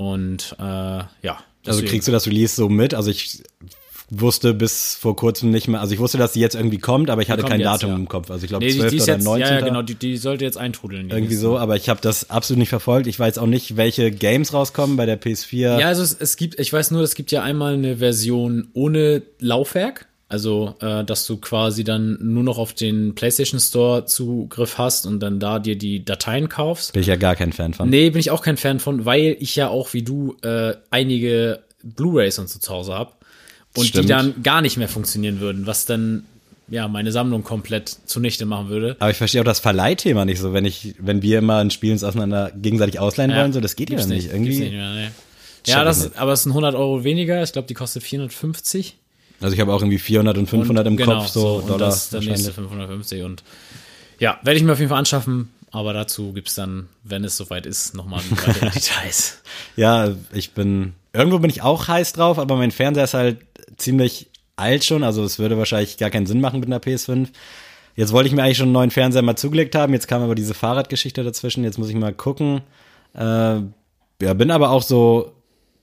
Und 0.00 0.56
äh, 0.58 0.62
ja. 0.62 1.06
Also 1.22 1.42
deswegen- 1.66 1.88
kriegst 1.88 2.08
du 2.08 2.12
das 2.12 2.26
Release 2.26 2.54
so 2.56 2.70
mit? 2.70 2.94
Also 2.94 3.10
ich 3.10 3.42
wusste 4.08 4.54
bis 4.54 4.94
vor 4.94 5.14
kurzem 5.14 5.50
nicht 5.50 5.68
mehr, 5.68 5.82
also 5.82 5.92
ich 5.92 6.00
wusste, 6.00 6.16
dass 6.16 6.32
die 6.32 6.40
jetzt 6.40 6.54
irgendwie 6.54 6.78
kommt, 6.78 7.10
aber 7.10 7.20
ich 7.20 7.30
hatte 7.30 7.42
kein 7.42 7.60
jetzt, 7.60 7.66
Datum 7.66 7.90
ja. 7.90 7.96
im 7.96 8.08
Kopf. 8.08 8.30
Also 8.30 8.44
ich 8.44 8.48
glaube 8.48 8.64
nee, 8.64 8.72
die, 8.72 8.78
12. 8.78 8.90
die 8.90 8.96
ist 8.96 9.02
oder 9.04 9.12
jetzt, 9.12 9.24
19. 9.24 9.46
Ja, 9.46 9.60
ja, 9.60 9.64
genau, 9.66 9.82
die, 9.82 9.94
die 9.94 10.16
sollte 10.16 10.42
jetzt 10.42 10.56
eintrudeln. 10.56 11.10
die 11.10 11.14
Irgendwie 11.14 11.34
so, 11.34 11.58
aber 11.58 11.76
ich 11.76 11.90
habe 11.90 12.00
das 12.00 12.30
absolut 12.30 12.60
nicht 12.60 12.70
verfolgt. 12.70 13.08
Ich 13.08 13.20
weiß 13.20 13.36
auch 13.36 13.46
nicht, 13.46 13.76
welche 13.76 14.10
Games 14.10 14.54
rauskommen 14.54 14.96
bei 14.96 15.04
der 15.04 15.20
PS4. 15.20 15.78
Ja, 15.78 15.88
also 15.88 16.02
es, 16.02 16.16
es 16.18 16.38
gibt, 16.38 16.58
ich 16.58 16.72
weiß 16.72 16.92
nur, 16.92 17.02
es 17.02 17.14
gibt 17.14 17.30
ja 17.30 17.42
einmal 17.42 17.74
eine 17.74 17.98
Version 17.98 18.68
ohne 18.72 19.20
Laufwerk. 19.38 20.06
Also, 20.30 20.76
äh, 20.80 21.04
dass 21.04 21.26
du 21.26 21.38
quasi 21.38 21.82
dann 21.82 22.16
nur 22.20 22.44
noch 22.44 22.56
auf 22.56 22.72
den 22.72 23.16
PlayStation 23.16 23.58
Store 23.58 24.04
Zugriff 24.04 24.78
hast 24.78 25.04
und 25.04 25.18
dann 25.18 25.40
da 25.40 25.58
dir 25.58 25.76
die 25.76 26.04
Dateien 26.04 26.48
kaufst. 26.48 26.92
Bin 26.92 27.02
ich 27.02 27.08
ja 27.08 27.16
gar 27.16 27.34
kein 27.34 27.52
Fan 27.52 27.74
von. 27.74 27.90
Nee, 27.90 28.10
bin 28.10 28.20
ich 28.20 28.30
auch 28.30 28.40
kein 28.40 28.56
Fan 28.56 28.78
von, 28.78 29.04
weil 29.04 29.36
ich 29.40 29.56
ja 29.56 29.66
auch 29.66 29.92
wie 29.92 30.02
du 30.02 30.36
äh, 30.42 30.74
einige 30.90 31.64
Blu-rays 31.82 32.38
und 32.38 32.48
so 32.48 32.60
zu 32.60 32.72
Hause 32.72 32.94
hab 32.94 33.24
und 33.76 33.86
Stimmt. 33.86 34.04
die 34.04 34.08
dann 34.08 34.42
gar 34.44 34.62
nicht 34.62 34.76
mehr 34.76 34.86
funktionieren 34.86 35.40
würden, 35.40 35.66
was 35.66 35.84
dann 35.84 36.22
ja 36.68 36.86
meine 36.86 37.10
Sammlung 37.10 37.42
komplett 37.42 37.88
zunichte 37.88 38.46
machen 38.46 38.68
würde. 38.68 38.94
Aber 39.00 39.10
ich 39.10 39.16
verstehe 39.16 39.40
auch 39.40 39.44
das 39.44 39.58
Verleihthema 39.58 40.24
nicht 40.24 40.38
so, 40.38 40.52
wenn 40.52 40.64
ich, 40.64 40.94
wenn 41.00 41.22
wir 41.22 41.40
immer 41.40 41.56
ein 41.56 41.72
Spiel 41.72 41.90
uns 41.90 42.04
auseinander 42.04 42.52
gegenseitig 42.54 43.00
ausleihen 43.00 43.34
wollen, 43.34 43.52
so, 43.52 43.60
das 43.60 43.74
geht 43.74 43.90
ja 43.90 44.06
nicht. 44.06 44.30
Irgendwie. 44.30 44.60
Nicht 44.60 44.72
mehr, 44.74 44.92
nee. 44.92 45.08
Ja, 45.66 45.82
das, 45.82 46.14
aber 46.16 46.34
es 46.34 46.44
sind 46.44 46.52
100 46.52 46.76
Euro 46.76 47.02
weniger. 47.02 47.42
Ich 47.42 47.52
glaube, 47.52 47.66
die 47.66 47.74
kostet 47.74 48.04
450. 48.04 48.96
Also 49.40 49.54
ich 49.54 49.60
habe 49.60 49.72
auch 49.72 49.80
irgendwie 49.80 49.98
400 49.98 50.36
und 50.38 50.46
500 50.48 50.86
im 50.86 50.96
genau, 50.96 51.20
Kopf, 51.20 51.28
so, 51.28 51.56
und 51.56 51.68
Dollar. 51.68 51.78
das 51.78 52.04
ist 52.04 52.12
der 52.12 52.20
nächste 52.20 52.48
wahrscheinlich. 52.48 52.70
550 52.70 53.22
und 53.22 53.42
ja, 54.18 54.38
werde 54.42 54.58
ich 54.58 54.62
mir 54.64 54.72
auf 54.72 54.78
jeden 54.78 54.90
Fall 54.90 54.98
anschaffen, 54.98 55.50
aber 55.70 55.92
dazu 55.94 56.32
gibt's 56.32 56.54
dann, 56.54 56.88
wenn 57.04 57.24
es 57.24 57.36
soweit 57.36 57.64
ist, 57.64 57.94
nochmal 57.94 58.20
weitere 58.30 58.70
Details. 58.74 59.40
Ja, 59.76 60.10
ich 60.32 60.52
bin, 60.52 60.92
irgendwo 61.14 61.38
bin 61.38 61.50
ich 61.50 61.62
auch 61.62 61.88
heiß 61.88 62.12
drauf, 62.12 62.38
aber 62.38 62.56
mein 62.56 62.70
Fernseher 62.70 63.04
ist 63.04 63.14
halt 63.14 63.38
ziemlich 63.76 64.28
alt 64.56 64.84
schon, 64.84 65.02
also 65.02 65.24
es 65.24 65.38
würde 65.38 65.56
wahrscheinlich 65.56 65.96
gar 65.96 66.10
keinen 66.10 66.26
Sinn 66.26 66.40
machen 66.40 66.60
mit 66.60 66.68
einer 66.68 66.80
PS5. 66.80 67.28
Jetzt 67.96 68.12
wollte 68.12 68.28
ich 68.28 68.34
mir 68.34 68.42
eigentlich 68.42 68.58
schon 68.58 68.66
einen 68.66 68.72
neuen 68.72 68.90
Fernseher 68.90 69.22
mal 69.22 69.36
zugelegt 69.36 69.74
haben, 69.74 69.94
jetzt 69.94 70.06
kam 70.06 70.22
aber 70.22 70.34
diese 70.34 70.54
Fahrradgeschichte 70.54 71.24
dazwischen, 71.24 71.64
jetzt 71.64 71.78
muss 71.78 71.88
ich 71.88 71.96
mal 71.96 72.12
gucken. 72.12 72.60
Äh, 73.14 73.60
ja, 74.22 74.34
bin 74.34 74.50
aber 74.50 74.70
auch 74.70 74.82
so 74.82 75.32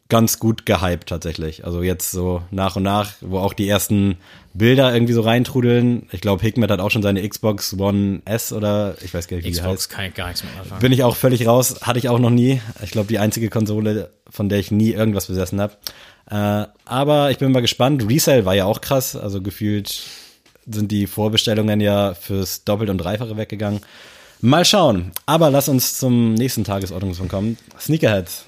ganz 0.10 0.39
gut 0.39 0.65
gehypt 0.65 1.10
tatsächlich. 1.10 1.65
Also 1.65 1.84
jetzt 1.84 2.12
so 2.12 2.41
nach 2.52 2.76
und 2.76 2.84
nach, 2.84 3.12
wo 3.22 3.39
auch 3.39 3.54
die 3.54 3.67
ersten 3.67 4.17
Bilder 4.54 4.93
irgendwie 4.93 5.13
so 5.13 5.22
reintrudeln. 5.22 6.08
Ich 6.12 6.22
glaube, 6.22 6.41
Hikmet 6.41 6.72
hat 6.72 6.80
auch 6.80 6.91
schon 6.91 7.04
seine 7.04 7.28
Xbox 7.28 7.78
One 7.78 8.22
S 8.26 8.54
oder 8.54 8.96
ich 9.02 9.13
weiß 9.13 9.28
gar 9.28 9.38
nicht, 9.38 9.46
wie 9.46 9.52
die 9.52 9.62
heißt. 9.62 9.67
Xbox 9.67 9.89
kann 9.89 10.06
ich 10.06 10.13
gar 10.13 10.28
nichts 10.28 10.43
mit 10.43 10.58
anfangen. 10.58 10.82
Bin 10.82 10.91
ich 10.91 11.04
auch 11.04 11.15
völlig 11.15 11.46
raus, 11.46 11.82
hatte 11.82 12.00
ich 12.00 12.10
auch 12.10 12.20
noch 12.20 12.30
nie. 12.30 12.62
Ich 12.84 12.91
glaube, 12.91 13.08
die 13.08 13.20
einzige 13.20 13.50
Konsole, 13.50 14.10
von 14.30 14.50
der 14.50 14.60
ich 14.60 14.72
nie 14.72 14.91
irgendwas 14.91 15.28
besessen 15.28 15.62
habe. 15.62 15.76
Äh, 16.30 16.67
aber 16.86 17.32
ich 17.32 17.38
bin 17.38 17.52
mal 17.52 17.62
gespannt. 17.62 18.10
Resale 18.10 18.46
war 18.46 18.56
ja 18.56 18.65
auch 18.65 18.82
krass, 18.82 19.15
also 19.15 19.41
gefühlt 19.41 20.04
sind 20.65 20.91
die 20.91 21.08
Vorbestellungen 21.08 21.80
ja 21.80 22.13
fürs 22.13 22.63
Doppelt- 22.63 22.89
und 22.89 22.98
Dreifache 22.98 23.38
weggegangen. 23.38 23.82
Mal 24.41 24.65
schauen. 24.65 25.12
Aber 25.26 25.50
lass 25.50 25.70
uns 25.70 25.98
zum 25.98 26.34
nächsten 26.34 26.63
Tagesordnungspunkt 26.63 27.32
kommen. 27.32 27.58
Sneakerheads. 27.80 28.47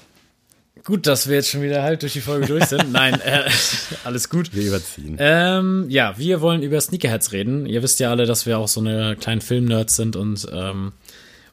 Gut, 0.84 1.06
dass 1.06 1.28
wir 1.28 1.36
jetzt 1.36 1.50
schon 1.50 1.62
wieder 1.62 1.82
halb 1.82 2.00
durch 2.00 2.14
die 2.14 2.20
Folge 2.20 2.46
durch 2.46 2.64
sind. 2.64 2.92
Nein, 2.92 3.20
äh, 3.20 3.50
alles 4.04 4.28
gut. 4.28 4.54
Wir 4.54 4.66
überziehen. 4.68 5.16
Ähm, 5.18 5.86
ja, 5.88 6.16
wir 6.16 6.40
wollen 6.40 6.62
über 6.62 6.80
Sneakerheads 6.80 7.32
reden. 7.32 7.66
Ihr 7.66 7.82
wisst 7.82 8.00
ja 8.00 8.10
alle, 8.10 8.26
dass 8.26 8.46
wir 8.46 8.58
auch 8.58 8.68
so 8.68 8.80
eine 8.80 9.16
kleinen 9.16 9.40
Filmnerds 9.40 9.96
sind 9.96 10.16
und 10.16 10.46
ähm, 10.52 10.92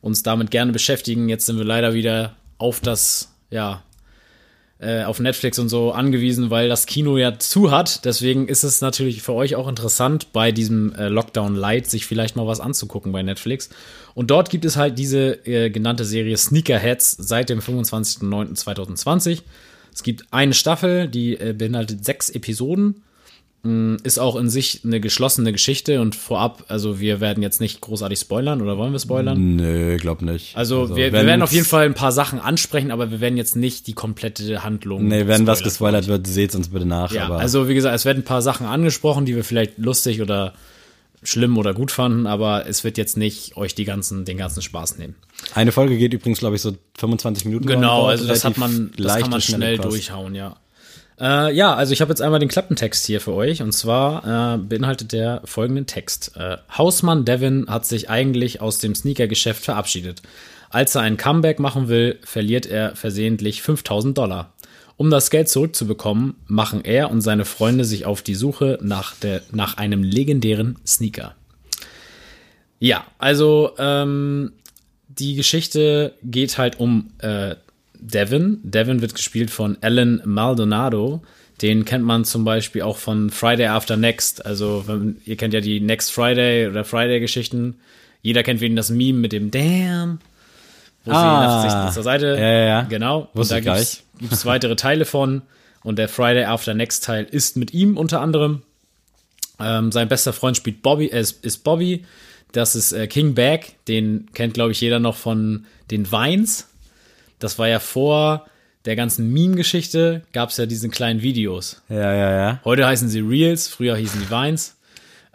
uns 0.01 0.23
damit 0.23 0.51
gerne 0.51 0.71
beschäftigen. 0.71 1.29
Jetzt 1.29 1.45
sind 1.45 1.57
wir 1.57 1.65
leider 1.65 1.93
wieder 1.93 2.35
auf 2.57 2.79
das, 2.79 3.33
ja, 3.49 3.83
äh, 4.79 5.03
auf 5.03 5.19
Netflix 5.19 5.57
und 5.59 5.69
so 5.69 5.91
angewiesen, 5.91 6.49
weil 6.49 6.69
das 6.69 6.85
Kino 6.85 7.17
ja 7.17 7.39
zu 7.39 7.71
hat. 7.71 8.05
Deswegen 8.05 8.47
ist 8.47 8.63
es 8.63 8.81
natürlich 8.81 9.23
für 9.23 9.33
euch 9.33 9.55
auch 9.55 9.67
interessant, 9.67 10.31
bei 10.33 10.51
diesem 10.51 10.93
äh, 10.93 11.07
Lockdown 11.07 11.55
Light 11.55 11.89
sich 11.89 12.05
vielleicht 12.05 12.35
mal 12.35 12.45
was 12.45 12.59
anzugucken 12.59 13.11
bei 13.11 13.23
Netflix. 13.23 13.69
Und 14.13 14.29
dort 14.29 14.49
gibt 14.49 14.65
es 14.65 14.77
halt 14.77 14.99
diese 14.99 15.45
äh, 15.47 15.69
genannte 15.69 16.05
Serie 16.05 16.37
Sneakerheads 16.37 17.11
seit 17.11 17.49
dem 17.49 17.59
25.09.2020. 17.59 19.41
Es 19.93 20.03
gibt 20.03 20.25
eine 20.31 20.53
Staffel, 20.53 21.07
die 21.07 21.39
äh, 21.39 21.53
beinhaltet 21.53 22.05
sechs 22.05 22.29
Episoden 22.29 23.03
ist 23.63 24.17
auch 24.17 24.37
in 24.37 24.49
sich 24.49 24.81
eine 24.85 25.01
geschlossene 25.01 25.51
Geschichte 25.51 25.99
und 25.99 26.15
vorab, 26.15 26.63
also 26.69 27.01
wir 27.01 27.19
werden 27.19 27.43
jetzt 27.43 27.59
nicht 27.59 27.81
großartig 27.81 28.17
spoilern 28.17 28.61
oder 28.61 28.77
wollen 28.77 28.93
wir 28.93 28.99
spoilern? 28.99 29.57
Nö, 29.57 29.97
glaub 29.97 30.21
nicht. 30.21 30.55
Also, 30.55 30.89
wir, 30.91 30.95
wir 30.95 31.11
wenn's- 31.11 31.25
werden 31.25 31.41
auf 31.41 31.51
jeden 31.51 31.65
Fall 31.65 31.85
ein 31.85 31.93
paar 31.93 32.13
Sachen 32.13 32.39
ansprechen, 32.39 32.91
aber 32.91 33.11
wir 33.11 33.19
werden 33.19 33.35
jetzt 33.35 33.57
nicht 33.57 33.87
die 33.87 33.93
komplette 33.93 34.63
Handlung. 34.63 35.07
Nee, 35.07 35.27
wenn 35.27 35.47
was 35.47 35.63
gespoilert 35.63 36.07
wird, 36.07 36.27
seht's 36.27 36.55
uns 36.55 36.69
bitte 36.69 36.85
nach. 36.85 37.11
Ja, 37.11 37.25
aber 37.25 37.39
also 37.39 37.67
wie 37.67 37.73
gesagt, 37.73 37.93
es 37.93 38.05
werden 38.05 38.19
ein 38.19 38.25
paar 38.25 38.41
Sachen 38.41 38.67
angesprochen, 38.67 39.25
die 39.25 39.35
wir 39.35 39.43
vielleicht 39.43 39.77
lustig 39.77 40.21
oder 40.21 40.53
schlimm 41.23 41.57
oder 41.57 41.73
gut 41.73 41.91
fanden, 41.91 42.25
aber 42.27 42.67
es 42.67 42.83
wird 42.85 42.97
jetzt 42.97 43.17
nicht 43.17 43.57
euch 43.57 43.75
die 43.75 43.85
ganzen, 43.85 44.23
den 44.23 44.37
ganzen 44.37 44.61
Spaß 44.61 44.97
nehmen. 44.97 45.15
eine 45.55 45.71
Folge 45.73 45.97
geht 45.97 46.13
übrigens, 46.13 46.39
glaube 46.39 46.55
ich, 46.55 46.61
so 46.61 46.77
25 46.99 47.45
Minuten. 47.45 47.65
Genau, 47.65 48.05
also 48.05 48.27
das 48.27 48.45
hat 48.45 48.57
man, 48.57 48.91
das 48.97 49.17
kann 49.17 49.31
man 49.31 49.41
schnell 49.41 49.77
durchhauen, 49.77 50.35
ja. 50.35 50.55
Äh, 51.19 51.53
ja, 51.53 51.73
also 51.73 51.93
ich 51.93 52.01
habe 52.01 52.11
jetzt 52.11 52.21
einmal 52.21 52.39
den 52.39 52.49
Klappentext 52.49 53.05
hier 53.05 53.19
für 53.19 53.33
euch 53.33 53.61
und 53.61 53.71
zwar 53.71 54.55
äh, 54.55 54.57
beinhaltet 54.57 55.13
der 55.13 55.41
folgenden 55.45 55.87
Text. 55.87 56.35
Äh, 56.35 56.57
Hausmann 56.77 57.25
Devin 57.25 57.65
hat 57.67 57.85
sich 57.85 58.09
eigentlich 58.09 58.61
aus 58.61 58.77
dem 58.77 58.93
Sneakergeschäft 58.93 59.65
verabschiedet. 59.65 60.21
Als 60.69 60.95
er 60.95 61.01
ein 61.01 61.17
Comeback 61.17 61.59
machen 61.59 61.87
will, 61.87 62.19
verliert 62.23 62.65
er 62.65 62.95
versehentlich 62.95 63.61
5000 63.61 64.17
Dollar. 64.17 64.53
Um 64.97 65.09
das 65.09 65.29
Geld 65.29 65.47
zurückzubekommen, 65.47 66.35
machen 66.47 66.83
er 66.83 67.11
und 67.11 67.21
seine 67.21 67.45
Freunde 67.45 67.85
sich 67.85 68.05
auf 68.05 68.21
die 68.21 68.35
Suche 68.35 68.79
nach, 68.81 69.15
der, 69.15 69.41
nach 69.51 69.77
einem 69.77 70.03
legendären 70.03 70.77
Sneaker. 70.85 71.35
Ja, 72.79 73.05
also 73.17 73.71
ähm, 73.77 74.53
die 75.07 75.35
Geschichte 75.35 76.13
geht 76.23 76.57
halt 76.57 76.79
um 76.79 77.11
äh, 77.19 77.55
Devin. 77.99 78.59
Devin 78.63 79.01
wird 79.01 79.15
gespielt 79.15 79.49
von 79.51 79.77
Alan 79.81 80.21
Maldonado. 80.25 81.21
Den 81.61 81.85
kennt 81.85 82.03
man 82.03 82.23
zum 82.23 82.43
Beispiel 82.45 82.83
auch 82.83 82.97
von 82.97 83.29
Friday 83.31 83.65
After 83.67 83.97
Next. 83.97 84.45
Also, 84.45 84.83
wenn, 84.87 85.17
ihr 85.25 85.37
kennt 85.37 85.53
ja 85.53 85.61
die 85.61 85.79
Next 85.79 86.11
Friday 86.11 86.67
oder 86.67 86.85
Friday-Geschichten. 86.85 87.79
Jeder 88.21 88.43
kennt 88.43 88.61
wen 88.61 88.75
das 88.75 88.89
Meme 88.89 89.17
mit 89.19 89.31
dem 89.31 89.49
Damn. 89.51 90.19
Wo 91.05 91.11
Ah. 91.13 91.61
sie 91.63 91.69
sich 91.85 91.93
zur 91.93 92.03
Seite. 92.03 92.27
Ja, 92.39 92.51
ja, 92.51 92.65
ja. 92.65 92.81
Genau. 92.83 93.29
Wusste 93.33 93.55
und 93.55 93.65
da 93.65 93.73
gibt's, 93.75 94.03
gibt's 94.19 94.45
weitere 94.45 94.75
Teile 94.75 95.05
von. 95.05 95.41
Und 95.83 95.97
der 95.97 96.09
Friday 96.09 96.43
After 96.43 96.73
Next 96.73 97.05
Teil 97.05 97.25
ist 97.29 97.57
mit 97.57 97.73
ihm 97.73 97.97
unter 97.97 98.21
anderem. 98.21 98.61
Ähm, 99.59 99.91
sein 99.91 100.07
bester 100.07 100.33
Freund 100.33 100.57
spielt 100.57 100.83
Bobby, 100.83 101.07
äh, 101.07 101.21
ist 101.21 101.63
Bobby. 101.63 102.05
Das 102.51 102.75
ist 102.75 102.91
äh, 102.91 103.07
King 103.07 103.33
Bag. 103.33 103.73
Den 103.87 104.27
kennt, 104.33 104.53
glaube 104.53 104.71
ich, 104.73 104.81
jeder 104.81 104.99
noch 104.99 105.15
von 105.15 105.65
den 105.89 106.11
Vines. 106.11 106.67
Das 107.39 107.59
war 107.59 107.67
ja 107.67 107.79
vor 107.79 108.47
der 108.85 108.95
ganzen 108.95 109.31
Meme-Geschichte, 109.33 110.23
gab 110.31 110.49
es 110.49 110.57
ja 110.57 110.65
diesen 110.65 110.91
kleinen 110.91 111.21
Videos. 111.21 111.81
Ja, 111.89 112.13
ja, 112.13 112.31
ja. 112.31 112.61
Heute 112.63 112.85
heißen 112.85 113.09
sie 113.09 113.19
Reels, 113.19 113.67
früher 113.67 113.97
hießen 113.97 114.21
die 114.21 114.29
Vines. 114.29 114.77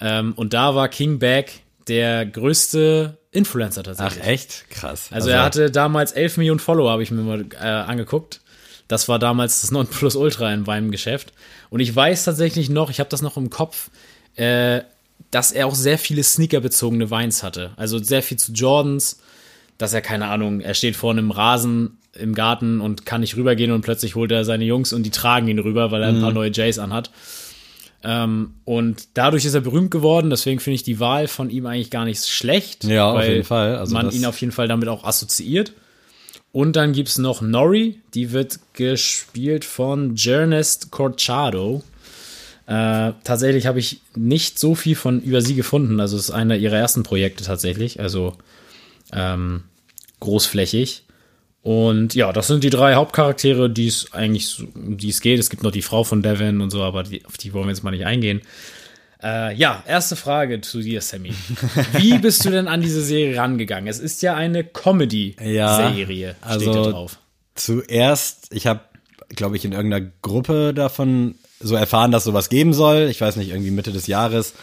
Ähm, 0.00 0.32
und 0.36 0.54
da 0.54 0.74
war 0.74 0.88
King 0.88 1.18
Bag 1.18 1.46
der 1.86 2.24
größte 2.26 3.18
Influencer 3.30 3.82
Ach, 3.82 3.84
tatsächlich. 3.84 4.24
echt? 4.26 4.70
Krass. 4.70 5.08
Also, 5.10 5.30
er 5.30 5.42
hatte 5.42 5.70
damals 5.70 6.12
11 6.12 6.38
Millionen 6.38 6.60
Follower, 6.60 6.90
habe 6.90 7.02
ich 7.02 7.10
mir 7.10 7.22
mal 7.22 7.44
äh, 7.52 7.64
angeguckt. 7.66 8.40
Das 8.88 9.08
war 9.08 9.18
damals 9.18 9.60
das 9.62 9.70
Nonplusultra 9.70 10.52
in 10.52 10.62
meinem 10.62 10.90
Geschäft. 10.90 11.32
Und 11.70 11.80
ich 11.80 11.94
weiß 11.94 12.24
tatsächlich 12.24 12.68
noch, 12.68 12.90
ich 12.90 13.00
habe 13.00 13.10
das 13.10 13.22
noch 13.22 13.36
im 13.36 13.48
Kopf, 13.48 13.90
äh, 14.36 14.82
dass 15.30 15.52
er 15.52 15.66
auch 15.66 15.74
sehr 15.74 15.98
viele 15.98 16.22
Sneaker-bezogene 16.22 17.10
Vines 17.10 17.42
hatte. 17.42 17.72
Also 17.76 17.98
sehr 17.98 18.22
viel 18.22 18.38
zu 18.38 18.52
Jordans, 18.52 19.20
dass 19.82 19.92
er, 19.92 20.00
keine 20.00 20.28
Ahnung, 20.28 20.60
er 20.60 20.74
steht 20.74 20.94
vor 20.94 21.10
einem 21.10 21.30
Rasen 21.30 21.98
im 22.14 22.34
Garten 22.34 22.80
und 22.80 23.04
kann 23.04 23.20
nicht 23.20 23.36
rübergehen 23.36 23.72
und 23.72 23.80
plötzlich 23.80 24.14
holt 24.14 24.30
er 24.30 24.44
seine 24.44 24.64
Jungs 24.64 24.92
und 24.92 25.02
die 25.02 25.10
tragen 25.10 25.48
ihn 25.48 25.58
rüber, 25.58 25.90
weil 25.90 26.02
er 26.02 26.08
ein 26.08 26.20
paar 26.20 26.32
neue 26.32 26.52
Jays 26.52 26.78
anhat. 26.78 27.10
Ähm, 28.04 28.54
und 28.64 29.08
dadurch 29.14 29.44
ist 29.44 29.54
er 29.54 29.60
berühmt 29.60 29.90
geworden, 29.90 30.30
deswegen 30.30 30.60
finde 30.60 30.76
ich 30.76 30.82
die 30.82 31.00
Wahl 31.00 31.26
von 31.26 31.50
ihm 31.50 31.66
eigentlich 31.66 31.90
gar 31.90 32.04
nicht 32.04 32.26
schlecht. 32.26 32.84
Ja, 32.84 33.10
auf 33.10 33.24
jeden 33.24 33.44
Fall. 33.44 33.76
Also 33.76 33.94
man 33.94 34.10
ihn 34.10 34.24
auf 34.24 34.40
jeden 34.40 34.52
Fall 34.52 34.68
damit 34.68 34.88
auch 34.88 35.04
assoziiert. 35.04 35.72
Und 36.52 36.76
dann 36.76 36.92
gibt's 36.92 37.18
noch 37.18 37.40
Nori, 37.40 38.00
die 38.14 38.32
wird 38.32 38.60
gespielt 38.74 39.64
von 39.64 40.14
Jernest 40.16 40.90
Corchado. 40.90 41.82
Äh, 42.66 43.12
tatsächlich 43.24 43.66
habe 43.66 43.80
ich 43.80 44.00
nicht 44.14 44.58
so 44.58 44.74
viel 44.74 44.94
von 44.94 45.20
über 45.22 45.40
sie 45.40 45.54
gefunden. 45.54 45.98
Also 45.98 46.16
es 46.16 46.24
ist 46.24 46.30
einer 46.30 46.56
ihrer 46.56 46.76
ersten 46.76 47.02
Projekte 47.02 47.42
tatsächlich. 47.42 48.00
Also 48.00 48.34
ähm, 49.12 49.62
großflächig. 50.22 51.04
Und 51.62 52.14
ja, 52.16 52.32
das 52.32 52.48
sind 52.48 52.64
die 52.64 52.70
drei 52.70 52.94
Hauptcharaktere, 52.94 53.70
die 53.70 53.87
es 53.87 54.12
eigentlich, 54.12 54.46
so- 54.48 54.64
um 54.74 54.96
die 54.96 55.11
es 55.11 55.20
geht. 55.20 55.38
Es 55.38 55.48
gibt 55.50 55.62
noch 55.62 55.70
die 55.70 55.82
Frau 55.82 56.02
von 56.02 56.22
Devin 56.22 56.61
und 56.61 56.70
so, 56.70 56.82
aber 56.82 57.04
die, 57.04 57.24
auf 57.24 57.37
die 57.38 57.52
wollen 57.52 57.66
wir 57.66 57.70
jetzt 57.70 57.85
mal 57.85 57.92
nicht 57.92 58.04
eingehen. 58.06 58.40
Äh, 59.22 59.54
ja, 59.54 59.85
erste 59.87 60.16
Frage 60.16 60.61
zu 60.62 60.80
dir, 60.80 61.00
Sammy. 61.00 61.32
Wie 61.92 62.18
bist 62.18 62.44
du 62.44 62.50
denn 62.50 62.66
an 62.66 62.80
diese 62.80 63.00
Serie 63.02 63.37
rangegangen? 63.37 63.87
Es 63.87 64.00
ist 64.00 64.22
ja 64.22 64.35
eine 64.35 64.64
Comedy-Serie, 64.64 65.54
Ja, 66.40 66.54
steht 66.54 66.68
also- 66.68 66.72
da 66.85 66.90
drauf. 66.90 67.18
Zuerst, 67.54 68.46
ich 68.50 68.66
habe, 68.66 68.80
glaube 69.28 69.56
ich, 69.56 69.64
in 69.64 69.72
irgendeiner 69.72 70.11
Gruppe 70.22 70.72
davon 70.74 71.37
so 71.61 71.76
erfahren, 71.76 72.11
dass 72.11 72.24
sowas 72.24 72.48
geben 72.48 72.72
soll. 72.72 73.08
Ich 73.11 73.20
weiß 73.20 73.37
nicht, 73.37 73.50
irgendwie 73.50 73.70
Mitte 73.70 73.92
des 73.92 74.06
Jahres. 74.08 74.54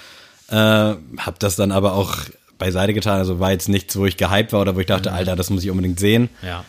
Äh, 0.49 0.55
hab 0.55 1.39
das 1.39 1.55
dann 1.55 1.71
aber 1.71 1.93
auch 1.93 2.17
beiseite 2.59 2.93
getan. 2.93 3.17
Also 3.17 3.39
war 3.39 3.51
jetzt 3.51 3.69
nichts, 3.69 3.97
wo 3.97 4.05
ich 4.05 4.17
gehypt 4.17 4.53
war 4.53 4.61
oder 4.61 4.75
wo 4.75 4.79
ich 4.79 4.85
dachte, 4.85 5.11
Alter, 5.11 5.35
das 5.35 5.49
muss 5.49 5.63
ich 5.63 5.71
unbedingt 5.71 5.99
sehen. 5.99 6.29
Ja. 6.43 6.63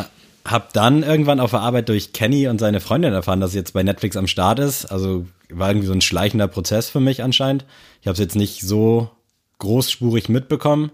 Äh, 0.00 0.04
hab 0.44 0.72
dann 0.72 1.02
irgendwann 1.02 1.40
auf 1.40 1.50
der 1.50 1.60
Arbeit 1.60 1.88
durch 1.88 2.12
Kenny 2.12 2.48
und 2.48 2.58
seine 2.58 2.80
Freundin 2.80 3.12
erfahren, 3.12 3.40
dass 3.40 3.50
es 3.50 3.56
jetzt 3.56 3.74
bei 3.74 3.82
Netflix 3.82 4.16
am 4.16 4.26
Start 4.26 4.58
ist. 4.58 4.86
Also 4.86 5.26
war 5.50 5.68
irgendwie 5.68 5.86
so 5.86 5.92
ein 5.92 6.00
schleichender 6.00 6.48
Prozess 6.48 6.88
für 6.88 7.00
mich 7.00 7.22
anscheinend. 7.22 7.64
Ich 8.00 8.06
habe 8.06 8.14
es 8.14 8.18
jetzt 8.18 8.36
nicht 8.36 8.62
so 8.62 9.10
großspurig 9.58 10.28
mitbekommen. 10.28 10.90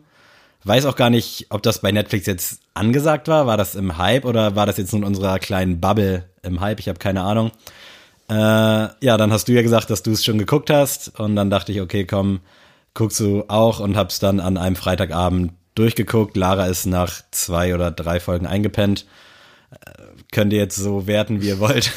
Weiß 0.64 0.84
auch 0.84 0.96
gar 0.96 1.08
nicht, 1.08 1.46
ob 1.50 1.62
das 1.62 1.80
bei 1.80 1.92
Netflix 1.92 2.26
jetzt 2.26 2.60
angesagt 2.74 3.28
war. 3.28 3.46
War 3.46 3.56
das 3.56 3.74
im 3.74 3.96
Hype 3.96 4.24
oder 4.24 4.56
war 4.56 4.66
das 4.66 4.76
jetzt 4.76 4.92
nur 4.92 5.02
in 5.02 5.06
unserer 5.06 5.38
kleinen 5.38 5.80
Bubble 5.80 6.24
im 6.42 6.60
Hype? 6.60 6.80
Ich 6.80 6.88
habe 6.88 6.98
keine 6.98 7.22
Ahnung. 7.22 7.52
Äh, 8.28 8.34
ja, 8.34 9.16
dann 9.16 9.32
hast 9.32 9.48
du 9.48 9.52
ja 9.52 9.62
gesagt, 9.62 9.88
dass 9.88 10.02
du 10.02 10.10
es 10.10 10.24
schon 10.24 10.38
geguckt 10.38 10.68
hast. 10.68 11.18
Und 11.18 11.36
dann 11.36 11.48
dachte 11.48 11.72
ich, 11.72 11.80
okay, 11.80 12.04
komm, 12.04 12.40
guckst 12.98 13.20
du 13.20 13.44
auch 13.46 13.78
und 13.78 13.96
hab's 13.96 14.18
dann 14.18 14.40
an 14.40 14.56
einem 14.56 14.74
Freitagabend 14.74 15.52
durchgeguckt. 15.76 16.36
Lara 16.36 16.66
ist 16.66 16.84
nach 16.84 17.22
zwei 17.30 17.72
oder 17.72 17.92
drei 17.92 18.18
Folgen 18.18 18.44
eingepennt. 18.44 19.06
Äh, 19.70 19.92
könnt 20.32 20.52
ihr 20.52 20.58
jetzt 20.58 20.74
so 20.74 21.06
werten, 21.06 21.40
wie 21.40 21.46
ihr 21.46 21.60
wollt. 21.60 21.92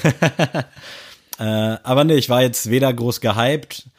äh, 1.40 1.44
aber 1.44 2.04
nee, 2.04 2.18
ich 2.18 2.30
war 2.30 2.44
jetzt 2.44 2.70
weder 2.70 2.94
groß 2.94 3.20
gehypt, 3.20 3.90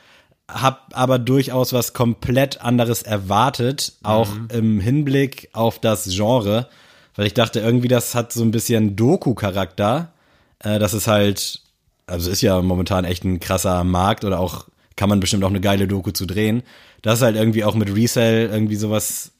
hab 0.46 0.92
aber 0.92 1.18
durchaus 1.18 1.72
was 1.72 1.92
komplett 1.92 2.60
anderes 2.60 3.02
erwartet, 3.02 3.94
auch 4.04 4.28
im 4.52 4.78
Hinblick 4.78 5.48
auf 5.54 5.80
das 5.80 6.08
Genre, 6.08 6.68
weil 7.16 7.26
ich 7.26 7.34
dachte, 7.34 7.58
irgendwie 7.58 7.88
das 7.88 8.14
hat 8.14 8.32
so 8.32 8.44
ein 8.44 8.52
bisschen 8.52 8.94
Doku-Charakter. 8.94 10.12
Äh, 10.60 10.78
das 10.78 10.94
ist 10.94 11.08
halt, 11.08 11.62
also 12.06 12.30
ist 12.30 12.42
ja 12.42 12.62
momentan 12.62 13.04
echt 13.04 13.24
ein 13.24 13.40
krasser 13.40 13.82
Markt 13.82 14.24
oder 14.24 14.38
auch 14.38 14.66
kann 14.96 15.08
man 15.08 15.20
bestimmt 15.20 15.42
auch 15.44 15.50
eine 15.50 15.60
geile 15.60 15.88
Doku 15.88 16.12
zu 16.12 16.26
drehen. 16.26 16.62
Das 17.02 17.22
halt 17.22 17.36
irgendwie 17.36 17.64
auch 17.64 17.74
mit 17.74 17.94
Resell 17.94 18.48
irgendwie 18.50 18.76
sowas 18.76 19.32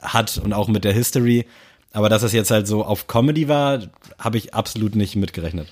hat 0.00 0.38
und 0.38 0.52
auch 0.52 0.68
mit 0.68 0.84
der 0.84 0.92
History. 0.92 1.46
Aber 1.92 2.08
dass 2.08 2.22
es 2.22 2.32
jetzt 2.32 2.50
halt 2.50 2.66
so 2.66 2.84
auf 2.84 3.06
Comedy 3.06 3.48
war, 3.48 3.82
habe 4.18 4.38
ich 4.38 4.54
absolut 4.54 4.96
nicht 4.96 5.16
mitgerechnet. 5.16 5.68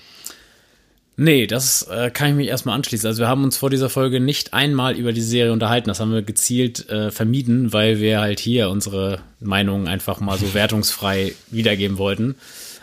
Nee, 1.15 1.45
das 1.45 1.83
äh, 1.83 2.09
kann 2.09 2.29
ich 2.29 2.35
mich 2.35 2.47
erstmal 2.47 2.75
anschließen. 2.75 3.05
Also 3.05 3.21
wir 3.21 3.27
haben 3.27 3.43
uns 3.43 3.57
vor 3.57 3.69
dieser 3.69 3.89
Folge 3.89 4.19
nicht 4.19 4.53
einmal 4.53 4.95
über 4.97 5.13
die 5.13 5.21
Serie 5.21 5.53
unterhalten. 5.53 5.89
Das 5.89 5.99
haben 5.99 6.11
wir 6.11 6.23
gezielt 6.23 6.89
äh, 6.89 7.11
vermieden, 7.11 7.71
weil 7.71 7.99
wir 7.99 8.19
halt 8.19 8.39
hier 8.39 8.69
unsere 8.69 9.19
Meinung 9.39 9.87
einfach 9.87 10.19
mal 10.21 10.37
so 10.39 10.53
wertungsfrei 10.53 11.33
wiedergeben 11.51 11.99
wollten. 11.99 12.35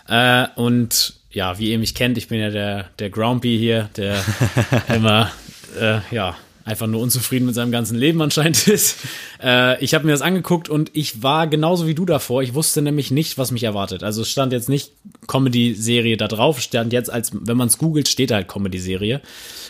Äh, 0.07 0.47
und 0.55 1.15
ja, 1.33 1.59
wie 1.59 1.73
ihr 1.73 1.79
mich 1.79 1.95
kennt, 1.95 2.19
ich 2.19 2.29
bin 2.29 2.39
ja 2.39 2.51
der, 2.51 2.85
der 3.01 3.11
Grumpy 3.11 3.59
hier, 3.59 3.91
der 3.97 4.23
immer, 4.95 5.33
äh, 5.81 5.99
ja, 6.13 6.37
einfach 6.65 6.87
nur 6.87 7.01
unzufrieden 7.01 7.47
mit 7.47 7.55
seinem 7.55 7.73
ganzen 7.73 7.97
Leben 7.97 8.21
anscheinend 8.23 8.67
ist. 8.69 8.99
Äh, 9.43 9.83
ich 9.83 9.95
habe 9.95 10.07
mir 10.07 10.13
das 10.13 10.23
angeguckt 10.23 10.69
und 10.69 10.91
ich 10.93 11.23
war 11.23 11.47
genauso 11.47 11.87
wie 11.87 11.95
du 11.95 12.05
davor. 12.05 12.43
Ich 12.43 12.55
wusste 12.55 12.83
nämlich 12.83 13.11
nicht, 13.11 13.39
was 13.39 13.51
mich 13.51 13.65
erwartet. 13.65 14.03
Also 14.03 14.23
es 14.23 14.31
stand 14.31 14.53
jetzt 14.53 14.69
nicht 14.69 14.93
Comedy-Serie 15.27 16.17
da 16.17 16.29
drauf, 16.29 16.61
stand 16.61 16.93
jetzt 16.93 17.11
als, 17.11 17.31
wenn 17.33 17.57
man 17.57 17.69
es 17.69 17.79
googelt, 17.79 18.09
steht 18.09 18.31
halt 18.31 18.49
Comedy-Serie. 18.49 19.21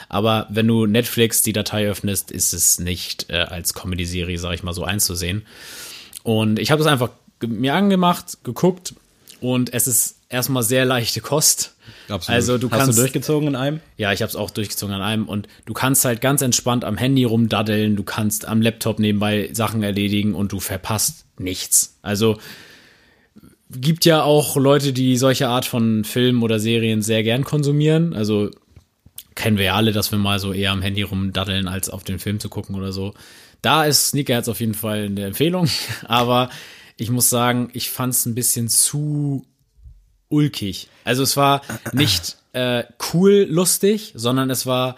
Aber 0.08 0.46
wenn 0.50 0.66
du 0.66 0.86
Netflix 0.86 1.42
die 1.42 1.52
Datei 1.52 1.88
öffnest, 1.88 2.30
ist 2.30 2.52
es 2.52 2.80
nicht 2.80 3.30
äh, 3.30 3.36
als 3.36 3.74
Comedy-Serie, 3.74 4.38
sag 4.38 4.54
ich 4.54 4.62
mal 4.62 4.74
so, 4.74 4.84
einzusehen. 4.84 5.42
Und 6.22 6.58
ich 6.58 6.70
habe 6.70 6.82
es 6.82 6.88
einfach 6.88 7.10
mir 7.46 7.74
angemacht, 7.74 8.38
geguckt 8.44 8.94
und 9.40 9.72
es 9.72 9.86
ist 9.86 10.16
erstmal 10.28 10.62
sehr 10.62 10.84
leichte 10.84 11.20
Kost. 11.20 11.74
Also 12.26 12.58
du 12.58 12.70
Hast 12.70 12.78
kannst 12.78 12.98
du 12.98 13.02
durchgezogen 13.02 13.48
in 13.48 13.56
einem? 13.56 13.80
ja, 13.96 14.12
ich 14.12 14.22
habe 14.22 14.30
es 14.30 14.36
auch 14.36 14.50
durchgezogen 14.50 14.94
an 14.94 15.02
einem 15.02 15.28
und 15.28 15.48
du 15.66 15.72
kannst 15.72 16.04
halt 16.04 16.20
ganz 16.20 16.42
entspannt 16.42 16.84
am 16.84 16.96
Handy 16.96 17.24
rumdaddeln, 17.24 17.96
du 17.96 18.02
kannst 18.02 18.46
am 18.46 18.62
Laptop 18.62 18.98
nebenbei 18.98 19.50
Sachen 19.52 19.82
erledigen 19.82 20.34
und 20.34 20.52
du 20.52 20.60
verpasst 20.60 21.26
nichts. 21.38 21.98
Also 22.02 22.38
gibt 23.70 24.04
ja 24.04 24.22
auch 24.22 24.56
Leute, 24.56 24.92
die 24.92 25.16
solche 25.16 25.48
Art 25.48 25.64
von 25.64 26.04
Filmen 26.04 26.42
oder 26.42 26.58
Serien 26.58 27.02
sehr 27.02 27.22
gern 27.22 27.44
konsumieren. 27.44 28.14
Also 28.14 28.50
kennen 29.34 29.58
wir 29.58 29.66
ja 29.66 29.74
alle, 29.74 29.92
dass 29.92 30.10
wir 30.10 30.18
mal 30.18 30.38
so 30.38 30.52
eher 30.52 30.72
am 30.72 30.82
Handy 30.82 31.02
rumdaddeln, 31.02 31.68
als 31.68 31.88
auf 31.88 32.04
den 32.04 32.18
Film 32.18 32.40
zu 32.40 32.48
gucken 32.48 32.74
oder 32.74 32.92
so. 32.92 33.14
Da 33.62 33.84
ist 33.84 34.08
Sneakerheads 34.08 34.48
auf 34.48 34.60
jeden 34.60 34.74
Fall 34.74 35.04
eine 35.04 35.26
Empfehlung, 35.26 35.68
aber 36.06 36.50
ich 36.96 37.10
muss 37.10 37.30
sagen, 37.30 37.70
ich 37.72 37.90
fand 37.90 38.12
es 38.14 38.26
ein 38.26 38.34
bisschen 38.34 38.68
zu 38.68 39.46
ulkig. 40.30 40.88
Also 41.04 41.22
es 41.22 41.36
war 41.36 41.60
nicht 41.92 42.36
äh, 42.54 42.84
cool 43.12 43.46
lustig, 43.48 44.12
sondern 44.16 44.48
es 44.50 44.64
war 44.66 44.96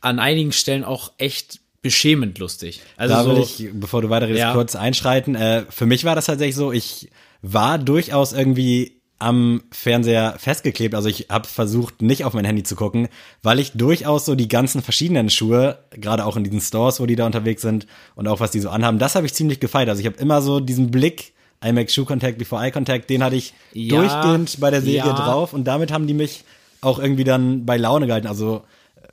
an 0.00 0.18
einigen 0.18 0.52
Stellen 0.52 0.84
auch 0.84 1.12
echt 1.18 1.60
beschämend 1.80 2.38
lustig. 2.38 2.80
Also 2.96 3.14
Da 3.14 3.26
will 3.26 3.36
so, 3.36 3.42
ich, 3.42 3.70
bevor 3.72 4.02
du 4.02 4.10
weiterredest, 4.10 4.38
Ja. 4.40 4.52
kurz 4.52 4.76
einschreiten. 4.76 5.34
Äh, 5.34 5.64
für 5.68 5.86
mich 5.86 6.04
war 6.04 6.14
das 6.14 6.26
tatsächlich 6.26 6.56
so, 6.56 6.70
ich 6.72 7.10
war 7.40 7.78
durchaus 7.78 8.32
irgendwie 8.32 9.00
am 9.18 9.62
Fernseher 9.70 10.34
festgeklebt. 10.38 10.94
Also 10.96 11.08
ich 11.08 11.26
habe 11.28 11.46
versucht, 11.48 12.02
nicht 12.02 12.24
auf 12.24 12.34
mein 12.34 12.44
Handy 12.44 12.64
zu 12.64 12.74
gucken, 12.74 13.08
weil 13.42 13.60
ich 13.60 13.72
durchaus 13.72 14.24
so 14.24 14.34
die 14.34 14.48
ganzen 14.48 14.82
verschiedenen 14.82 15.30
Schuhe, 15.30 15.78
gerade 15.90 16.24
auch 16.24 16.36
in 16.36 16.42
diesen 16.44 16.60
Stores, 16.60 16.98
wo 16.98 17.06
die 17.06 17.14
da 17.16 17.24
unterwegs 17.26 17.62
sind 17.62 17.86
und 18.16 18.26
auch 18.26 18.40
was 18.40 18.50
die 18.50 18.60
so 18.60 18.70
anhaben, 18.70 18.98
das 18.98 19.14
habe 19.14 19.26
ich 19.26 19.34
ziemlich 19.34 19.60
gefeiert. 19.60 19.88
Also 19.88 20.00
ich 20.00 20.06
habe 20.06 20.16
immer 20.18 20.42
so 20.42 20.58
diesen 20.60 20.90
Blick, 20.90 21.31
I 21.64 21.72
make 21.72 21.90
Shoe 21.90 22.04
Contact 22.04 22.38
before 22.38 22.64
Eye 22.64 22.70
Contact, 22.70 23.08
den 23.08 23.22
hatte 23.22 23.36
ich 23.36 23.54
Ja, 23.72 23.96
durchgehend 23.96 24.60
bei 24.60 24.70
der 24.70 24.82
Serie 24.82 25.10
ja. 25.10 25.12
drauf 25.12 25.52
und 25.52 25.64
damit 25.64 25.92
haben 25.92 26.06
die 26.06 26.14
mich 26.14 26.44
auch 26.80 26.98
irgendwie 26.98 27.24
dann 27.24 27.64
bei 27.64 27.76
Laune 27.76 28.06
gehalten. 28.06 28.26
Also 28.26 28.64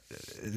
äh, 0.10 0.50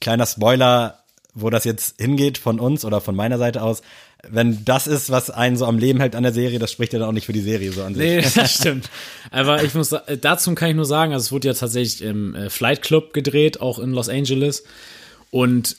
kleiner 0.00 0.26
Spoiler, 0.26 1.00
wo 1.34 1.50
das 1.50 1.64
jetzt 1.64 2.00
hingeht 2.00 2.38
von 2.38 2.60
uns 2.60 2.84
oder 2.84 3.00
von 3.00 3.16
meiner 3.16 3.38
Seite 3.38 3.62
aus. 3.62 3.82
Wenn 4.28 4.64
das 4.64 4.86
ist, 4.86 5.10
was 5.10 5.30
einen 5.30 5.56
so 5.56 5.66
am 5.66 5.78
Leben 5.78 5.98
hält 5.98 6.14
an 6.14 6.22
der 6.22 6.32
Serie, 6.32 6.60
das 6.60 6.70
spricht 6.70 6.92
ja 6.92 7.00
dann 7.00 7.08
auch 7.08 7.12
nicht 7.12 7.26
für 7.26 7.32
die 7.32 7.40
Serie 7.40 7.72
so 7.72 7.82
an 7.82 7.94
sich. 7.94 8.04
Nee, 8.04 8.20
das 8.34 8.54
stimmt. 8.54 8.88
Aber 9.32 9.64
ich 9.64 9.74
muss 9.74 9.90
äh, 9.92 10.16
dazu 10.16 10.54
kann 10.54 10.70
ich 10.70 10.76
nur 10.76 10.84
sagen, 10.84 11.12
also 11.12 11.24
es 11.24 11.32
wurde 11.32 11.48
ja 11.48 11.54
tatsächlich 11.54 12.02
im 12.02 12.34
äh, 12.34 12.48
Flight 12.48 12.82
Club 12.82 13.12
gedreht, 13.12 13.60
auch 13.60 13.80
in 13.80 13.90
Los 13.90 14.08
Angeles. 14.08 14.62
Und 15.30 15.76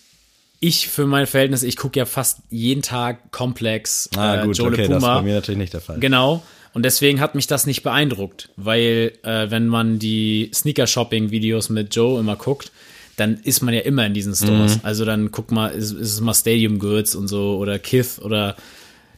ich 0.63 0.87
für 0.87 1.05
mein 1.05 1.27
Verhältnis, 1.27 1.63
ich 1.63 1.77
gucke 1.77 1.99
ja 1.99 2.05
fast 2.05 2.39
jeden 2.49 2.81
Tag 2.81 3.31
Complex, 3.31 4.09
Ah, 4.15 4.41
äh, 4.41 4.45
gut, 4.45 4.57
Joe 4.57 4.67
okay, 4.67 4.81
Le 4.83 4.87
das 4.87 4.97
ist 4.97 5.03
Puma. 5.03 5.15
bei 5.17 5.21
mir 5.23 5.33
natürlich 5.35 5.57
nicht 5.59 5.73
der 5.73 5.81
Fall. 5.81 5.99
Genau. 5.99 6.43
Und 6.73 6.83
deswegen 6.83 7.19
hat 7.19 7.35
mich 7.35 7.45
das 7.47 7.67
nicht 7.67 7.83
beeindruckt, 7.83 8.49
weil 8.55 9.13
äh, 9.23 9.51
wenn 9.51 9.67
man 9.67 9.99
die 9.99 10.49
Sneaker-Shopping-Videos 10.53 11.69
mit 11.69 11.95
Joe 11.95 12.19
immer 12.19 12.35
guckt, 12.35 12.71
dann 13.15 13.39
ist 13.43 13.61
man 13.61 13.73
ja 13.75 13.81
immer 13.81 14.05
in 14.07 14.15
diesen 14.15 14.33
Stores. 14.33 14.79
Also 14.81 15.05
dann 15.05 15.29
guck 15.31 15.51
mal, 15.51 15.67
ist, 15.67 15.91
ist 15.91 16.13
es 16.13 16.19
mal 16.21 16.33
Stadium 16.33 16.79
Goods 16.79 17.13
und 17.13 17.27
so 17.27 17.57
oder 17.57 17.77
Kith 17.77 18.19
oder 18.19 18.55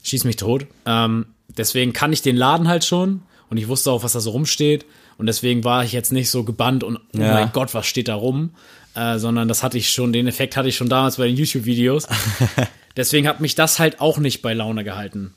schieß 0.04 0.26
mich 0.26 0.36
tot. 0.36 0.68
Ähm, 0.86 1.28
deswegen 1.58 1.94
kann 1.94 2.12
ich 2.12 2.22
den 2.22 2.36
Laden 2.36 2.68
halt 2.68 2.84
schon 2.84 3.22
und 3.50 3.56
ich 3.56 3.70
wusste 3.70 3.92
auch, 3.92 4.04
was 4.04 4.12
da 4.14 4.20
so 4.20 4.32
rumsteht. 4.32 4.86
Und 5.18 5.28
deswegen 5.28 5.64
war 5.64 5.86
ich 5.86 5.94
jetzt 5.94 6.12
nicht 6.12 6.30
so 6.30 6.44
gebannt 6.44 6.84
und 6.84 6.98
oh 6.98 7.20
Ja. 7.20 7.34
mein 7.36 7.52
Gott, 7.54 7.74
was 7.74 7.86
steht 7.88 8.10
da 8.10 8.16
rum? 8.16 8.50
Äh, 8.96 9.20
sondern 9.20 9.48
das 9.48 9.62
hatte 9.62 9.78
ich 9.78 9.90
schon, 9.90 10.14
den 10.14 10.28
Effekt 10.28 10.56
hatte 10.56 10.70
ich 10.70 10.78
schon 10.78 10.90
damals 10.90 11.18
bei 11.18 11.28
den 11.28 11.36
YouTube-Videos. 11.36 12.08
deswegen 12.98 13.28
hat 13.28 13.42
mich 13.42 13.56
das 13.56 13.80
halt 13.80 14.00
auch 14.00 14.18
nicht 14.18 14.42
bei 14.42 14.54
Laune 14.54 14.84
gehalten 14.84 15.36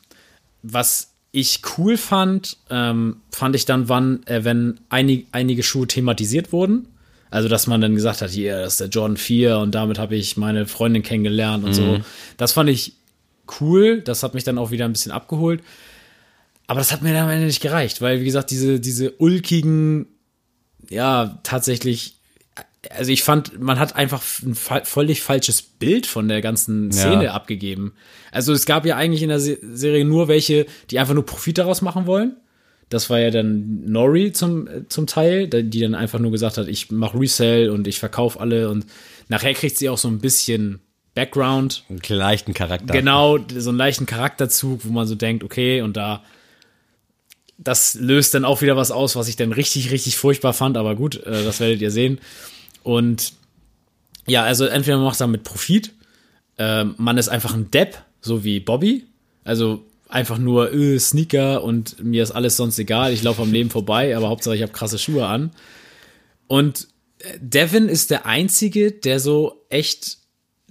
was 0.63 1.15
ich 1.31 1.61
cool 1.77 1.97
fand, 1.97 2.57
ähm, 2.71 3.17
fand 3.31 3.55
ich 3.55 3.65
dann, 3.65 3.89
wann, 3.89 4.27
äh, 4.27 4.45
wenn 4.45 4.81
einig, 4.89 5.27
einige 5.33 5.63
Schuhe 5.63 5.87
thematisiert 5.87 6.53
wurden. 6.53 6.89
Also, 7.31 7.49
dass 7.49 7.67
man 7.67 7.83
dann 7.83 7.95
gesagt 7.95 8.23
hat, 8.23 8.31
hier, 8.31 8.63
das 8.63 8.75
ist 8.75 8.81
der 8.81 8.89
Jordan 8.89 9.19
4 9.19 9.59
und 9.59 9.75
damit 9.75 9.99
habe 9.99 10.17
ich 10.17 10.39
meine 10.39 10.67
Freundin 10.67 11.03
kennengelernt 11.03 11.63
und 11.63 11.75
so. 11.75 12.01
Das 12.39 12.53
fand 12.53 12.71
ich 12.71 12.95
cool. 13.61 14.01
Das 14.01 14.23
hat 14.23 14.33
mich 14.33 14.45
dann 14.45 14.57
auch 14.57 14.71
wieder 14.71 14.87
ein 14.87 14.93
bisschen 14.93 15.13
abgeholt. 15.13 15.63
Aber 16.67 16.81
das 16.81 16.91
hat 16.91 17.03
mir 17.03 17.13
dann 17.13 17.25
am 17.25 17.31
Ende 17.31 17.47
nicht 17.47 17.61
gereicht, 17.61 18.01
weil, 18.01 18.21
wie 18.21 18.25
gesagt, 18.25 18.51
diese, 18.51 18.81
diese 18.81 19.13
ulkigen, 19.19 20.07
ja, 20.89 21.39
tatsächlich, 21.43 22.17
also 22.91 23.11
ich 23.11 23.23
fand, 23.23 23.61
man 23.61 23.79
hat 23.79 23.97
einfach 23.97 24.23
ein 24.43 24.55
fa 24.55 24.83
völlig 24.85 25.21
falsches 25.23 25.63
Bild 25.63 26.07
von 26.07 26.29
der 26.29 26.41
ganzen 26.41 26.93
Szene 26.93 27.25
Ja. 27.25 27.33
abgegeben. 27.33 27.93
Also 28.31 28.53
es 28.53 28.67
gab 28.67 28.87
ja 28.87 28.97
eigentlich 28.97 29.23
in 29.23 29.29
der 29.31 29.41
Se 29.41 29.59
Serie 29.63 30.05
nur 30.05 30.29
welche, 30.29 30.67
die 30.91 30.99
einfach 30.99 31.15
nur 31.15 31.27
Profit 31.27 31.59
daraus 31.59 31.83
machen 31.83 32.07
wollen. 32.07 32.37
Das 32.89 33.11
war 33.11 33.19
ja 33.19 33.31
dann 33.31 33.85
Nori 33.85 34.33
zum, 34.33 34.67
äh, 34.67 34.89
zum 34.89 35.07
Teil, 35.07 35.47
die 35.49 35.81
dann 35.81 35.95
einfach 35.95 36.19
nur 36.21 36.31
gesagt 36.31 36.57
hat, 36.57 36.69
ich 36.69 36.91
mache 36.91 37.19
Resell 37.21 37.69
und 37.71 37.87
ich 37.87 37.99
verkaufe 37.99 38.41
alle 38.41 38.71
und 38.71 38.87
nachher 39.29 39.53
kriegt 39.55 39.77
sie 39.77 39.89
auch 39.89 39.99
so 39.99 40.09
ein 40.09 40.21
bisschen 40.21 40.81
Background. 41.15 41.85
Einen 41.91 42.01
leichten 42.09 42.55
Charakter. 42.55 42.93
Genau, 42.95 43.39
so 43.55 43.71
einen 43.71 43.79
leichten 43.79 44.07
Charakterzug, 44.07 44.85
wo 44.85 44.93
man 44.93 45.07
so 45.07 45.17
denkt, 45.17 45.43
okay, 45.45 45.83
und 45.83 45.97
da 45.97 46.23
das 47.59 47.95
löst 47.97 48.35
dann 48.35 48.45
auch 48.45 48.63
wieder 48.63 48.77
was 48.77 48.93
aus, 48.93 49.17
was 49.17 49.27
ich 49.29 49.35
dann 49.35 49.51
richtig, 49.53 49.91
richtig 49.91 50.17
furchtbar 50.17 50.55
fand, 50.55 50.77
aber 50.77 50.95
gut, 50.95 51.17
äh, 51.25 51.43
das 51.45 51.59
werdet 51.59 51.81
ihr 51.83 51.91
sehen. 51.91 52.21
Und 52.83 53.33
ja, 54.27 54.45
also 54.45 54.65
entweder 54.67 54.97
man 54.99 55.07
macht 55.07 55.21
damit 55.21 55.45
Profit, 55.45 55.93
ähm, 56.59 56.95
man 56.99 57.19
ist 57.19 57.29
einfach 57.29 57.55
ein 57.55 57.71
Depp, 57.71 57.97
so 58.21 58.45
wie 58.45 58.61
Bobby, 58.61 59.05
also 59.45 59.85
einfach 60.09 60.39
nur 60.39 60.73
äh, 60.73 60.99
Sneaker 60.99 61.63
und 61.63 62.03
mir 62.03 62.23
ist 62.23 62.31
alles 62.33 62.57
sonst 62.57 62.79
egal, 62.79 63.13
ich 63.13 63.23
laufe 63.23 63.43
am 63.43 63.53
Leben 63.53 63.71
vorbei, 63.71 64.17
aber 64.17 64.29
Hauptsache 64.29 64.57
ich 64.57 64.63
habe 64.63 64.73
krasse 64.73 64.99
Schuhe 64.99 65.27
an. 65.27 65.51
Und 66.47 66.89
äh, 67.21 67.39
Devin 67.41 67.89
ist 67.89 68.11
der 68.11 68.27
Einzige, 68.27 68.93
der 68.93 69.21
so 69.21 69.65
echt 69.69 70.19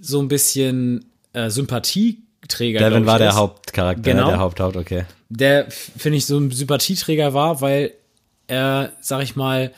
so 0.00 0.20
ein 0.20 0.28
bisschen 0.28 1.06
äh, 1.32 1.50
Sympathieträger 1.50 2.80
Devin 2.80 3.06
war 3.06 3.18
der 3.18 3.30
ist. 3.30 3.36
Hauptcharakter, 3.36 4.02
Genau. 4.02 4.28
der 4.28 4.38
Haupthaupt, 4.38 4.76
okay. 4.76 5.04
Der, 5.28 5.70
finde 5.70 6.18
ich, 6.18 6.26
so 6.26 6.38
ein 6.38 6.50
Sympathieträger 6.50 7.34
war, 7.34 7.60
weil 7.60 7.92
er, 8.46 8.92
sag 9.00 9.22
ich 9.22 9.36
mal, 9.36 9.72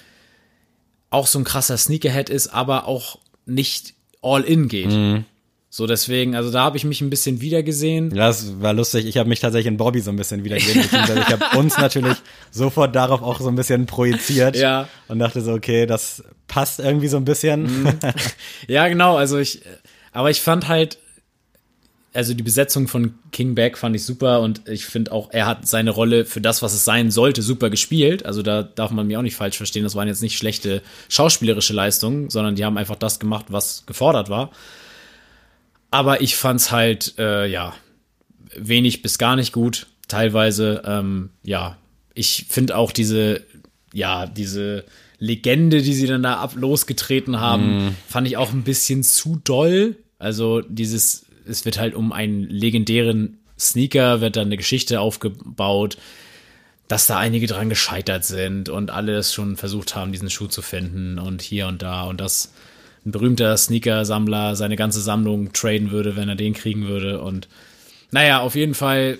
auch 1.11 1.27
so 1.27 1.39
ein 1.39 1.45
krasser 1.45 1.77
Sneakerhead 1.77 2.31
ist, 2.31 2.49
aber 2.49 2.87
auch 2.87 3.19
nicht 3.47 3.95
all 4.23 4.43
in 4.43 4.69
geht. 4.69 4.91
Mhm. 4.91 5.25
So 5.73 5.87
deswegen, 5.87 6.35
also 6.35 6.51
da 6.51 6.63
habe 6.63 6.77
ich 6.77 6.85
mich 6.85 7.01
ein 7.01 7.11
bisschen 7.11 7.41
wiedergesehen. 7.41 8.11
Ja, 8.11 8.27
das 8.27 8.61
war 8.61 8.73
lustig. 8.73 9.07
Ich 9.07 9.17
habe 9.17 9.29
mich 9.29 9.39
tatsächlich 9.39 9.69
in 9.69 9.77
Bobby 9.77 10.01
so 10.01 10.11
ein 10.11 10.17
bisschen 10.17 10.43
beziehungsweise 10.83 11.21
ich 11.21 11.29
habe 11.29 11.59
uns 11.59 11.79
natürlich 11.79 12.17
sofort 12.51 12.97
darauf 12.97 13.23
auch 13.23 13.41
so 13.41 13.49
ein 13.49 13.55
bisschen 13.55 13.87
projiziert. 13.87 14.57
Ja. 14.57 14.89
Und 15.07 15.21
dachte 15.21 15.41
so, 15.43 15.53
okay, 15.53 15.87
das 15.87 16.25
passt 16.49 16.81
irgendwie 16.81 17.07
so 17.07 17.19
ein 17.19 17.25
bisschen. 17.25 17.87
Ja, 18.67 18.89
genau, 18.89 19.17
also 19.17 19.39
ich, 19.39 19.63
aber 20.13 20.31
ich 20.31 20.41
fand 20.41 20.67
halt, 20.67 20.99
also 22.13 22.35
die 22.35 22.43
Besetzung 22.43 22.89
von 22.89 23.15
King 23.31 23.55
Beck 23.55 23.79
fand 23.79 23.95
ich 23.95 24.05
super 24.05 24.41
und 24.41 24.67
ich 24.69 24.85
finde 24.85 25.13
auch, 25.13 25.31
er 25.33 25.47
hat 25.47 25.69
seine 25.69 25.91
Rolle 25.91 26.25
für 26.25 26.41
das, 26.41 26.61
was 26.61 26.75
es 26.75 26.85
sein 26.85 27.11
sollte, 27.11 27.41
super 27.43 27.71
gespielt. 27.71 28.27
Also 28.27 28.43
da 28.43 28.63
darf 28.63 28.91
man 28.91 29.07
mir 29.07 29.19
auch 29.19 29.23
nicht 29.23 29.37
falsch 29.37 29.57
verstehen. 29.57 29.85
Das 29.85 29.95
waren 29.95 30.09
jetzt 30.09 30.23
nicht 30.23 30.37
schlechte 30.37 30.83
schauspielerische 31.09 31.73
Leistungen, 31.73 32.29
sondern 32.29 32.57
die 32.57 32.65
haben 32.65 32.79
einfach 32.79 32.97
das 32.97 33.21
gemacht, 33.21 33.47
was 33.49 33.87
gefordert 33.87 34.29
war. 34.29 34.51
Aber 35.93 36.21
ich 36.21 36.37
fand's 36.37 36.73
halt, 36.73 37.15
äh, 37.19 37.47
ja, 37.47 37.75
wenig 38.57 39.03
bis 39.03 39.19
gar 39.19 39.37
nicht 39.37 39.53
gut. 39.53 39.87
Teilweise, 40.09 40.83
ähm, 40.85 41.31
ja, 41.45 41.77
ich 42.15 42.47
finde 42.49 42.77
auch 42.77 42.91
diese, 42.91 43.45
ja, 43.93 44.27
diese 44.27 44.85
Legende, 45.19 45.83
die 45.83 45.95
sie 45.95 46.07
dann 46.07 46.25
da 46.25 46.39
ab 46.39 46.55
losgetreten 46.57 47.39
haben, 47.39 47.97
fand 48.09 48.27
ich 48.27 48.37
auch 48.37 48.53
ein 48.53 48.65
bisschen 48.65 49.05
zu 49.05 49.41
doll. 49.45 49.97
Also 50.19 50.61
dieses, 50.63 51.27
es 51.51 51.65
wird 51.65 51.79
halt 51.79 51.95
um 51.95 52.13
einen 52.13 52.45
legendären 52.45 53.39
Sneaker, 53.59 54.21
wird 54.21 54.37
dann 54.37 54.47
eine 54.47 54.57
Geschichte 54.57 55.01
aufgebaut, 55.01 55.99
dass 56.89 57.07
da 57.07 57.19
einige 57.19 57.47
dran 57.47 57.69
gescheitert 57.69 58.25
sind 58.25 58.69
und 58.69 58.91
alle 58.91 59.17
es 59.17 59.35
schon 59.35 59.57
versucht 59.57 59.95
haben, 59.95 60.13
diesen 60.13 60.31
Schuh 60.31 60.49
zu 60.49 60.63
finden 60.63 61.19
und 61.19 61.43
hier 61.43 61.67
und 61.69 61.83
da. 61.83 62.05
Und 62.05 62.21
dass 62.21 62.53
ein 63.05 63.13
berühmter 63.13 63.57
Sneaker-Sammler 63.57 64.57
seine 64.57 64.77
ganze 64.77 65.01
Sammlung 65.01 65.53
traden 65.53 65.91
würde, 65.91 66.17
wenn 66.17 66.29
er 66.29 66.37
den 66.37 66.55
kriegen 66.55 66.89
würde. 66.89 67.21
Und 67.21 67.49
naja, 68.11 68.41
auf 68.41 68.55
jeden 68.55 68.75
Fall 68.75 69.19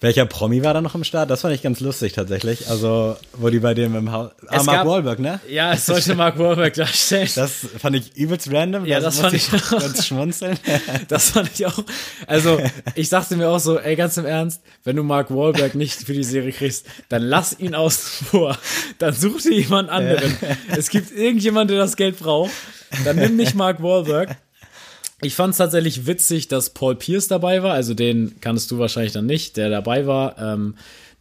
Welcher 0.00 0.26
Promi 0.26 0.62
war 0.62 0.74
da 0.74 0.80
noch 0.80 0.94
im 0.94 1.04
Start? 1.04 1.30
Das 1.30 1.42
fand 1.42 1.54
ich 1.54 1.62
ganz 1.62 1.80
lustig 1.80 2.12
tatsächlich. 2.12 2.68
Also, 2.68 3.16
wo 3.34 3.50
die 3.50 3.58
bei 3.60 3.74
dem 3.74 3.94
im 3.96 4.12
Haus. 4.12 4.30
Ah, 4.48 4.56
Es 4.58 4.64
Mark 4.64 4.78
gab- 4.78 4.86
Wahlberg, 4.86 5.18
ne? 5.18 5.40
Ja, 5.48 5.72
es 5.72 5.86
sollte 5.86 6.14
Mark 6.14 6.38
Wahlberg 6.38 6.74
darstellen. 6.74 7.28
Das 7.34 7.66
fand 7.78 7.96
ich 7.96 8.14
übelst 8.16 8.52
random. 8.52 8.84
Ja, 8.86 9.00
das 9.00 9.20
musste 9.20 9.38
fand 9.38 9.62
ich 9.62 9.72
auch. 9.72 9.80
ganz 9.80 10.06
schmunzeln. 10.06 10.58
Das 11.08 11.30
fand 11.30 11.50
ich 11.54 11.66
auch. 11.66 11.78
Also, 12.26 12.60
ich 12.94 13.08
dachte 13.08 13.36
mir 13.36 13.48
auch 13.48 13.58
so, 13.60 13.78
ey, 13.78 13.96
ganz 13.96 14.16
im 14.16 14.26
Ernst, 14.26 14.60
wenn 14.84 14.96
du 14.96 15.02
Mark 15.02 15.30
Wahlberg 15.30 15.74
nicht 15.74 16.02
für 16.02 16.12
die 16.12 16.24
Serie 16.24 16.52
kriegst, 16.52 16.86
dann 17.08 17.22
lass 17.22 17.58
ihn 17.58 17.74
außen 17.74 18.26
vor. 18.26 18.58
Dann 18.98 19.14
such 19.14 19.42
dir 19.42 19.52
jemand 19.54 19.90
anderen. 19.90 20.36
Es 20.76 20.88
gibt 20.90 21.10
irgendjemand, 21.16 21.70
der 21.70 21.78
das 21.78 21.96
Geld 21.96 22.18
braucht. 22.18 22.50
Dann 23.04 23.16
nimm 23.16 23.36
nicht 23.36 23.54
Mark 23.54 23.82
Wahlberg. 23.82 24.36
Ich 25.22 25.34
fand 25.34 25.52
es 25.52 25.58
tatsächlich 25.58 26.06
witzig, 26.06 26.48
dass 26.48 26.70
Paul 26.70 26.94
Pierce 26.96 27.28
dabei 27.28 27.62
war. 27.62 27.72
Also 27.74 27.94
den 27.94 28.36
kannst 28.40 28.70
du 28.70 28.78
wahrscheinlich 28.78 29.12
dann 29.12 29.26
nicht, 29.26 29.56
der 29.56 29.70
dabei 29.70 30.06
war. 30.06 30.36
Ähm, 30.38 30.74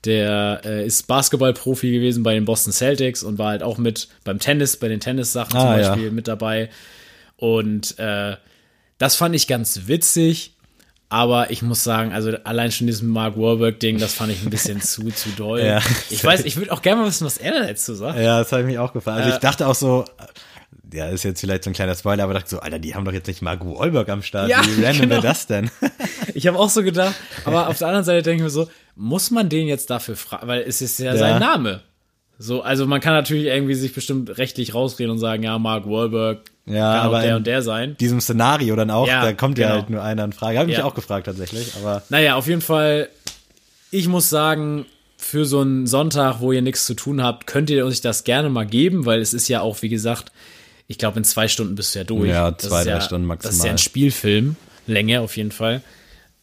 der 0.06 0.62
äh, 0.66 0.86
ist 0.86 1.08
Basketballprofi 1.08 1.92
gewesen 1.92 2.24
bei 2.24 2.34
den 2.34 2.46
Boston 2.46 2.74
Celtics 2.74 3.22
und 3.24 3.38
war 3.38 3.50
halt 3.52 3.62
auch 3.64 3.78
mit 3.78 4.08
beim 4.24 4.40
Tennis, 4.40 4.78
bei 4.78 4.88
den 4.88 5.00
Tennissachen 5.00 5.52
zum 5.52 5.60
Ah, 5.60 5.80
ja. 5.80 5.90
Beispiel 5.90 6.10
mit 6.12 6.28
dabei. 6.28 6.70
Und 7.38 7.98
äh, 8.00 8.36
das 8.98 9.16
fand 9.16 9.36
ich 9.36 9.48
ganz 9.48 9.82
witzig. 9.86 10.54
Aber 11.10 11.52
ich 11.52 11.62
muss 11.62 11.84
sagen, 11.84 12.14
also 12.14 12.32
allein 12.46 12.72
schon 12.72 12.88
dieses 12.88 13.02
Mark 13.02 13.36
Wahlberg-Ding, 13.38 13.98
das 14.00 14.14
fand 14.14 14.32
ich 14.32 14.44
ein 14.44 14.50
bisschen 14.50 14.80
zu, 14.82 15.10
zu 15.12 15.30
doll. 15.36 15.60
Ja. 15.60 15.82
Ich 16.10 16.24
weiß, 16.24 16.46
ich 16.46 16.56
würde 16.56 16.72
auch 16.72 16.82
gerne 16.82 17.02
mal 17.02 17.08
wissen, 17.08 17.26
was 17.26 17.38
er 17.38 17.68
dazu 17.68 17.94
sagt. 17.96 18.18
Ja, 18.18 18.40
das 18.40 18.52
habe 18.54 18.62
ich 18.62 18.68
mich 18.70 18.80
auch 18.80 18.94
gefallen. 18.94 19.18
Also 19.20 19.32
Äh, 19.32 19.34
ich 19.34 19.40
dachte 19.40 19.68
auch 19.68 19.76
so, 19.76 20.06
ja, 20.94 21.08
ist 21.08 21.24
jetzt 21.24 21.40
vielleicht 21.42 21.64
so 21.64 21.70
ein 21.70 21.74
kleiner 21.74 21.96
Spoiler, 21.96 22.24
aber 22.24 22.34
dachte 22.34 22.50
so, 22.50 22.60
Alter, 22.60 22.80
die 22.80 22.96
haben 22.96 23.06
doch 23.06 23.14
jetzt 23.14 23.28
nicht 23.28 23.42
Mark 23.42 23.64
Wahlberg 23.66 24.10
am 24.10 24.22
Start. 24.22 24.50
Ja, 24.50 24.62
Wie 24.66 24.84
random 24.84 25.02
genau. 25.04 25.10
wäre 25.16 25.22
das 25.22 25.48
denn? 25.48 25.70
Ich 26.34 26.48
habe 26.48 26.58
auch 26.58 26.70
so 26.70 26.82
gedacht, 26.84 27.16
aber 27.46 27.68
auf 27.68 27.78
der 27.80 27.88
anderen 27.88 28.06
Seite 28.06 28.22
denke 28.24 28.38
ich 28.38 28.44
mir 28.44 28.50
so, 28.50 28.70
muss 28.96 29.32
man 29.32 29.50
den 29.50 29.68
jetzt 29.68 29.90
dafür 29.90 30.16
fragen? 30.16 30.48
Weil 30.48 30.62
es 30.62 30.82
ist 30.82 30.98
ja, 31.00 31.14
Ja. 31.14 31.18
sein 31.18 31.40
Name. 31.40 31.82
So, 32.40 32.62
also 32.62 32.88
man 32.88 33.02
kann 33.02 33.14
natürlich 33.14 33.46
irgendwie 33.46 33.76
sich 33.76 33.94
bestimmt 33.94 34.38
rechtlich 34.38 34.74
rausreden 34.74 35.12
und 35.12 35.20
sagen, 35.20 35.44
ja, 35.44 35.60
Mark 35.60 35.86
Wahlberg 35.88 36.40
Ja, 36.66 36.94
kann 36.96 37.06
aber 37.08 37.22
der 37.22 37.36
und 37.36 37.46
der 37.48 37.62
sein. 37.62 37.98
Diesem 38.00 38.22
Szenario 38.22 38.76
dann 38.76 38.90
auch, 38.92 39.08
Ja, 39.08 39.22
da 39.24 39.34
kommt 39.34 39.58
ja 39.58 39.68
genau. 39.68 39.80
halt 39.82 39.90
nur 39.90 40.02
einer 40.04 40.24
in 40.24 40.34
Frage. 40.34 40.58
Habe 40.58 40.72
ich 40.72 40.78
Ja. 40.78 40.84
mich 40.84 40.92
auch 40.92 40.96
gefragt 40.96 41.26
tatsächlich, 41.26 41.74
aber 41.82 42.02
Naja, 42.10 42.36
auf 42.36 42.48
jeden 42.48 42.62
Fall, 42.62 43.10
ich 43.92 44.08
muss 44.08 44.30
sagen, 44.30 44.86
für 45.18 45.46
so 45.46 45.60
einen 45.60 45.86
Sonntag, 45.86 46.40
wo 46.40 46.52
ihr 46.52 46.62
nichts 46.64 46.86
zu 46.86 46.94
tun 46.96 47.22
habt, 47.22 47.46
könnt 47.46 47.70
ihr 47.70 47.86
euch 47.86 48.02
das 48.02 48.24
gerne 48.24 48.50
mal 48.50 48.66
geben, 48.66 49.06
weil 49.06 49.20
es 49.22 49.34
ist 49.36 49.48
ja 49.50 49.62
auch, 49.62 49.82
wie 49.84 49.90
gesagt, 49.90 50.32
ich 50.92 50.98
glaube, 50.98 51.18
in 51.18 51.24
zwei 51.24 51.48
Stunden 51.48 51.76
bist 51.76 51.96
du 51.96 52.00
ja 52.00 52.04
durch. 52.04 52.30
Ja, 52.30 52.56
zwei, 52.58 52.84
drei 52.84 52.92
ja, 52.92 53.02
Stunden 53.02 53.28
Das 53.30 53.38
ist 53.38 53.44
ja 53.44 53.50
maximal. 53.50 53.70
ein 53.70 53.78
Spielfilm. 53.78 54.56
Länge 54.88 55.22
auf 55.22 55.38
jeden 55.38 55.52
Fall. 55.52 55.82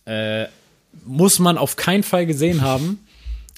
Äh, 0.06 0.46
muss 1.04 1.38
man 1.38 1.58
auf 1.58 1.76
keinen 1.76 2.02
Fall 2.02 2.26
gesehen 2.26 2.62
haben. 2.62 2.98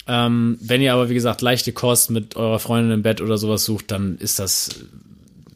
Ähm, 0.09 0.59
wenn 0.61 0.81
ihr 0.81 0.93
aber, 0.95 1.09
wie 1.09 1.15
gesagt, 1.15 1.41
leichte 1.41 1.73
Kost 1.73 2.11
mit 2.11 2.35
eurer 2.35 2.59
Freundin 2.59 2.91
im 2.91 3.03
Bett 3.03 3.21
oder 3.21 3.39
sowas 3.39 3.65
sucht, 3.65 3.93
dann 3.93 4.17
ist 4.19 4.41
das 4.41 4.71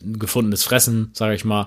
ein 0.05 0.19
gefundenes 0.19 0.63
Fressen, 0.63 1.11
sage 1.13 1.35
ich 1.35 1.45
mal. 1.45 1.67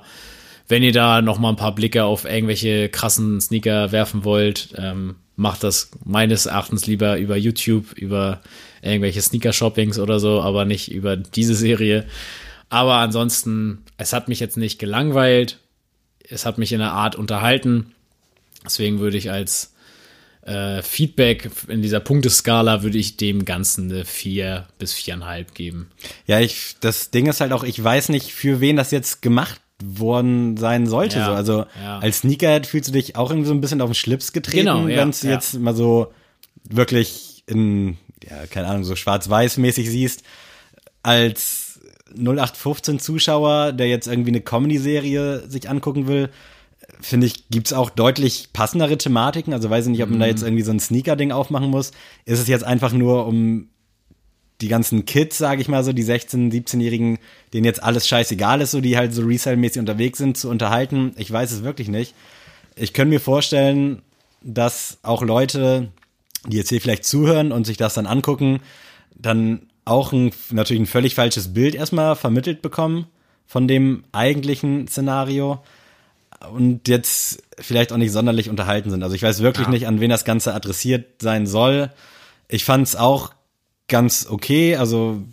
Wenn 0.70 0.84
ihr 0.84 0.94
da 0.94 1.22
noch 1.22 1.38
mal 1.38 1.50
ein 1.50 1.58
paar 1.58 1.76
Blicke 1.76 2.06
auf 2.06 2.24
irgendwelche 2.24 2.88
krassen 2.88 3.42
Sneaker 3.42 3.92
werfen 3.92 4.24
wollt, 4.24 4.70
ähm, 4.78 5.16
macht 5.36 5.64
das 5.64 5.90
meines 6.06 6.46
Erachtens 6.46 6.86
lieber 6.86 7.18
über 7.18 7.36
YouTube, 7.36 7.92
über 7.94 8.42
irgendwelche 8.82 9.22
Sneaker-Shoppings 9.22 10.00
oder 10.00 10.22
so, 10.22 10.42
aber 10.42 10.64
nicht 10.64 10.90
über 10.90 11.18
diese 11.18 11.56
Serie. 11.56 12.06
Aber 12.70 12.96
ansonsten, 12.96 13.84
es 13.98 14.14
hat 14.14 14.28
mich 14.28 14.40
jetzt 14.40 14.58
nicht 14.58 14.80
gelangweilt. 14.80 15.60
Es 16.30 16.46
hat 16.46 16.58
mich 16.58 16.74
in 16.74 16.82
einer 16.82 16.92
Art 16.92 17.16
unterhalten. 17.16 17.94
Deswegen 18.66 19.00
würde 19.00 19.18
ich 19.18 19.32
als 19.32 19.74
äh, 20.42 20.82
Feedback 20.82 21.50
in 21.68 21.82
dieser 21.82 22.00
Punkteskala 22.00 22.84
würde 22.84 22.98
ich 22.98 23.18
dem 23.18 23.46
Ganzen 23.46 23.92
eine 23.92 24.06
4 24.06 24.68
bis 24.80 24.94
4,5 24.96 25.46
geben. 25.54 25.92
Ja, 26.26 26.40
ich, 26.40 26.76
das 26.80 27.12
Ding 27.12 27.28
ist 27.28 27.42
halt 27.42 27.52
auch, 27.52 27.64
ich 27.64 27.82
weiß 27.82 28.10
nicht, 28.10 28.34
für 28.34 28.60
wen 28.60 28.78
das 28.78 28.92
jetzt 28.92 29.22
gemacht 29.22 29.62
worden 29.84 30.58
sein 30.58 30.88
sollte. 30.88 31.20
Ja, 31.20 31.26
so. 31.28 31.32
Also 31.34 31.66
ja. 31.82 32.00
als 32.00 32.20
Sneakerhead 32.20 32.66
fühlst 32.66 32.90
du 32.90 32.94
dich 32.94 33.16
auch 33.16 33.30
irgendwie 33.30 33.48
so 33.48 33.54
ein 33.54 33.62
bisschen 33.62 33.82
auf 33.82 33.90
den 33.90 33.96
Schlips 33.96 34.34
getreten, 34.34 34.66
Genau, 34.66 34.88
ja, 34.88 34.98
wenn 34.98 35.12
du 35.12 35.28
ja. 35.28 35.34
jetzt 35.34 35.60
mal 35.60 35.76
so 35.76 36.12
wirklich 36.64 37.44
in, 37.46 37.98
ja, 38.24 38.48
keine 38.48 38.68
Ahnung, 38.68 38.84
so 38.84 38.96
schwarz-weiß-mäßig 38.96 39.90
siehst, 39.90 40.24
als 41.04 41.67
0815 42.16 43.00
Zuschauer, 43.00 43.72
der 43.74 43.88
jetzt 43.88 44.08
irgendwie 44.08 44.32
eine 44.32 44.42
Comedy-Serie 44.42 45.50
sich 45.50 45.70
angucken 45.70 46.08
will, 46.08 46.30
finde 47.02 47.28
ich, 47.28 47.50
gibt's 47.50 47.74
auch 47.74 47.90
deutlich 47.90 48.50
passendere 48.54 48.98
Thematiken. 48.98 49.54
Also 49.54 49.70
weiß 49.70 49.86
ich 49.86 49.92
nicht, 49.92 50.04
ob 50.04 50.10
man 50.10 50.20
da 50.20 50.26
Mhm. 50.26 50.32
jetzt 50.32 50.44
irgendwie 50.44 50.64
so 50.64 50.72
ein 50.72 50.80
Sneaker-Ding 50.80 51.32
aufmachen 51.32 51.70
muss. 51.70 51.92
Ist 52.26 52.40
es 52.40 52.48
jetzt 52.48 52.64
einfach 52.64 52.94
nur, 52.94 53.28
um 53.28 53.68
die 54.62 54.70
ganzen 54.70 55.06
Kids, 55.06 55.38
sage 55.38 55.62
ich 55.62 55.68
mal 55.68 55.84
so, 55.84 55.94
die 55.94 56.04
16-, 56.04 56.52
17-Jährigen, 56.52 57.20
denen 57.54 57.66
jetzt 57.66 57.84
alles 57.84 58.08
scheißegal 58.08 58.62
ist, 58.62 58.72
so 58.72 58.82
die 58.82 58.98
halt 58.98 59.14
so 59.14 59.22
Resale-mäßig 59.22 59.80
unterwegs 59.80 60.18
sind, 60.18 60.38
zu 60.38 60.50
unterhalten. 60.50 61.14
Ich 61.18 61.32
weiß 61.32 61.52
es 61.52 61.64
wirklich 61.64 61.90
nicht. 61.90 62.16
Ich 62.76 62.94
könnte 62.94 63.10
mir 63.14 63.20
vorstellen, 63.20 64.02
dass 64.42 64.98
auch 65.04 65.22
Leute, 65.22 65.92
die 66.48 66.58
jetzt 66.58 66.70
hier 66.70 66.82
vielleicht 66.82 67.06
zuhören 67.06 67.52
und 67.52 67.68
sich 67.68 67.78
das 67.78 67.94
dann 67.94 68.08
angucken, 68.08 68.62
dann 69.16 69.67
auch 69.88 70.12
ein, 70.12 70.32
natürlich 70.52 70.82
ein 70.82 70.88
völlig 70.88 71.16
falsches 71.16 71.54
Bild 71.54 71.76
erstmal 71.76 72.16
vermittelt 72.16 72.62
bekommen 72.62 73.08
von 73.46 73.68
dem 73.68 74.04
eigentlichen 74.12 74.88
Szenario 74.88 75.64
und 76.54 76.88
jetzt 76.88 77.44
vielleicht 77.58 77.92
auch 77.92 77.98
nicht 77.98 78.12
sonderlich 78.12 78.50
unterhalten 78.50 78.90
sind. 78.90 79.04
Also 79.04 79.16
ich 79.16 79.24
weiß 79.24 79.42
wirklich 79.42 79.68
nicht, 79.68 79.88
an 79.88 80.00
wen 80.00 80.10
das 80.10 80.26
Ganze 80.26 80.54
adressiert 80.54 81.22
sein 81.22 81.48
soll. 81.48 81.90
Ich 82.48 82.66
fand 82.66 82.88
es 82.88 82.96
auch 82.96 83.32
ganz 83.88 84.28
okay. 84.30 84.76
Also 84.76 85.24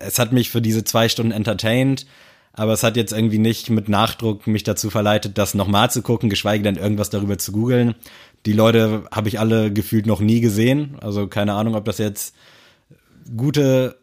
es 0.00 0.18
hat 0.18 0.32
mich 0.32 0.50
für 0.50 0.62
diese 0.62 0.84
zwei 0.84 1.08
Stunden 1.08 1.32
entertained, 1.32 2.06
aber 2.52 2.72
es 2.72 2.82
hat 2.82 2.96
jetzt 2.96 3.12
irgendwie 3.12 3.38
nicht 3.38 3.68
mit 3.70 3.88
Nachdruck 3.88 4.46
mich 4.46 4.62
dazu 4.62 4.88
verleitet, 4.90 5.36
das 5.36 5.54
nochmal 5.54 5.90
zu 5.90 6.02
gucken, 6.02 6.30
geschweige 6.30 6.62
denn 6.62 6.76
irgendwas 6.76 7.10
darüber 7.10 7.36
zu 7.36 7.52
googeln. 7.52 7.94
Die 8.46 8.52
Leute 8.52 9.04
habe 9.10 9.28
ich 9.28 9.40
alle 9.40 9.72
gefühlt 9.72 10.06
noch 10.06 10.20
nie 10.20 10.40
gesehen. 10.40 10.96
Also 11.00 11.26
keine 11.26 11.54
Ahnung, 11.54 11.74
ob 11.74 11.84
das 11.84 11.98
jetzt 11.98 12.34
gute, 13.36 13.96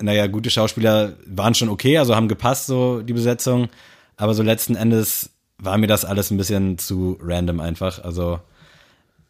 naja, 0.00 0.26
gute 0.26 0.50
Schauspieler 0.50 1.14
waren 1.26 1.54
schon 1.54 1.68
okay, 1.68 1.98
also 1.98 2.14
haben 2.14 2.28
gepasst, 2.28 2.66
so 2.66 3.02
die 3.02 3.12
Besetzung. 3.12 3.68
Aber 4.16 4.34
so 4.34 4.42
letzten 4.42 4.76
Endes 4.76 5.30
war 5.58 5.78
mir 5.78 5.86
das 5.86 6.04
alles 6.04 6.30
ein 6.30 6.36
bisschen 6.36 6.78
zu 6.78 7.18
random 7.20 7.60
einfach. 7.60 8.02
Also 8.02 8.40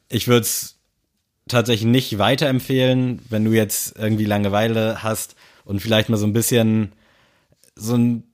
ich 0.08 0.28
würde 0.28 0.42
es 0.42 0.76
tatsächlich 1.48 1.88
nicht 1.88 2.18
weiterempfehlen, 2.18 3.20
wenn 3.28 3.44
du 3.44 3.52
jetzt 3.52 3.98
irgendwie 3.98 4.24
Langeweile 4.24 5.02
hast 5.02 5.36
und 5.64 5.80
vielleicht 5.80 6.08
mal 6.08 6.16
so 6.16 6.26
ein 6.26 6.32
bisschen 6.32 6.92
so 7.74 7.94
einen 7.94 8.24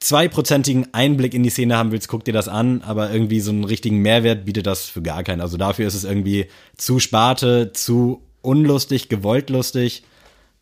zweiprozentigen 0.00 0.92
Einblick 0.92 1.34
in 1.34 1.42
die 1.42 1.50
Szene 1.50 1.76
haben 1.76 1.90
willst, 1.90 2.08
guck 2.08 2.24
dir 2.24 2.32
das 2.32 2.48
an, 2.48 2.82
aber 2.82 3.10
irgendwie 3.10 3.40
so 3.40 3.50
einen 3.50 3.64
richtigen 3.64 3.98
Mehrwert 3.98 4.44
bietet 4.44 4.66
das 4.66 4.84
für 4.84 5.02
gar 5.02 5.24
keinen. 5.24 5.40
Also 5.40 5.56
dafür 5.56 5.86
ist 5.86 5.94
es 5.94 6.04
irgendwie 6.04 6.46
zu 6.76 6.98
Sparte, 7.00 7.72
zu 7.72 8.22
unlustig, 8.42 9.08
gewollt 9.08 9.50
lustig. 9.50 10.04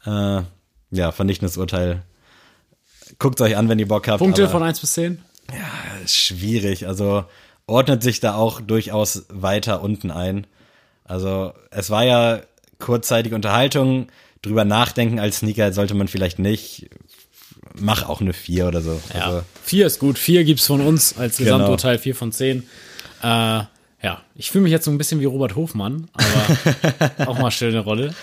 Äh, 0.06 0.42
ja, 0.90 1.12
vernichtendes 1.12 1.56
Urteil. 1.56 2.02
Guckt 3.18 3.40
euch 3.40 3.56
an, 3.56 3.68
wenn 3.68 3.78
ihr 3.78 3.88
Bock 3.88 4.08
habt. 4.08 4.18
Punkte 4.18 4.48
von 4.48 4.62
1 4.62 4.80
bis 4.80 4.92
10? 4.94 5.22
schwierig. 6.06 6.86
Also 6.86 7.24
ordnet 7.66 8.02
sich 8.02 8.20
da 8.20 8.34
auch 8.34 8.60
durchaus 8.60 9.24
weiter 9.28 9.82
unten 9.82 10.10
ein. 10.10 10.46
Also 11.04 11.52
es 11.70 11.90
war 11.90 12.04
ja 12.04 12.40
kurzzeitig 12.78 13.32
Unterhaltung. 13.32 14.08
Drüber 14.42 14.64
nachdenken 14.64 15.18
als 15.20 15.38
Sneaker 15.38 15.72
sollte 15.72 15.94
man 15.94 16.08
vielleicht 16.08 16.38
nicht. 16.38 16.90
Mach 17.74 18.08
auch 18.08 18.20
eine 18.20 18.32
4 18.32 18.68
oder 18.68 18.82
so. 18.82 19.00
Ja. 19.14 19.26
Also, 19.26 19.42
vier 19.62 19.86
ist 19.86 19.98
gut. 19.98 20.18
Vier 20.18 20.44
gibt's 20.44 20.66
von 20.66 20.80
uns 20.80 21.16
als 21.18 21.38
Genau. 21.38 21.52
Gesamturteil, 21.52 21.98
vier 21.98 22.14
von 22.14 22.30
zehn. 22.30 22.64
Äh, 23.22 23.26
ja, 23.26 24.20
ich 24.34 24.50
fühle 24.50 24.64
mich 24.64 24.70
jetzt 24.72 24.84
so 24.84 24.90
ein 24.90 24.98
bisschen 24.98 25.20
wie 25.20 25.24
Robert 25.24 25.56
Hofmann, 25.56 26.08
aber 26.12 27.26
auch 27.28 27.38
mal 27.38 27.50
schöne 27.50 27.80
Rolle. 27.80 28.14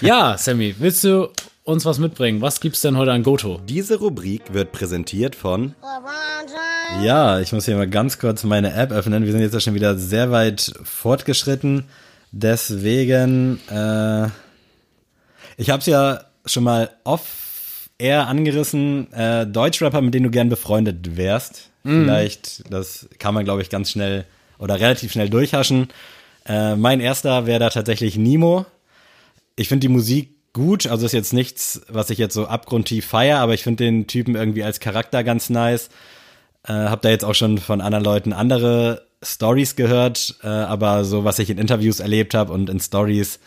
Ja, 0.00 0.36
Sammy, 0.38 0.74
willst 0.78 1.04
du 1.04 1.28
uns 1.64 1.84
was 1.84 1.98
mitbringen? 1.98 2.40
Was 2.40 2.60
gibt's 2.60 2.80
denn 2.80 2.96
heute 2.96 3.12
an 3.12 3.22
Goto? 3.22 3.60
diese 3.66 3.98
Rubrik 3.98 4.52
wird 4.52 4.72
präsentiert 4.72 5.34
von. 5.34 5.74
Ja, 7.02 7.40
ich 7.40 7.52
muss 7.52 7.66
hier 7.66 7.76
mal 7.76 7.88
ganz 7.88 8.18
kurz 8.18 8.44
meine 8.44 8.72
App 8.72 8.90
öffnen. 8.92 9.24
Wir 9.24 9.32
sind 9.32 9.42
jetzt 9.42 9.52
ja 9.54 9.60
schon 9.60 9.74
wieder 9.74 9.96
sehr 9.98 10.30
weit 10.30 10.72
fortgeschritten. 10.82 11.84
Deswegen, 12.32 13.60
äh, 13.70 14.28
ich 15.56 15.70
habe 15.70 15.80
es 15.80 15.86
ja 15.86 16.22
schon 16.46 16.64
mal 16.64 16.90
off 17.04 17.90
air 17.98 18.26
angerissen. 18.28 19.12
Äh, 19.12 19.46
Deutschrapper, 19.46 20.00
mit 20.00 20.14
denen 20.14 20.24
du 20.24 20.30
gern 20.30 20.48
befreundet 20.48 21.16
wärst. 21.16 21.70
Vielleicht, 21.82 22.72
das 22.72 23.08
kann 23.18 23.34
man, 23.34 23.44
glaube 23.44 23.62
ich, 23.62 23.70
ganz 23.70 23.90
schnell 23.90 24.24
oder 24.58 24.80
relativ 24.80 25.12
schnell 25.12 25.30
durchhaschen. 25.30 25.88
Äh, 26.46 26.76
mein 26.76 27.00
erster 27.00 27.46
wäre 27.46 27.60
da 27.60 27.70
tatsächlich 27.70 28.16
Nimo. 28.16 28.66
Ich 29.58 29.68
finde 29.68 29.86
die 29.86 29.92
Musik 29.92 30.34
gut, 30.52 30.86
also 30.86 31.04
ist 31.04 31.12
jetzt 31.12 31.32
nichts, 31.32 31.82
was 31.88 32.10
ich 32.10 32.18
jetzt 32.18 32.34
so 32.34 32.46
abgrundtief 32.46 33.06
feier, 33.06 33.38
aber 33.38 33.54
ich 33.54 33.62
finde 33.62 33.84
den 33.84 34.06
Typen 34.06 34.34
irgendwie 34.34 34.62
als 34.62 34.80
Charakter 34.80 35.24
ganz 35.24 35.50
nice. 35.50 35.90
Äh, 36.64 36.72
hab 36.72 37.02
da 37.02 37.10
jetzt 37.10 37.24
auch 37.24 37.34
schon 37.34 37.58
von 37.58 37.80
anderen 37.80 38.04
Leuten 38.04 38.32
andere 38.32 39.06
Stories 39.22 39.76
gehört, 39.76 40.36
äh, 40.42 40.46
aber 40.46 41.04
so 41.04 41.24
was 41.24 41.38
ich 41.38 41.50
in 41.50 41.58
Interviews 41.58 42.00
erlebt 42.00 42.34
habe 42.34 42.52
und 42.52 42.70
in 42.70 42.80
Stories 42.80 43.40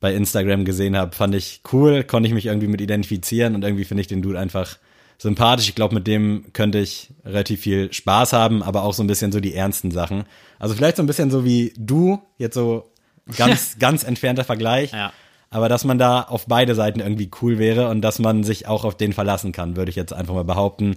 bei 0.00 0.14
Instagram 0.14 0.64
gesehen 0.64 0.96
habe, 0.96 1.14
fand 1.14 1.34
ich 1.34 1.62
cool, 1.72 2.04
konnte 2.04 2.28
ich 2.28 2.34
mich 2.34 2.46
irgendwie 2.46 2.68
mit 2.68 2.80
identifizieren 2.80 3.54
und 3.56 3.64
irgendwie 3.64 3.84
finde 3.84 4.00
ich 4.02 4.06
den 4.06 4.22
Dude 4.22 4.38
einfach 4.38 4.78
sympathisch. 5.18 5.68
Ich 5.68 5.74
glaube, 5.74 5.96
mit 5.96 6.06
dem 6.06 6.52
könnte 6.52 6.78
ich 6.78 7.10
relativ 7.24 7.62
viel 7.62 7.92
Spaß 7.92 8.32
haben, 8.32 8.62
aber 8.62 8.84
auch 8.84 8.94
so 8.94 9.02
ein 9.02 9.08
bisschen 9.08 9.32
so 9.32 9.40
die 9.40 9.54
ernsten 9.54 9.90
Sachen. 9.90 10.24
Also 10.60 10.76
vielleicht 10.76 10.96
so 10.96 11.02
ein 11.02 11.06
bisschen 11.06 11.32
so 11.32 11.44
wie 11.44 11.72
du, 11.76 12.22
jetzt 12.36 12.54
so 12.54 12.92
ganz, 13.36 13.78
ganz 13.80 14.04
entfernter 14.04 14.44
Vergleich. 14.44 14.92
Ja. 14.92 15.12
Aber 15.50 15.68
dass 15.68 15.84
man 15.84 15.98
da 15.98 16.22
auf 16.22 16.46
beide 16.46 16.74
Seiten 16.74 17.00
irgendwie 17.00 17.30
cool 17.40 17.58
wäre 17.58 17.88
und 17.88 18.02
dass 18.02 18.18
man 18.18 18.44
sich 18.44 18.66
auch 18.66 18.84
auf 18.84 18.96
den 18.96 19.12
verlassen 19.12 19.52
kann, 19.52 19.76
würde 19.76 19.90
ich 19.90 19.96
jetzt 19.96 20.12
einfach 20.12 20.34
mal 20.34 20.44
behaupten. 20.44 20.96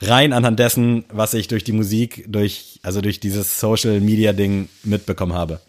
Rein 0.00 0.32
anhand 0.32 0.58
dessen, 0.58 1.04
was 1.12 1.34
ich 1.34 1.48
durch 1.48 1.64
die 1.64 1.72
Musik, 1.72 2.24
durch, 2.26 2.80
also 2.82 3.02
durch 3.02 3.20
dieses 3.20 3.60
Social 3.60 4.00
Media 4.00 4.32
Ding 4.32 4.70
mitbekommen 4.82 5.34
habe. 5.34 5.60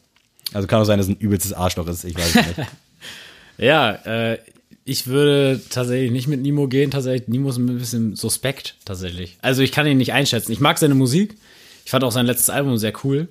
Also 0.54 0.68
kann 0.68 0.82
auch 0.82 0.86
sein, 0.86 0.98
dass 0.98 1.08
ein 1.08 1.18
übelstes 1.18 1.52
Arschloch 1.52 1.88
ist, 1.88 2.06
ich 2.06 2.16
weiß 2.16 2.36
nicht. 2.36 2.56
Ja, 3.58 3.92
äh, 4.06 4.40
ich 4.86 5.08
würde 5.08 5.62
tatsächlich 5.70 6.12
nicht 6.12 6.28
mit 6.28 6.42
Nimo 6.42 6.68
gehen. 6.68 6.90
Tatsächlich, 6.90 7.28
Nimo 7.28 7.50
ist 7.50 7.58
ein 7.58 7.78
bisschen 7.78 8.16
suspekt, 8.16 8.76
tatsächlich. 8.86 9.38
Also 9.42 9.62
ich 9.62 9.72
kann 9.72 9.86
ihn 9.86 9.98
nicht 9.98 10.14
einschätzen. 10.14 10.52
Ich 10.52 10.60
mag 10.60 10.80
seine 10.80 10.96
Musik. 10.96 11.36
Ich 11.86 11.92
fand 11.92 12.04
auch 12.04 12.12
sein 12.12 12.26
letztes 12.26 12.50
Album 12.50 12.78
sehr 12.78 12.94
cool. 13.04 13.30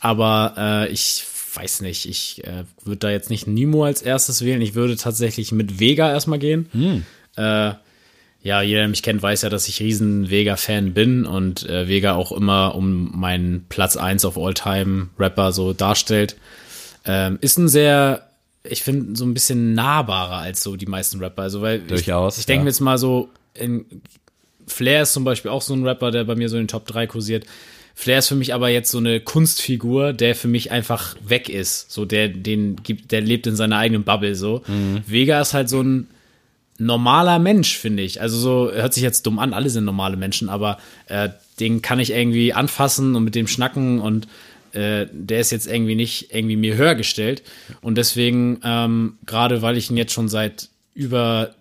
Aber 0.00 0.54
äh, 0.58 0.92
ich 0.92 1.24
weiß 1.54 1.82
nicht, 1.82 2.06
ich 2.06 2.44
äh, 2.44 2.64
würde 2.84 2.98
da 2.98 3.10
jetzt 3.10 3.30
nicht 3.30 3.46
Nimo 3.46 3.84
als 3.84 4.02
erstes 4.02 4.44
wählen. 4.44 4.60
Ich 4.60 4.74
würde 4.74 4.96
tatsächlich 4.96 5.52
mit 5.52 5.80
Vega 5.80 6.10
erstmal 6.10 6.38
gehen. 6.38 6.68
Äh, 7.36 7.74
ja, 8.42 8.60
jeder, 8.60 8.80
der 8.80 8.88
mich 8.88 9.02
kennt, 9.02 9.22
weiß 9.22 9.42
ja, 9.42 9.50
dass 9.50 9.68
ich 9.68 9.80
riesen 9.80 10.28
Vega-Fan 10.28 10.94
bin 10.94 11.26
und 11.26 11.68
äh, 11.68 11.86
Vega 11.86 12.14
auch 12.14 12.32
immer 12.32 12.74
um 12.74 13.18
meinen 13.18 13.66
Platz 13.68 13.96
1 13.96 14.24
auf 14.24 14.36
All-Time-Rapper 14.36 15.52
so 15.52 15.72
darstellt. 15.72 16.36
Ähm, 17.04 17.38
ist 17.40 17.58
ein 17.58 17.68
sehr, 17.68 18.28
ich 18.64 18.82
finde, 18.82 19.16
so 19.16 19.24
ein 19.24 19.34
bisschen 19.34 19.74
nahbarer 19.74 20.38
als 20.38 20.62
so 20.62 20.74
die 20.74 20.86
meisten 20.86 21.20
Rapper. 21.20 21.42
Also, 21.42 21.62
weil 21.62 21.80
Durchaus, 21.80 22.34
ich, 22.34 22.40
ich 22.40 22.46
denke 22.46 22.60
ja. 22.60 22.64
mir 22.64 22.70
jetzt 22.70 22.80
mal 22.80 22.98
so, 22.98 23.30
in, 23.54 23.84
Flair 24.66 25.02
ist 25.02 25.12
zum 25.12 25.24
Beispiel 25.24 25.50
auch 25.50 25.62
so 25.62 25.74
ein 25.74 25.86
Rapper, 25.86 26.10
der 26.10 26.24
bei 26.24 26.34
mir 26.34 26.48
so 26.48 26.56
in 26.56 26.64
den 26.64 26.68
Top 26.68 26.86
3 26.86 27.06
kursiert. 27.06 27.46
Flair 27.94 28.18
ist 28.18 28.28
für 28.28 28.34
mich 28.34 28.54
aber 28.54 28.68
jetzt 28.68 28.90
so 28.90 28.98
eine 28.98 29.20
Kunstfigur, 29.20 30.12
der 30.12 30.34
für 30.34 30.48
mich 30.48 30.70
einfach 30.70 31.16
weg 31.26 31.48
ist. 31.48 31.90
So, 31.90 32.04
der, 32.04 32.28
den 32.28 32.76
gibt, 32.82 33.12
der 33.12 33.20
lebt 33.20 33.46
in 33.46 33.56
seiner 33.56 33.78
eigenen 33.78 34.04
Bubble, 34.04 34.34
so. 34.34 34.62
Mhm. 34.66 35.02
Vega 35.06 35.40
ist 35.40 35.54
halt 35.54 35.68
so 35.68 35.82
ein 35.82 36.08
normaler 36.78 37.38
Mensch, 37.38 37.76
finde 37.76 38.02
ich. 38.02 38.20
Also 38.20 38.38
so, 38.38 38.72
hört 38.72 38.94
sich 38.94 39.02
jetzt 39.02 39.26
dumm 39.26 39.38
an, 39.38 39.52
alle 39.52 39.70
sind 39.70 39.84
normale 39.84 40.16
Menschen, 40.16 40.48
aber 40.48 40.78
äh, 41.06 41.28
den 41.60 41.82
kann 41.82 42.00
ich 42.00 42.12
irgendwie 42.12 42.52
anfassen 42.52 43.14
und 43.14 43.24
mit 43.24 43.34
dem 43.34 43.46
schnacken 43.46 44.00
und 44.00 44.26
äh, 44.72 45.06
der 45.12 45.40
ist 45.40 45.52
jetzt 45.52 45.66
irgendwie 45.66 45.94
nicht 45.94 46.34
irgendwie 46.34 46.56
mir 46.56 46.76
höher 46.76 46.94
gestellt. 46.94 47.42
Und 47.82 47.98
deswegen, 47.98 48.60
ähm, 48.64 49.18
gerade 49.26 49.62
weil 49.62 49.76
ich 49.76 49.90
ihn 49.90 49.96
jetzt 49.96 50.12
schon 50.12 50.28
seit 50.28 50.68
über 50.94 51.54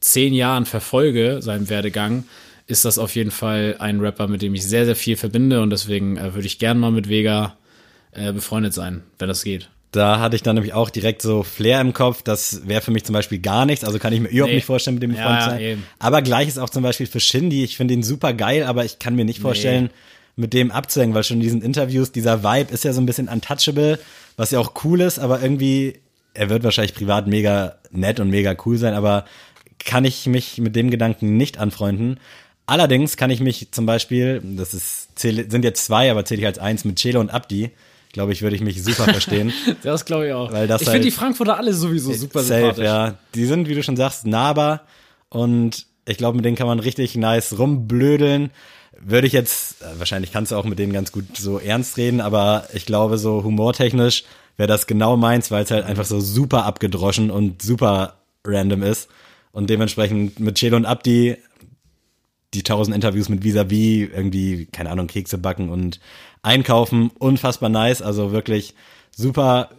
zehn 0.00 0.34
Jahren 0.34 0.66
verfolge, 0.66 1.38
seinen 1.40 1.68
Werdegang, 1.68 2.24
ist 2.70 2.84
das 2.84 2.98
auf 2.98 3.14
jeden 3.16 3.30
Fall 3.30 3.76
ein 3.78 4.00
Rapper, 4.00 4.28
mit 4.28 4.42
dem 4.42 4.54
ich 4.54 4.64
sehr, 4.66 4.84
sehr 4.84 4.96
viel 4.96 5.16
verbinde 5.16 5.60
und 5.62 5.70
deswegen 5.70 6.16
äh, 6.16 6.34
würde 6.34 6.46
ich 6.46 6.58
gern 6.58 6.78
mal 6.78 6.90
mit 6.90 7.08
Vega 7.08 7.56
äh, 8.12 8.32
befreundet 8.32 8.74
sein, 8.74 9.02
wenn 9.18 9.28
das 9.28 9.44
geht. 9.44 9.68
Da 9.92 10.20
hatte 10.20 10.36
ich 10.36 10.42
dann 10.42 10.54
nämlich 10.54 10.72
auch 10.72 10.88
direkt 10.88 11.20
so 11.20 11.42
Flair 11.42 11.80
im 11.80 11.92
Kopf. 11.92 12.22
Das 12.22 12.68
wäre 12.68 12.80
für 12.80 12.92
mich 12.92 13.02
zum 13.04 13.12
Beispiel 13.12 13.40
gar 13.40 13.66
nichts. 13.66 13.84
Also 13.84 13.98
kann 13.98 14.12
ich 14.12 14.20
mir 14.20 14.28
überhaupt 14.28 14.50
Nee. 14.50 14.56
nicht 14.56 14.64
vorstellen, 14.64 14.94
mit 14.94 15.02
dem 15.02 15.14
Ja, 15.16 15.22
Freund 15.24 15.42
zu 15.42 15.50
sein. 15.50 15.60
eben. 15.60 15.86
Aber 15.98 16.22
gleich 16.22 16.46
ist 16.46 16.58
auch 16.58 16.70
zum 16.70 16.84
Beispiel 16.84 17.06
für 17.06 17.18
Shindy. 17.18 17.64
Ich 17.64 17.76
finde 17.76 17.94
ihn 17.94 18.04
super 18.04 18.32
geil, 18.32 18.62
aber 18.62 18.84
ich 18.84 19.00
kann 19.00 19.16
mir 19.16 19.24
nicht 19.24 19.40
vorstellen, 19.40 19.90
mit 20.36 20.54
dem 20.54 20.70
abzuhängen, 20.70 21.12
weil 21.14 21.24
schon 21.24 21.38
in 21.38 21.42
diesen 21.42 21.60
Interviews, 21.62 22.12
dieser 22.12 22.44
Vibe 22.44 22.72
ist 22.72 22.84
ja 22.84 22.92
so 22.92 23.00
ein 23.00 23.06
bisschen 23.06 23.26
untouchable, 23.28 23.98
was 24.36 24.52
ja 24.52 24.60
auch 24.60 24.72
cool 24.84 25.00
ist, 25.00 25.18
aber 25.18 25.42
irgendwie, 25.42 25.98
er 26.34 26.50
wird 26.50 26.62
wahrscheinlich 26.62 26.94
privat 26.94 27.26
mega 27.26 27.74
nett 27.90 28.20
und 28.20 28.30
mega 28.30 28.54
cool 28.64 28.78
sein, 28.78 28.94
aber 28.94 29.24
kann 29.84 30.04
ich 30.04 30.26
mich 30.26 30.58
mit 30.58 30.76
dem 30.76 30.90
Gedanken 30.90 31.36
nicht 31.36 31.58
anfreunden. 31.58 32.20
Allerdings 32.70 33.16
kann 33.16 33.30
ich 33.30 33.40
mich 33.40 33.72
zum 33.72 33.84
Beispiel, 33.84 34.40
das 34.44 34.74
ist, 34.74 35.08
sind 35.18 35.64
jetzt 35.64 35.84
zwei, 35.84 36.08
aber 36.10 36.24
zähle 36.24 36.40
ich 36.42 36.46
als 36.46 36.58
eins 36.58 36.84
mit 36.84 36.96
Chelo 37.00 37.18
und 37.18 37.28
Abdi, 37.30 37.70
glaube 38.12 38.32
ich, 38.32 38.42
würde 38.42 38.54
ich 38.54 38.62
mich 38.62 38.82
super 38.82 39.04
verstehen. 39.12 39.52
Das 39.82 40.04
glaube 40.04 40.28
ich 40.28 40.32
auch. 40.32 40.52
Weil 40.52 40.68
das 40.68 40.82
ich 40.82 40.86
halt- 40.86 40.94
finde 40.98 41.08
die 41.08 41.16
Frankfurter 41.16 41.56
alle 41.56 41.74
sowieso 41.74 42.12
super 42.12 42.42
Safe, 42.42 42.60
sympathisch. 42.60 42.84
ja. 42.84 43.14
Die 43.34 43.44
sind, 43.46 43.68
wie 43.68 43.74
du 43.74 43.82
schon 43.82 43.96
sagst, 43.96 44.24
nahbar 44.24 44.82
und 45.30 45.86
ich 46.06 46.16
glaube, 46.16 46.36
mit 46.36 46.44
denen 46.44 46.56
kann 46.56 46.68
man 46.68 46.78
richtig 46.78 47.16
nice 47.16 47.58
rumblödeln. 47.58 48.50
Würde 49.00 49.26
ich 49.26 49.32
jetzt, 49.32 49.82
äh, 49.82 49.86
wahrscheinlich 49.98 50.30
kannst 50.32 50.52
du 50.52 50.56
auch 50.56 50.64
mit 50.64 50.78
denen 50.78 50.92
ganz 50.92 51.10
gut 51.10 51.36
so 51.36 51.58
ernst 51.58 51.96
reden, 51.96 52.20
aber 52.20 52.66
ich 52.72 52.86
glaube, 52.86 53.18
so 53.18 53.42
humortechnisch 53.42 54.24
wäre 54.56 54.68
das 54.68 54.86
genau 54.86 55.16
meins, 55.16 55.50
weil 55.50 55.64
es 55.64 55.70
halt 55.72 55.86
einfach 55.86 56.04
so 56.04 56.20
super 56.20 56.66
abgedroschen 56.66 57.30
und 57.32 57.62
super 57.62 58.14
random 58.44 58.82
ist. 58.84 59.08
Und 59.52 59.70
dementsprechend 59.70 60.38
mit 60.38 60.56
Chelo 60.56 60.76
und 60.76 60.84
Abdi 60.86 61.36
die 62.54 62.62
tausend 62.62 62.94
Interviews 62.94 63.28
mit 63.28 63.44
Visavi, 63.44 64.04
irgendwie, 64.04 64.66
keine 64.66 64.90
Ahnung, 64.90 65.06
Kekse 65.06 65.38
backen 65.38 65.68
und 65.68 66.00
einkaufen, 66.42 67.10
unfassbar 67.18 67.68
nice, 67.68 68.02
also 68.02 68.32
wirklich 68.32 68.74
super 69.10 69.70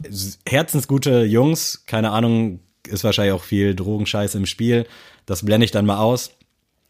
herzensgute 0.47 1.23
Jungs, 1.23 1.83
keine 1.85 2.11
Ahnung, 2.11 2.59
ist 2.87 3.03
wahrscheinlich 3.03 3.33
auch 3.33 3.43
viel 3.43 3.75
Drogenscheiß 3.75 4.35
im 4.35 4.45
Spiel, 4.45 4.87
das 5.25 5.43
blende 5.43 5.65
ich 5.65 5.71
dann 5.71 5.85
mal 5.85 5.97
aus, 5.97 6.31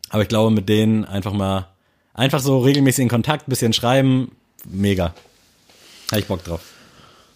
aber 0.09 0.23
ich 0.23 0.29
glaube, 0.29 0.51
mit 0.51 0.69
denen 0.69 1.05
einfach 1.05 1.33
mal, 1.33 1.69
einfach 2.13 2.39
so 2.39 2.59
regelmäßig 2.59 3.03
in 3.03 3.09
Kontakt, 3.09 3.47
bisschen 3.47 3.73
schreiben, 3.73 4.31
mega. 4.69 5.15
Habe 6.11 6.21
ich 6.21 6.27
Bock 6.27 6.43
drauf. 6.43 6.61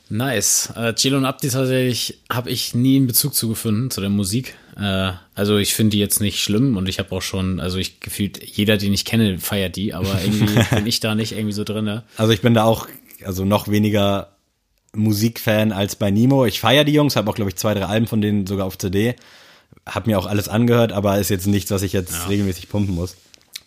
Nice. 0.09 0.71
Äh, 0.75 0.93
Chilo 0.93 1.17
und 1.17 1.25
Abdi 1.25 1.49
tatsächlich 1.49 2.19
habe 2.31 2.49
ich 2.49 2.75
nie 2.75 2.97
einen 2.97 3.07
Bezug 3.07 3.33
zu 3.33 3.49
gefunden, 3.49 3.89
zu 3.89 4.01
der 4.01 4.09
Musik. 4.09 4.55
Äh, 4.77 5.11
also 5.33 5.57
ich 5.57 5.73
finde 5.73 5.91
die 5.91 5.99
jetzt 5.99 6.21
nicht 6.21 6.41
schlimm 6.41 6.77
und 6.77 6.87
ich 6.87 6.99
habe 6.99 7.11
auch 7.15 7.21
schon, 7.21 7.59
also 7.59 7.77
ich 7.77 7.99
gefühlt, 7.99 8.43
jeder, 8.43 8.77
den 8.77 8.93
ich 8.93 9.05
kenne, 9.05 9.39
feiert 9.39 9.75
die, 9.75 9.93
aber 9.93 10.21
irgendwie 10.23 10.59
bin 10.75 10.85
ich 10.85 10.99
da 10.99 11.15
nicht 11.15 11.31
irgendwie 11.31 11.53
so 11.53 11.63
drinne. 11.63 12.03
Also 12.17 12.33
ich 12.33 12.41
bin 12.41 12.53
da 12.53 12.63
auch, 12.63 12.87
also 13.23 13.45
noch 13.45 13.67
weniger 13.67 14.35
Musikfan 14.93 15.71
als 15.71 15.95
bei 15.95 16.11
Nemo. 16.11 16.45
Ich 16.45 16.59
feiere 16.59 16.83
die 16.83 16.93
Jungs, 16.93 17.15
habe 17.15 17.29
auch, 17.29 17.35
glaube 17.35 17.49
ich, 17.49 17.55
zwei, 17.55 17.73
drei 17.73 17.85
Alben 17.85 18.07
von 18.07 18.21
denen 18.21 18.47
sogar 18.47 18.65
auf 18.65 18.77
CD. 18.77 19.15
Hab 19.85 20.07
mir 20.07 20.17
auch 20.19 20.25
alles 20.25 20.47
angehört, 20.47 20.91
aber 20.91 21.19
ist 21.19 21.29
jetzt 21.29 21.47
nichts, 21.47 21.71
was 21.71 21.81
ich 21.81 21.93
jetzt 21.93 22.29
regelmäßig 22.29 22.69
pumpen 22.69 22.95
muss. 22.95 23.15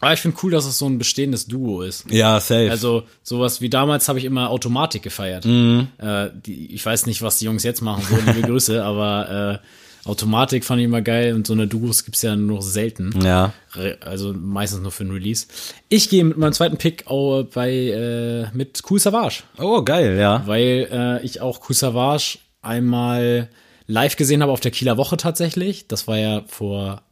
Aber 0.01 0.13
ich 0.13 0.21
finde 0.21 0.37
cool, 0.43 0.53
dass 0.53 0.65
es 0.65 0.79
so 0.79 0.87
ein 0.87 0.99
bestehendes 0.99 1.47
Duo 1.47 1.83
ist. 1.83 2.05
Ja, 2.11 2.39
safe. 2.41 2.71
Also 2.71 3.03
sowas 3.23 3.61
wie 3.61 3.69
damals 3.69 4.09
habe 4.09 4.19
ich 4.19 4.25
immer 4.25 4.51
Automatik 4.51 5.03
gefeiert. 5.03 5.45
Mhm. 5.45 5.89
Äh, 5.99 6.29
die, 6.47 6.73
ich 6.75 6.85
weiß 6.87 7.07
nicht, 7.07 7.21
was 7.23 7.39
die 7.39 7.47
Jungs 7.47 7.65
jetzt 7.65 7.81
machen, 7.83 8.05
so 8.09 8.17
liebe 8.33 8.43
Grüße, 8.49 8.85
aber 8.85 9.61
äh, 9.65 10.09
Automatik 10.09 10.65
fand 10.65 10.79
ich 10.81 10.85
immer 10.87 11.03
geil 11.03 11.35
und 11.35 11.47
so 11.47 11.53
eine 11.53 11.67
Duos 11.67 12.05
gibt's 12.05 12.23
ja 12.23 12.35
nur 12.37 12.63
selten. 12.63 13.13
ja. 13.23 13.53
Also 14.01 14.33
meistens 14.33 14.81
nur 14.81 14.91
für 14.93 15.05
ein 15.05 15.11
Release. 15.11 15.47
Ich 15.89 16.09
gehe 16.09 16.25
mit 16.25 16.39
meinem 16.39 16.53
zweiten 16.53 16.77
Pick 16.79 17.07
auch 17.09 17.43
bei 17.43 17.71
äh, 17.71 18.47
mit 18.57 18.81
Cool 18.89 18.99
Savage, 18.99 19.43
Oh, 19.59 19.83
geil, 19.83 20.17
ja. 20.19 20.43
weil 20.47 20.89
äh, 20.91 21.25
ich 21.27 21.41
auch 21.43 21.61
Cool 21.69 21.75
Savage 21.77 22.39
einmal 22.63 23.49
live 23.87 24.17
gesehen 24.17 24.43
habe 24.43 24.53
auf 24.53 24.61
der 24.61 24.71
Kieler 24.71 24.97
Woche 24.97 25.17
tatsächlich. 25.17 25.87
Das 25.89 26.07
war 26.09 26.17
ja 26.19 26.43
vor 26.47 27.03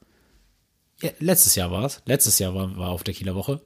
ja, 1.03 1.11
letztes 1.19 1.55
Jahr 1.55 1.71
war 1.71 1.85
es. 1.85 2.01
Letztes 2.07 2.39
Jahr 2.39 2.55
war, 2.55 2.77
war 2.77 2.89
auf 2.91 3.05
der 3.05 3.15
Kieler 3.15 3.35
Woche. 3.35 3.61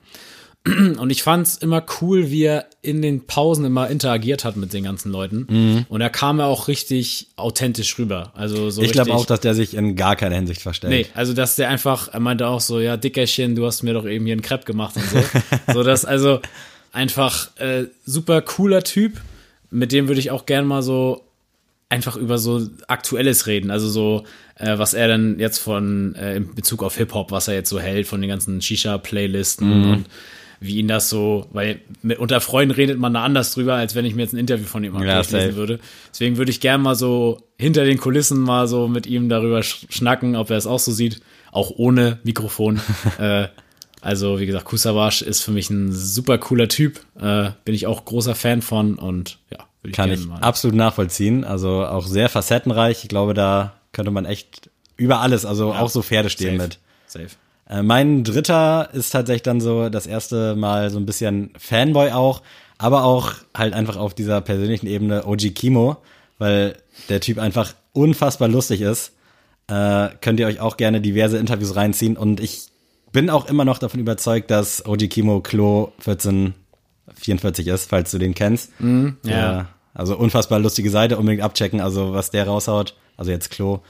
Und 0.67 1.09
ich 1.11 1.23
fand's 1.23 1.57
immer 1.57 1.83
cool, 2.01 2.31
wie 2.31 2.43
er 2.43 2.67
in 2.83 3.01
den 3.01 3.27
Pausen 3.27 3.65
immer 3.65 3.89
interagiert 3.89 4.45
hat 4.45 4.59
mit 4.59 4.75
den 4.75 4.85
ganzen 4.85 5.11
Leuten. 5.11 5.87
Und 5.89 6.01
er 6.03 6.11
kam 6.11 6.39
ja 6.39 6.45
auch 6.45 6.69
richtig 6.69 7.29
authentisch 7.37 7.99
rüber. 7.99 8.33
Also 8.35 8.69
so 8.69 8.83
Mhm. 8.83 8.87
Ich 8.87 8.93
glaube 8.93 9.15
auch, 9.15 9.25
dass 9.25 9.41
der 9.41 9.55
sich 9.55 9.73
in 9.73 9.97
gar 9.97 10.17
keiner 10.17 10.37
Hinsicht 10.37 10.61
verstellt. 10.61 10.93
Nee, 10.93 11.07
also 11.15 11.33
dass 11.33 11.57
der 11.57 11.71
einfach, 11.71 12.13
er 12.13 12.21
meinte 12.21 12.47
auch 12.47 12.61
so, 12.61 12.79
ja, 12.79 12.99
Dickerchen, 12.99 13.55
du 13.55 13.65
hast 13.65 13.83
mir 13.83 13.95
doch 13.95 14.05
eben 14.05 14.27
hier 14.27 14.35
einen 14.35 14.43
Crepe 14.43 14.67
gemacht 14.67 14.97
und 14.97 15.05
so. 15.09 15.19
so 15.73 15.83
dass 15.83 16.05
also 16.05 16.41
einfach 16.93 17.57
äh, 17.57 17.85
super 18.05 18.43
cooler 18.43 18.83
Typ, 18.85 19.19
mit 19.71 19.93
dem 19.93 20.09
würde 20.09 20.21
ich 20.21 20.31
auch 20.31 20.45
gern 20.45 20.67
mal 20.67 20.83
so 20.83 21.25
einfach 21.91 22.17
über 22.17 22.39
so 22.39 22.67
Aktuelles 22.89 23.47
reden. 23.47 23.71
Also 23.71 23.89
so, 23.89 24.25
äh, 24.57 24.79
was 24.79 24.95
er 24.95 25.09
dann 25.09 25.39
jetzt 25.39 25.59
von, 25.59 26.15
äh, 26.15 26.37
in 26.37 26.55
Bezug 26.55 26.83
auf 26.83 26.97
Hip-Hop, 26.97 27.31
was 27.31 27.49
er 27.49 27.55
jetzt 27.55 27.69
so 27.69 27.79
hält 27.79 28.07
von 28.07 28.21
den 28.23 28.31
ganzen 28.31 28.61
Shisha-Playlisten 28.63 29.69
Mhm. 29.87 29.91
und 29.91 30.07
wie 30.63 30.77
ihn 30.77 30.89
das 30.89 31.09
so, 31.09 31.47
weil 31.53 31.81
mit, 32.03 32.19
unter 32.19 32.41
Freunden 32.41 32.75
redet 32.75 32.99
man 32.99 33.15
da 33.15 33.25
anders 33.25 33.55
drüber, 33.55 33.75
als 33.75 33.95
wenn 33.95 34.05
ich 34.05 34.15
mir 34.15 34.23
jetzt 34.23 34.35
ein 34.35 34.39
Interview 34.39 34.67
von 34.67 34.85
ihm 34.85 34.93
mal 34.93 35.07
Ja, 35.07 35.23
safe. 35.25 35.57
würde. 35.57 35.81
Deswegen 36.13 36.37
würde 36.37 36.51
ich 36.51 36.61
gern 36.61 36.83
mal 36.83 36.95
so 36.95 37.39
hinter 37.59 37.85
den 37.85 37.97
Kulissen 37.99 38.39
mal 38.41 38.69
so 38.69 38.87
mit 38.87 39.07
ihm 39.07 39.29
darüber 39.31 39.63
sch 39.63 39.87
schnacken, 39.89 40.37
ob 40.37 40.51
er 40.51 40.59
es 40.59 40.67
auch 40.67 40.79
so 40.79 40.93
sieht, 40.93 41.23
auch 41.51 41.71
ohne 41.77 42.19
Mikrofon. 42.25 42.79
äh, 43.19 43.49
also 44.03 44.39
wie 44.39 44.45
gesagt, 44.47 44.67
Kusavasch 44.67 45.23
ist 45.23 45.43
für 45.43 45.51
mich 45.51 45.71
ein 45.71 45.93
super 45.93 46.37
cooler 46.39 46.69
Typ, 46.69 47.01
äh, 47.19 47.51
bin 47.65 47.75
ich 47.75 47.87
auch 47.87 48.05
großer 48.05 48.35
Fan 48.35 48.61
von 48.61 48.97
und 48.97 49.39
ja, 49.51 49.67
ich 49.83 49.93
Kann 49.93 50.13
ich 50.13 50.27
mal. 50.27 50.41
absolut 50.41 50.77
nachvollziehen. 50.77 51.45
Also 51.45 51.85
auch 51.87 52.07
sehr 52.07 52.29
facettenreich. 52.29 53.03
Ich 53.03 53.09
glaube, 53.09 53.35
da 53.35 53.75
könnte 53.93 54.11
man 54.11 54.25
echt 54.27 54.71
über 54.97 55.21
alles, 55.21 55.47
also 55.47 55.73
auch 55.73 55.89
so 55.89 56.03
Pferde 56.03 56.29
stehen 56.29 56.59
Safe. 56.59 56.69
mit. 56.69 56.79
Safe. 57.07 57.29
Äh, 57.69 57.83
mein 57.83 58.25
dritter 58.25 58.91
ist 58.93 59.11
tatsächlich 59.11 59.43
dann 59.43 59.61
so 59.61 59.89
das 59.89 60.07
erste 60.07 60.55
Mal 60.57 60.91
so 60.91 60.99
ein 60.99 61.07
bisschen 61.07 61.51
Fanboy 61.59 62.11
auch, 62.13 62.43
aber 62.79 63.05
auch 63.05 63.33
halt 63.57 63.73
einfach 63.73 63.97
auf 63.97 64.13
dieser 64.13 64.41
persönlichen 64.41 64.87
Ebene 64.87 65.27
OG 65.27 65.55
Kimo, 65.55 65.97
weil 66.39 66.77
der 67.09 67.21
Typ 67.21 67.39
einfach 67.39 67.75
unfassbar 67.93 68.49
lustig 68.49 68.83
ist. 68.83 69.13
Äh, 69.69 70.09
könnt 70.21 70.41
ihr 70.41 70.47
euch 70.47 70.61
auch 70.61 70.77
gerne 70.77 71.01
diverse 71.01 71.39
Interviews 71.39 71.77
reinziehen 71.77 72.17
und 72.17 72.41
ich 72.41 72.67
bin 73.13 73.31
auch 73.31 73.47
immer 73.49 73.65
noch 73.65 73.79
davon 73.79 74.01
überzeugt, 74.01 74.51
dass 74.51 74.85
OG 74.85 75.09
Kimo 75.09 75.41
Klo 75.41 75.93
1444 77.21 77.67
ist, 77.69 77.91
falls 77.91 78.11
du 78.11 78.19
den 78.19 78.35
kennst. 78.35 78.71
ja. 79.25 79.61
Äh, 79.61 79.65
also 79.93 80.17
unfassbar 80.17 80.61
lustige 80.61 80.89
Seite, 80.89 81.19
unbedingt 81.19 81.43
abchecken, 81.43 81.81
also 81.81 82.13
was 82.13 82.31
der 82.31 82.47
raushaut, 82.47 82.95
also 83.17 83.31
jetzt 83.31 83.51
Klo. 83.51 83.81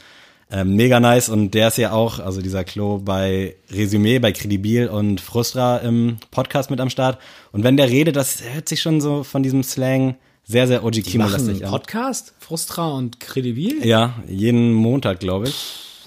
Ähm, 0.53 0.75
mega 0.75 0.99
nice 0.99 1.29
und 1.29 1.53
der 1.53 1.69
ist 1.69 1.79
ja 1.79 1.93
auch, 1.93 2.19
also 2.19 2.41
dieser 2.43 2.65
Klo 2.65 2.99
bei 2.99 3.55
Resümee, 3.71 4.19
bei 4.19 4.33
Credibil 4.33 4.89
und 4.89 5.21
Frustra 5.21 5.77
im 5.77 6.17
Podcast 6.33 6.71
mit 6.71 6.81
am 6.81 6.91
Start. 6.91 7.19
Und 7.53 7.63
wenn 7.63 7.77
der 7.77 7.89
redet, 7.89 8.17
das 8.17 8.43
hört 8.43 8.69
sich 8.69 8.83
schon 8.83 9.01
so 9.01 9.23
von 9.23 9.45
diesem 9.45 9.63
Slang 9.63 10.17
sehr, 10.43 10.67
sehr 10.67 10.85
OG 10.85 11.03
Kimo-lastig 11.05 11.65
an. 11.65 11.71
Podcast? 11.71 12.35
Frustra 12.41 12.89
und 12.89 13.21
Credibil? 13.21 13.87
Ja, 13.87 14.15
jeden 14.27 14.73
Montag, 14.73 15.21
glaube 15.21 15.49
ich. 15.49 15.55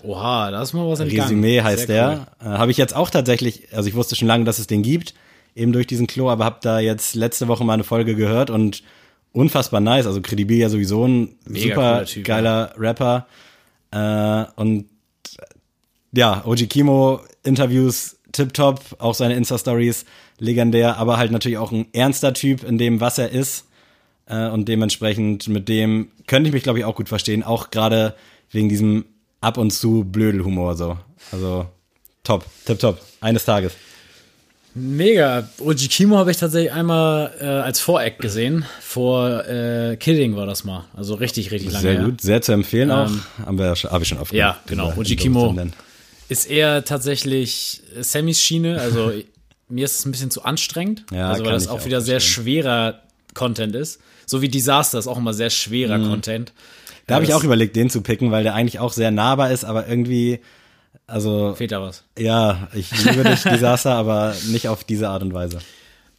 Oha, 0.04 0.52
da 0.52 0.62
ist 0.62 0.74
mal 0.74 0.86
was 0.90 1.00
entgangen. 1.00 1.22
Resümee 1.22 1.62
heißt 1.62 1.88
Sehr 1.88 2.28
der. 2.42 2.54
Äh, 2.54 2.58
habe 2.58 2.72
ich 2.72 2.78
jetzt 2.78 2.94
auch 2.94 3.10
tatsächlich, 3.10 3.70
also 3.72 3.88
ich 3.88 3.96
wusste 3.96 4.18
schon 4.18 4.28
lange, 4.28 4.44
dass 4.44 4.60
es 4.60 4.68
den 4.68 4.82
gibt, 4.82 5.14
eben 5.56 5.72
durch 5.72 5.88
diesen 5.88 6.08
Klo, 6.08 6.30
aber 6.30 6.46
habe 6.46 6.60
da 6.62 6.80
jetzt 6.80 7.16
letzte 7.16 7.48
Woche 7.48 7.64
mal 7.64 7.74
eine 7.74 7.84
Folge 7.84 8.16
gehört 8.16 8.50
und 8.50 8.84
unfassbar 9.32 9.82
nice. 9.82 10.06
Also 10.06 10.22
Credibil 10.22 10.58
ja 10.58 10.70
sowieso 10.70 11.06
ein 11.06 11.36
Mega 11.46 11.76
super 11.76 12.06
Typ, 12.06 12.26
geiler 12.26 12.74
Rapper. 12.78 13.28
Äh, 13.92 14.46
und 14.56 14.86
ja, 16.12 16.44
OG 16.46 16.70
Kimo 16.70 17.22
Interviews 17.44 18.18
tipptopp, 18.32 18.82
auch 19.00 19.14
seine 19.14 19.36
Insta-Stories 19.36 20.06
legendär, 20.40 20.98
aber 20.98 21.18
halt 21.18 21.32
natürlich 21.32 21.58
auch 21.58 21.72
ein 21.72 21.88
ernster 21.94 22.34
Typ 22.34 22.64
in 22.64 22.78
dem, 22.78 23.00
was 23.00 23.18
er 23.18 23.30
ist. 23.30 23.68
Äh, 24.26 24.48
und 24.48 24.68
dementsprechend 24.68 25.48
mit 25.48 25.70
dem 25.70 26.10
könnte 26.28 26.48
ich 26.48 26.54
mich, 26.54 26.64
glaube 26.64 26.80
ich, 26.80 26.86
auch 26.86 26.96
gut 26.96 27.10
verstehen. 27.10 27.44
Auch 27.44 27.72
gerade 27.72 28.16
wegen 28.52 28.70
diesem 28.70 29.06
ab 29.42 29.58
und 29.58 29.72
zu 29.72 30.04
Blödelhumor 30.06 30.76
so. 30.76 30.98
Also 31.32 31.68
top, 32.24 32.46
tipptopp. 32.66 33.00
Eines 33.22 33.46
Tages. 33.46 33.74
Mega. 34.76 35.48
Oji 35.60 35.88
Kimo 35.88 36.18
habe 36.18 36.32
ich 36.32 36.38
tatsächlich 36.38 36.72
einmal 36.72 37.32
äh, 37.40 37.46
als 37.46 37.80
Voreck 37.80 38.20
gesehen. 38.20 38.66
Vor 38.82 39.46
äh, 39.48 39.98
Kidding 39.98 40.36
war 40.36 40.46
das 40.46 40.64
mal. 40.64 40.86
Also 40.96 41.16
richtig, 41.16 41.52
richtig 41.52 41.72
lange. 41.72 41.82
Sehr 41.82 42.04
gut, 42.04 42.22
sehr 42.22 42.42
zu 42.42 42.54
empfehlen 42.54 42.90
auch. 42.90 43.12
Haben 43.46 43.60
wir 43.60 43.76
habe 43.76 44.04
ich 44.04 44.10
schon 44.10 44.18
oft 44.18 44.34
Ja, 44.34 44.58
genau. 44.66 44.94
Oji 44.98 45.16
Kimo 45.16 45.56
ist 46.30 46.50
eher 46.50 46.84
tatsächlich 46.86 47.84
Sammys 48.00 48.42
Schiene. 48.42 48.80
Also 48.82 49.12
mir 49.70 49.86
ist 49.86 50.00
es 50.00 50.06
ein 50.06 50.12
bisschen 50.12 50.32
zu 50.32 50.44
anstrengend. 50.44 51.06
Ja, 51.12 51.30
also 51.30 51.46
weil 51.46 51.52
das 51.52 51.68
auch 51.68 51.82
auch 51.82 51.86
wieder 51.86 52.02
sehr 52.02 52.20
verstehen. 52.20 52.44
schwerer 52.44 53.02
Content 53.34 53.76
ist. 53.76 54.00
So 54.26 54.42
wie 54.42 54.50
Disaster 54.50 54.98
ist 54.98 55.08
auch 55.08 55.18
immer 55.18 55.34
sehr 55.34 55.50
schwerer 55.50 56.00
Content. 56.00 56.54
Mhm. 56.54 56.84
Da 57.08 57.16
habe 57.16 57.26
ich 57.26 57.34
auch 57.34 57.44
überlegt, 57.44 57.76
den 57.76 57.90
zu 57.90 58.02
picken, 58.02 58.32
weil 58.32 58.44
der 58.44 58.56
eigentlich 58.56 58.80
auch 58.80 58.94
sehr 58.94 59.12
nahbar 59.12 59.52
ist, 59.52 59.66
aber 59.66 59.88
irgendwie, 59.88 60.40
also 61.08 61.54
Fehlt 61.56 61.72
da 61.72 61.82
was. 61.82 62.04
ja, 62.18 62.68
ich 62.74 62.92
liebe 63.04 63.24
dich, 63.24 63.44
Disaster, 63.44 63.92
aber 63.96 64.36
nicht 64.48 64.68
auf 64.68 64.84
diese 64.84 65.10
Art 65.10 65.24
und 65.24 65.34
Weise. 65.34 65.60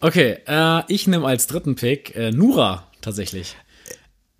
Okay, 0.01 0.39
äh, 0.47 0.83
ich 0.89 1.07
nehme 1.07 1.27
als 1.27 1.47
dritten 1.47 1.77
Pick 1.77 2.15
äh, 2.15 2.31
Nura 2.31 2.87
tatsächlich. 3.01 3.57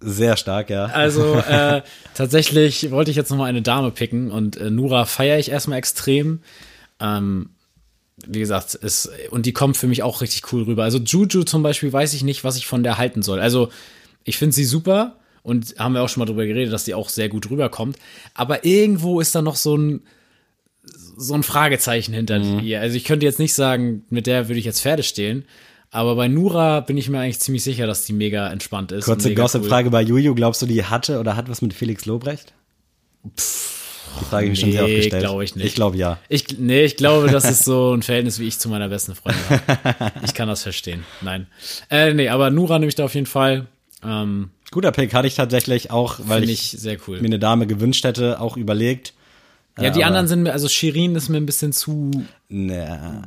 Sehr 0.01 0.37
stark, 0.37 0.69
ja. 0.69 0.87
Also 0.87 1.35
äh, 1.49 1.83
tatsächlich 2.15 2.91
wollte 2.91 3.11
ich 3.11 3.17
jetzt 3.17 3.31
noch 3.31 3.39
mal 3.39 3.47
eine 3.47 3.63
Dame 3.63 3.91
picken 3.91 4.31
und 4.31 4.57
äh, 4.57 4.71
Nura 4.71 5.07
feiere 5.07 5.39
ich 5.39 5.51
erstmal 5.51 5.79
extrem. 5.79 6.41
Ähm, 7.01 7.51
wie 8.27 8.39
gesagt, 8.39 8.75
ist, 8.75 9.11
und 9.31 9.47
die 9.47 9.53
kommt 9.53 9.77
für 9.77 9.87
mich 9.87 10.03
auch 10.03 10.21
richtig 10.21 10.53
cool 10.53 10.65
rüber. 10.65 10.85
Also 10.85 10.99
Juju 10.99 11.45
zum 11.45 11.63
Beispiel 11.63 11.93
weiß 11.93 12.15
ich 12.15 12.23
nicht, 12.23 12.45
was 12.45 12.57
ich 12.57 12.67
von 12.67 12.83
der 12.83 12.99
halten 12.99 13.23
soll. 13.23 13.41
Also 13.41 13.71
ich 14.25 14.37
finde 14.37 14.55
sie 14.55 14.65
super 14.65 15.17
und 15.43 15.75
haben 15.79 15.95
wir 15.95 16.03
auch 16.03 16.09
schon 16.09 16.21
mal 16.21 16.27
drüber 16.27 16.47
geredet, 16.47 16.73
dass 16.73 16.85
die 16.85 16.95
auch 16.95 17.09
sehr 17.09 17.29
gut 17.29 17.51
rüberkommt. 17.51 17.97
Aber 18.35 18.65
irgendwo 18.65 19.21
ist 19.21 19.35
da 19.35 19.43
noch 19.43 19.57
so 19.57 19.77
ein 19.77 20.03
so 21.17 21.35
ein 21.35 21.43
Fragezeichen 21.43 22.13
hinter 22.15 22.39
Mhm. 22.39 22.61
ihr. 22.61 22.81
Also 22.81 22.97
ich 22.97 23.05
könnte 23.05 23.27
jetzt 23.27 23.39
nicht 23.39 23.55
sagen, 23.55 24.05
mit 24.11 24.27
der 24.27 24.49
würde 24.49 24.59
ich 24.59 24.65
jetzt 24.65 24.81
Pferde 24.81 25.03
stehlen. 25.03 25.45
Aber 25.91 26.17
bei 26.17 26.27
Nura 26.27 26.81
bin 26.81 26.97
ich 26.97 27.09
mir 27.09 27.21
eigentlich 27.21 27.39
ziemlich 27.39 27.63
sicher, 27.63 27.87
dass 27.87 28.05
die 28.05 28.13
mega 28.13 28.51
entspannt 28.51 28.91
ist. 28.91 29.05
Kurze 29.05 29.33
Gossip-Frage 29.35 29.91
bei 29.91 30.03
Juju, 30.03 30.35
glaubst 30.35 30.61
du, 30.61 30.67
die 30.67 30.85
hatte 30.85 31.21
oder 31.21 31.37
hat 31.37 31.49
was 31.49 31.63
mit 31.63 31.73
Felix 31.73 32.05
Lobrecht? 32.05 32.53
Die 33.25 34.25
Frage 34.25 34.47
habe 34.47 34.47
ich 34.47 34.51
mir 34.51 34.57
schon 34.57 34.73
sehr 34.73 34.83
oft 34.83 34.91
Nee, 34.91 34.97
gestellt. 34.97 35.23
glaube 35.23 35.45
ich 35.45 35.57
nicht. 35.57 35.67
Ich 35.67 35.75
glaube 35.75 35.97
ja. 35.97 36.19
Ich, 36.29 36.59
nee, 36.59 36.85
ich 36.85 36.97
glaube, 36.97 37.29
das 37.31 37.49
ist 37.49 37.65
so 37.65 37.93
ein 37.95 38.03
Verhältnis, 38.03 38.39
wie 38.39 38.47
ich 38.49 38.59
zu 38.59 38.69
meiner 38.69 38.89
besten 38.89 39.15
Freundin 39.15 39.43
habe. 39.51 40.13
Ich 40.25 40.35
kann 40.35 40.49
das 40.49 40.63
verstehen. 40.63 41.05
Nein. 41.21 41.47
Äh, 41.91 42.13
nee, 42.15 42.29
aber 42.29 42.51
Nura 42.51 42.79
nehme 42.79 42.89
ich 42.89 42.95
da 42.97 43.05
auf 43.05 43.15
jeden 43.15 43.27
Fall. 43.27 43.67
Ähm, 44.05 44.51
Guter 44.71 44.91
Pick 44.93 45.15
hatte 45.15 45.29
ich 45.29 45.35
tatsächlich 45.37 45.91
auch, 45.91 46.19
weil 46.25 46.45
ich, 46.45 46.75
ich 46.75 46.81
sehr 46.81 46.97
cool. 47.07 47.21
mir 47.21 47.27
eine 47.27 47.39
Dame 47.39 47.67
gewünscht 47.67 48.05
hätte, 48.05 48.41
auch 48.41 48.57
überlegt. 48.57 49.15
Ja, 49.81 49.91
die 49.91 50.05
anderen 50.05 50.27
sind 50.29 50.43
mir, 50.45 50.53
also 50.53 50.69
Shirin 50.69 51.15
ist 51.17 51.29
mir 51.29 51.37
ein 51.39 51.47
bisschen 51.47 51.73
zu, 51.73 52.11
Nee, 52.49 52.87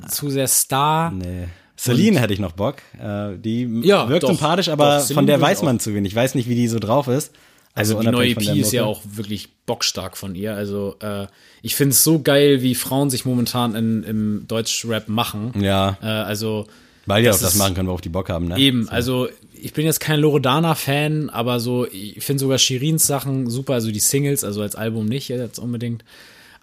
zu 0.10 0.30
sehr 0.30 0.48
Star. 0.48 1.12
nee. 1.12 1.48
Celine 1.80 2.20
hätte 2.20 2.34
ich 2.34 2.40
noch 2.40 2.54
Bock. 2.54 2.78
Äh, 3.00 3.38
die 3.38 3.82
Ja, 3.84 4.10
wirkt 4.10 4.24
doch. 4.24 4.30
sympathisch, 4.30 4.68
aber 4.70 4.98
Doch, 5.08 5.14
von 5.14 5.28
der 5.28 5.40
weiß 5.40 5.62
man 5.62 5.80
zu 5.80 5.94
wenig. 5.94 6.12
Ich 6.14 6.16
weiß 6.16 6.34
nicht, 6.34 6.50
wie 6.50 6.56
die 6.56 6.68
so 6.68 6.80
drauf 6.80 7.08
ist. 7.08 7.32
Also, 7.76 8.02
die 8.02 8.08
neue 8.08 8.32
EP 8.32 8.42
ist 8.58 8.72
ja 8.74 8.86
auch 8.86 9.02
wirklich 9.06 9.50
bockstark 9.68 10.18
von 10.18 10.34
ihr. 10.34 10.56
Also 10.56 10.96
äh, 11.02 11.28
ich 11.62 11.76
finde 11.76 11.92
es 11.92 12.04
so 12.04 12.20
geil, 12.20 12.64
wie 12.64 12.74
Frauen 12.74 13.12
sich 13.12 13.26
momentan 13.26 13.76
in, 13.76 14.02
im 14.02 14.46
Deutschrap 14.48 15.08
machen. 15.08 15.52
Ja, 15.62 15.98
Äh, 16.02 16.08
also 16.08 16.66
weil 17.06 17.22
die 17.22 17.30
auch 17.30 17.40
das 17.40 17.54
machen 17.56 17.76
können, 17.76 17.88
worauf 17.88 18.02
die 18.02 18.10
Bock 18.10 18.30
haben, 18.30 18.48
ne? 18.48 18.58
Eben, 18.58 18.90
also 18.90 19.30
ich 19.54 19.74
bin 19.74 19.86
jetzt 19.86 20.00
kein 20.00 20.20
Loredana-Fan, 20.20 21.30
aber 21.30 21.60
so, 21.60 21.86
ich 21.88 22.24
finde 22.24 22.40
sogar 22.42 22.58
Shirins 22.58 23.06
Sachen 23.06 23.50
super, 23.50 23.74
also 23.76 23.92
die 23.92 24.00
Singles, 24.00 24.44
also 24.44 24.62
als 24.64 24.76
Album 24.76 25.06
nicht 25.06 25.30
jetzt 25.30 25.60
unbedingt. 25.60 26.04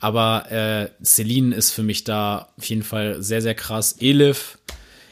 Aber 0.00 0.50
äh, 0.50 1.04
Celine 1.04 1.54
ist 1.54 1.72
für 1.72 1.82
mich 1.82 2.04
da 2.04 2.48
auf 2.56 2.64
jeden 2.64 2.82
Fall 2.82 3.22
sehr, 3.22 3.42
sehr 3.42 3.54
krass. 3.54 3.96
Elif. 4.00 4.58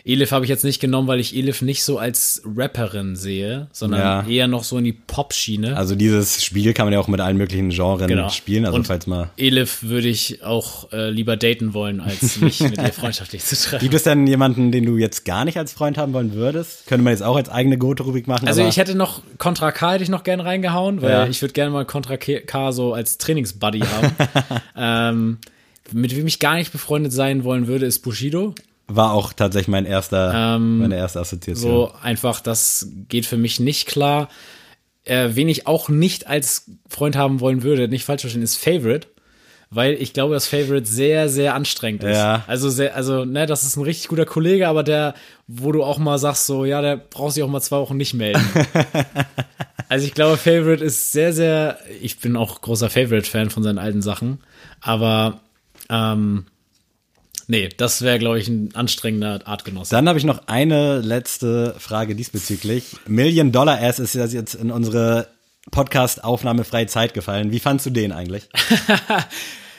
Elif 0.04 0.32
habe 0.32 0.44
ich 0.44 0.48
jetzt 0.48 0.64
nicht 0.64 0.80
genommen, 0.80 1.06
weil 1.06 1.20
ich 1.20 1.36
Elif 1.36 1.62
nicht 1.62 1.84
so 1.84 1.96
als 1.98 2.42
Rapperin 2.44 3.14
sehe, 3.14 3.68
sondern 3.72 4.00
Ja. 4.00 4.26
eher 4.28 4.48
noch 4.48 4.64
so 4.64 4.78
in 4.78 4.84
die 4.84 4.92
Pop-Schiene. 4.92 5.76
Also 5.76 5.94
dieses 5.94 6.42
Spiel 6.44 6.72
kann 6.72 6.86
man 6.86 6.92
ja 6.92 6.98
auch 6.98 7.06
mit 7.06 7.20
allen 7.20 7.36
möglichen 7.36 7.70
Genres 7.70 8.08
Genau. 8.08 8.28
spielen. 8.30 8.64
Also 8.64 8.78
Und- 8.78 8.86
falls 8.88 9.06
mal. 9.06 9.30
Elif 9.36 9.82
würde 9.84 10.08
ich 10.08 10.42
auch 10.42 10.92
äh, 10.92 11.10
lieber 11.10 11.36
daten 11.36 11.72
wollen, 11.72 12.00
als 12.00 12.40
mich 12.40 12.58
mit 12.60 12.78
ihr 12.78 12.92
freundschaftlich 12.92 13.44
zu 13.44 13.54
treffen. 13.54 13.80
Gibt 13.82 13.94
es 13.94 14.02
denn 14.02 14.26
jemanden, 14.26 14.72
den 14.72 14.84
du 14.86 14.96
jetzt 14.96 15.24
gar 15.24 15.44
nicht 15.44 15.56
als 15.56 15.72
Freund 15.72 15.96
haben 15.98 16.12
wollen 16.14 16.32
würdest? 16.34 16.86
Könnte 16.88 17.04
man 17.04 17.12
jetzt 17.12 17.22
auch 17.22 17.36
als 17.36 17.48
eigene 17.48 17.78
Goto-Rubrik 17.78 18.26
machen? 18.26 18.48
Also 18.48 18.66
ich 18.66 18.78
hätte 18.78 18.96
noch 18.96 19.22
Contra 19.38 19.70
K 19.70 19.92
hätte 19.92 20.02
ich 20.04 20.10
noch 20.10 20.24
gern 20.24 20.40
reingehauen, 20.40 21.00
weil 21.00 21.10
Ja. 21.10 21.26
ich 21.28 21.40
würde 21.42 21.52
gerne 21.52 21.70
mal 21.70 21.84
Contra 21.84 22.16
K 22.16 22.72
so 22.72 22.92
als 22.92 23.18
Trainingsbuddy 23.18 23.80
haben. 23.80 24.12
ähm, 24.76 25.38
mit 25.92 26.16
wem 26.16 26.26
ich 26.26 26.38
gar 26.38 26.56
nicht 26.56 26.72
befreundet 26.72 27.12
sein 27.12 27.44
wollen 27.44 27.66
würde, 27.68 27.86
ist 27.86 28.00
Bushido. 28.00 28.54
War 28.96 29.12
auch 29.12 29.32
tatsächlich 29.32 29.68
mein 29.68 29.86
erster, 29.86 30.56
Ähm, 30.56 30.78
meine 30.78 30.96
erste 30.96 31.20
Assoziation. 31.20 31.70
So 31.70 31.92
einfach, 32.02 32.40
das 32.40 32.88
geht 33.08 33.26
für 33.26 33.36
mich 33.36 33.60
nicht 33.60 33.86
klar. 33.86 34.28
Äh, 35.04 35.30
wen 35.32 35.48
ich 35.48 35.66
auch 35.66 35.88
nicht 35.88 36.28
als 36.28 36.70
Freund 36.88 37.16
haben 37.16 37.40
wollen 37.40 37.62
würde, 37.62 37.88
nicht 37.88 38.04
falsch 38.04 38.22
verstehen, 38.22 38.42
ist 38.42 38.56
Favorite. 38.56 39.08
Weil 39.74 39.94
ich 39.94 40.12
glaube, 40.12 40.34
dass 40.34 40.46
Favorite 40.46 40.86
sehr, 40.86 41.30
sehr 41.30 41.54
anstrengend 41.54 42.04
ist. 42.04 42.16
Ja. 42.16 42.44
Also, 42.46 42.68
sehr, 42.68 42.94
also, 42.94 43.24
ne, 43.24 43.46
das 43.46 43.62
ist 43.62 43.76
ein 43.76 43.82
richtig 43.82 44.08
guter 44.08 44.26
Kollege, 44.26 44.68
aber 44.68 44.82
der, 44.82 45.14
wo 45.46 45.72
du 45.72 45.82
auch 45.82 45.96
mal 45.96 46.18
sagst, 46.18 46.44
so, 46.44 46.66
ja, 46.66 46.82
der 46.82 46.96
braucht 46.96 47.32
sich 47.32 47.42
auch 47.42 47.48
mal 47.48 47.62
zwei 47.62 47.78
Wochen 47.78 47.96
nicht 47.96 48.12
melden. 48.12 48.44
also, 49.88 50.04
ich 50.04 50.12
glaube, 50.12 50.36
Favorite 50.36 50.84
ist 50.84 51.12
sehr, 51.12 51.32
sehr, 51.32 51.78
ich 52.02 52.18
bin 52.18 52.36
auch 52.36 52.60
großer 52.60 52.90
Favorite-Fan 52.90 53.48
von 53.48 53.62
seinen 53.62 53.78
alten 53.78 54.02
Sachen, 54.02 54.40
aber, 54.82 55.40
ähm, 55.88 56.44
nee, 57.48 57.68
das 57.76 58.02
wäre, 58.02 58.18
glaube 58.18 58.38
ich, 58.38 58.48
ein 58.48 58.74
anstrengender 58.74 59.40
Artgenosse. 59.46 59.94
Dann 59.94 60.08
habe 60.08 60.18
ich 60.18 60.24
noch 60.24 60.46
eine 60.46 61.00
letzte 61.00 61.74
Frage 61.78 62.14
diesbezüglich. 62.14 62.96
Million 63.06 63.52
Dollar 63.52 63.80
Ass 63.80 63.98
ist 63.98 64.14
ja 64.14 64.26
jetzt 64.26 64.54
in 64.54 64.70
unsere 64.70 65.28
Podcast-Aufnahme 65.70 66.64
freie 66.64 66.86
Zeit 66.86 67.14
gefallen. 67.14 67.52
Wie 67.52 67.60
fandst 67.60 67.86
du 67.86 67.90
den 67.90 68.12
eigentlich? 68.12 68.48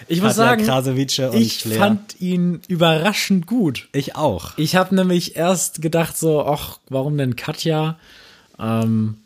Ich 0.08 0.22
muss 0.22 0.36
sagen, 0.36 0.66
ich 1.34 1.60
Flair. 1.60 1.78
fand 1.78 2.20
ihn 2.20 2.62
überraschend 2.68 3.48
gut. 3.48 3.88
Ich 3.94 4.16
auch. 4.16 4.58
Ich 4.58 4.76
habe 4.76 4.96
nämlich 4.96 5.36
erst 5.36 5.82
gedacht 5.82 6.18
so, 6.18 6.46
ach, 6.46 6.80
warum 6.90 7.18
denn 7.18 7.36
Katja? 7.36 7.98
Ähm, 8.60 9.18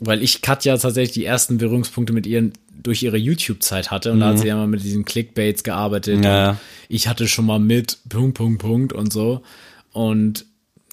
weil 0.00 0.22
ich 0.22 0.42
Katja 0.42 0.76
tatsächlich 0.76 1.14
die 1.14 1.24
ersten 1.24 1.58
Berührungspunkte 1.58 2.12
mit 2.12 2.26
ihr 2.26 2.50
durch 2.82 3.02
ihre 3.02 3.16
YouTube-Zeit 3.16 3.90
hatte 3.90 4.12
und 4.12 4.20
da 4.20 4.28
hat 4.28 4.38
sie 4.38 4.48
ja 4.48 4.56
mal 4.56 4.66
mit 4.66 4.82
diesen 4.82 5.04
Clickbaits 5.04 5.62
gearbeitet. 5.64 6.18
Mhm. 6.18 6.22
Ja. 6.24 6.56
Ich 6.88 7.08
hatte 7.08 7.26
schon 7.28 7.46
mal 7.46 7.58
mit 7.58 7.98
Punkt, 8.08 8.36
Punkt, 8.36 8.60
Punkt 8.60 8.92
und 8.92 9.12
so. 9.12 9.42
Und 9.92 10.44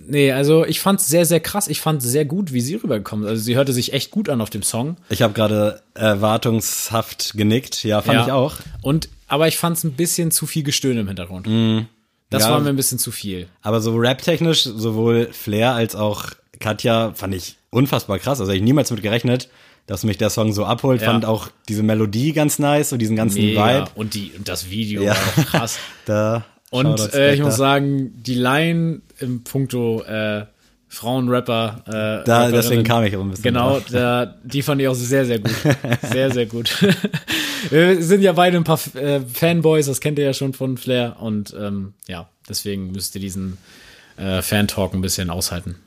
nee, 0.05 0.31
also 0.31 0.65
ich 0.65 0.79
fand 0.79 1.01
sehr, 1.01 1.25
sehr 1.25 1.39
krass. 1.39 1.67
Ich 1.67 1.81
fand 1.81 2.01
sehr 2.01 2.25
gut, 2.25 2.53
wie 2.53 2.61
sie 2.61 2.75
rübergekommen 2.75 3.25
ist. 3.25 3.29
Also 3.29 3.43
sie 3.43 3.55
hörte 3.55 3.73
sich 3.73 3.93
echt 3.93 4.11
gut 4.11 4.29
an 4.29 4.41
auf 4.41 4.49
dem 4.49 4.63
Song. 4.63 4.97
Ich 5.09 5.21
habe 5.21 5.33
gerade 5.33 5.81
erwartungshaft 5.93 7.33
genickt. 7.35 7.83
Ja, 7.83 8.01
fand 8.01 8.19
Ja. 8.19 8.25
ich 8.25 8.31
auch. 8.31 8.55
Und, 8.81 9.09
aber 9.27 9.47
ich 9.47 9.57
fand 9.57 9.77
es 9.77 9.83
ein 9.83 9.93
bisschen 9.93 10.31
zu 10.31 10.45
viel 10.45 10.63
Gestöhne 10.63 11.01
im 11.01 11.07
Hintergrund. 11.07 11.45
Das 11.47 11.53
Mhm. 11.53 11.87
Ja. 12.31 12.49
war 12.49 12.59
mir 12.59 12.69
ein 12.69 12.75
bisschen 12.75 12.99
zu 12.99 13.11
viel. 13.11 13.47
Aber 13.61 13.81
so 13.81 13.95
rap-technisch, 13.95 14.63
sowohl 14.63 15.29
Flair 15.31 15.73
als 15.73 15.95
auch 15.95 16.25
Katja 16.59 17.13
fand 17.15 17.35
ich 17.35 17.57
unfassbar 17.69 18.19
krass. 18.19 18.39
Also 18.39 18.51
ich 18.51 18.61
niemals 18.61 18.89
mit 18.91 19.01
gerechnet, 19.01 19.49
dass 19.87 20.03
mich 20.03 20.17
der 20.17 20.29
Song 20.29 20.53
so 20.53 20.65
abholt. 20.65 21.01
Ja. 21.01 21.11
Fand 21.11 21.25
auch 21.25 21.49
diese 21.67 21.83
Melodie 21.83 22.31
ganz 22.33 22.59
nice, 22.59 22.89
so 22.89 22.97
diesen 22.97 23.15
ganzen 23.15 23.41
Mega. 23.41 23.79
Vibe. 23.81 23.91
Und, 23.95 24.13
die, 24.13 24.31
und 24.37 24.47
das 24.47 24.69
Video 24.69 25.03
Ja. 25.03 25.11
war 25.15 25.17
auch 25.43 25.45
krass. 25.49 25.79
Da 26.05 26.45
Und 26.69 27.13
äh, 27.13 27.33
ich 27.33 27.41
muss 27.41 27.55
sagen, 27.57 28.13
die 28.23 28.35
Line 28.35 29.01
im 29.19 29.43
Puncto 29.43 30.01
äh, 30.03 30.45
Frauenrapper. 30.87 31.81
Äh, 32.21 32.23
Da, 32.25 32.51
deswegen 32.51 32.83
kam 32.83 33.03
ich 33.03 33.15
auch 33.17 33.21
ein 33.21 33.29
bisschen 33.31 33.43
Genau, 33.43 33.73
drauf. 33.79 33.85
der, 33.91 34.35
die 34.43 34.61
fand 34.61 34.79
ich 34.81 34.87
auch 34.87 34.93
sehr, 34.93 35.25
sehr 35.25 35.39
gut. 35.39 35.51
Sehr, 36.11 36.31
sehr 36.31 36.45
gut. 36.45 36.83
Wir 37.71 38.01
sind 38.03 38.21
ja 38.21 38.33
beide 38.33 38.57
ein 38.57 38.63
paar 38.63 38.79
äh, 38.95 39.21
Fanboys, 39.21 39.87
das 39.87 40.01
kennt 40.01 40.19
ihr 40.19 40.25
ja 40.25 40.33
schon 40.33 40.53
von 40.53 40.77
Flair. 40.77 41.15
Und 41.19 41.55
ähm, 41.59 41.93
ja, 42.07 42.29
deswegen 42.47 42.91
müsst 42.91 43.15
ihr 43.15 43.21
diesen 43.21 43.57
äh, 44.17 44.41
Fan-Talk 44.43 44.93
ein 44.93 45.01
bisschen 45.01 45.29
aushalten. 45.31 45.77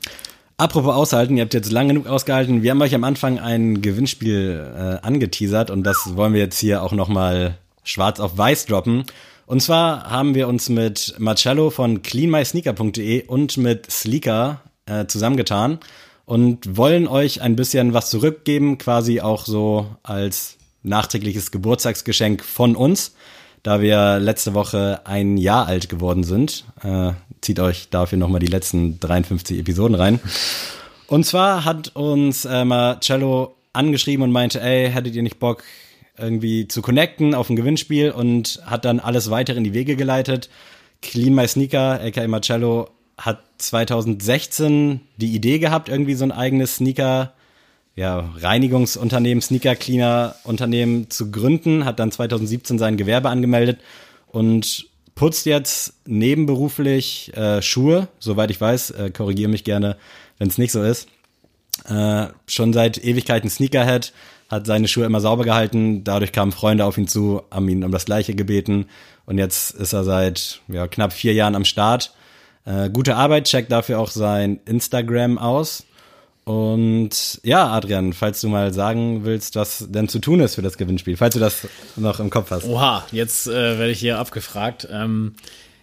Apropos 0.59 0.95
aushalten, 0.95 1.37
ihr 1.37 1.43
habt 1.43 1.53
jetzt 1.53 1.71
lang 1.71 1.87
genug 1.87 2.07
ausgehalten. 2.07 2.63
Wir 2.63 2.71
haben 2.71 2.81
euch 2.81 2.95
am 2.95 3.03
Anfang 3.03 3.37
ein 3.37 3.83
Gewinnspiel 3.83 4.73
äh, 4.75 5.05
angeteasert 5.05 5.69
und 5.69 5.83
das 5.83 6.15
wollen 6.15 6.33
wir 6.33 6.39
jetzt 6.39 6.57
hier 6.57 6.81
auch 6.81 6.93
nochmal 6.93 7.59
schwarz 7.83 8.19
auf 8.19 8.39
weiß 8.39 8.65
droppen. 8.65 9.03
Und 9.45 9.61
zwar 9.61 10.09
haben 10.09 10.33
wir 10.33 10.47
uns 10.47 10.67
mit 10.69 11.13
Marcello 11.19 11.69
von 11.69 12.01
cleanmysneaker.de 12.01 13.27
und 13.27 13.57
mit 13.57 13.91
Sleeker 13.91 14.61
äh, 14.87 15.05
zusammengetan 15.05 15.77
und 16.25 16.75
wollen 16.75 17.07
euch 17.07 17.39
ein 17.39 17.55
bisschen 17.55 17.93
was 17.93 18.09
zurückgeben, 18.09 18.79
quasi 18.79 19.21
auch 19.21 19.45
so 19.45 19.85
als 20.01 20.57
nachträgliches 20.81 21.51
Geburtstagsgeschenk 21.51 22.43
von 22.43 22.75
uns, 22.75 23.13
da 23.67 23.81
wir 23.81 24.17
letzte 24.19 24.53
Woche 24.53 25.01
ein 25.03 25.35
Jahr 25.35 25.67
alt 25.67 25.89
geworden 25.89 26.23
sind. 26.23 26.63
Äh, 26.83 27.11
zieht 27.41 27.59
euch 27.59 27.89
dafür 27.89 28.17
nochmal 28.17 28.39
die 28.39 28.47
letzten 28.47 28.97
53 29.01 29.59
Episoden 29.59 29.93
rein. 29.93 30.21
Und 31.07 31.25
zwar 31.25 31.65
hat 31.65 31.93
uns 31.93 32.45
äh, 32.45 32.63
Marcello 32.63 33.57
angeschrieben 33.73 34.23
und 34.23 34.31
meinte, 34.31 34.61
ey, 34.61 34.89
hättet 34.89 35.17
ihr 35.17 35.21
nicht 35.21 35.39
Bock, 35.39 35.65
irgendwie 36.17 36.69
zu 36.69 36.81
connecten 36.81 37.35
auf 37.35 37.49
ein 37.49 37.57
Gewinnspiel 37.57 38.11
und 38.11 38.61
hat 38.65 38.85
dann 38.85 39.01
alles 39.01 39.31
weiter 39.31 39.57
in 39.57 39.65
die 39.65 39.73
Wege 39.73 39.97
geleitet. 39.97 40.49
Clean 41.01 41.35
My 41.35 41.45
Sneaker, 41.45 41.99
aka 42.01 42.25
Marcello, 42.25 42.87
hat 43.17 43.41
2016 43.57 45.01
die 45.17 45.35
Idee 45.35 45.59
gehabt, 45.59 45.89
irgendwie 45.89 46.13
so 46.13 46.23
ein 46.23 46.31
eigenes 46.31 46.77
Sneaker, 46.77 47.33
ja, 47.97 48.29
Reinigungsunternehmen, 48.37 49.41
Sneaker 49.41 49.75
Cleaner 49.75 50.35
Unternehmen 50.43 51.09
zu 51.09 51.31
gründen, 51.31 51.83
hat 51.83 51.99
dann 51.99 52.11
2017 52.11 52.77
sein 52.77 52.95
Gewerbe 52.95 53.29
angemeldet 53.29 53.79
und 54.27 54.85
putzt 55.15 55.47
jetzt 55.47 55.95
nebenberuflich 56.05 57.35
äh, 57.35 57.59
Schuhe, 57.63 58.07
soweit 58.19 58.51
ich 58.51 58.61
weiß, 58.61 58.91
äh, 58.91 59.09
korrigiere 59.09 59.49
mich 59.49 59.63
gerne, 59.63 59.97
wenn 60.37 60.47
es 60.47 60.59
nicht 60.59 60.71
so 60.71 60.83
ist. 60.83 61.07
Äh, 61.89 62.27
schon 62.45 62.71
seit 62.71 63.03
Ewigkeiten 63.03 63.49
Sneakerhead, 63.49 64.13
hat 64.47 64.67
seine 64.67 64.87
Schuhe 64.87 65.05
immer 65.05 65.19
sauber 65.19 65.43
gehalten, 65.43 66.03
dadurch 66.03 66.31
kamen 66.31 66.51
Freunde 66.51 66.85
auf 66.85 66.99
ihn 66.99 67.07
zu, 67.07 67.41
haben 67.49 67.67
ihn 67.67 67.83
um 67.83 67.91
das 67.91 68.05
Gleiche 68.05 68.35
gebeten 68.35 68.85
und 69.25 69.39
jetzt 69.39 69.71
ist 69.71 69.93
er 69.93 70.03
seit 70.03 70.61
ja, 70.67 70.87
knapp 70.87 71.13
vier 71.13 71.33
Jahren 71.33 71.55
am 71.55 71.65
Start. 71.65 72.13
Äh, 72.63 72.91
gute 72.91 73.15
Arbeit, 73.15 73.45
checkt 73.45 73.71
dafür 73.71 73.99
auch 73.99 74.11
sein 74.11 74.59
Instagram 74.65 75.39
aus. 75.39 75.86
Und 76.47 77.41
ja, 77.43 77.67
Adrian, 77.67 78.13
falls 78.13 78.39
du 78.39 78.47
mal 78.47 78.73
sagen 78.73 79.25
willst, 79.25 79.57
was 79.57 79.85
denn 79.89 80.07
zu 80.07 80.19
tun 80.19 80.39
ist 80.39 80.55
für 80.55 80.61
das 80.61 80.77
Gewinnspiel, 80.77 81.17
falls 81.17 81.33
du 81.33 81.41
das 81.41 81.67
noch 81.97 82.21
im 82.21 82.29
Kopf 82.29 82.51
hast. 82.51 82.63
Oha, 82.63 83.05
jetzt 83.11 83.47
äh, 83.47 83.51
werde 83.77 83.91
ich 83.91 83.99
hier 83.99 84.17
abgefragt. 84.17 84.87
Ähm, 84.89 85.33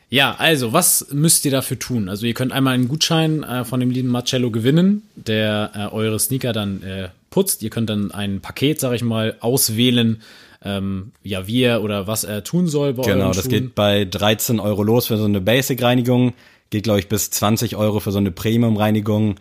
ja, 0.08 0.34
also, 0.38 0.72
was 0.72 1.08
müsst 1.12 1.44
ihr 1.44 1.50
dafür 1.50 1.78
tun? 1.78 2.08
Also, 2.08 2.24
ihr 2.24 2.32
könnt 2.32 2.50
einmal 2.52 2.72
einen 2.72 2.88
Gutschein 2.88 3.42
äh, 3.42 3.66
von 3.66 3.78
dem 3.78 3.90
lieben 3.90 4.08
Marcello 4.08 4.50
gewinnen, 4.50 5.02
der 5.16 5.72
äh, 5.74 5.94
eure 5.94 6.18
Sneaker 6.18 6.54
dann 6.54 6.82
äh, 6.82 7.08
putzt. 7.28 7.62
Ihr 7.62 7.68
könnt 7.68 7.90
dann 7.90 8.10
ein 8.10 8.40
Paket, 8.40 8.80
sag 8.80 8.94
ich 8.94 9.02
mal, 9.02 9.36
auswählen, 9.40 10.22
ähm, 10.64 11.10
ja, 11.22 11.46
wie 11.46 11.60
er 11.60 11.82
oder 11.82 12.06
was 12.06 12.24
er 12.24 12.42
tun 12.42 12.68
soll 12.68 12.94
bei 12.94 13.02
Genau, 13.02 13.34
das 13.34 13.42
Schuhen. 13.42 13.50
geht 13.50 13.74
bei 13.74 14.06
13 14.06 14.60
Euro 14.60 14.82
los 14.82 15.08
für 15.08 15.18
so 15.18 15.26
eine 15.26 15.42
Basic-Reinigung, 15.42 16.32
geht, 16.70 16.84
glaube 16.84 17.00
ich, 17.00 17.08
bis 17.10 17.28
20 17.28 17.76
Euro 17.76 18.00
für 18.00 18.12
so 18.12 18.18
eine 18.18 18.30
Premium-Reinigung. 18.30 19.34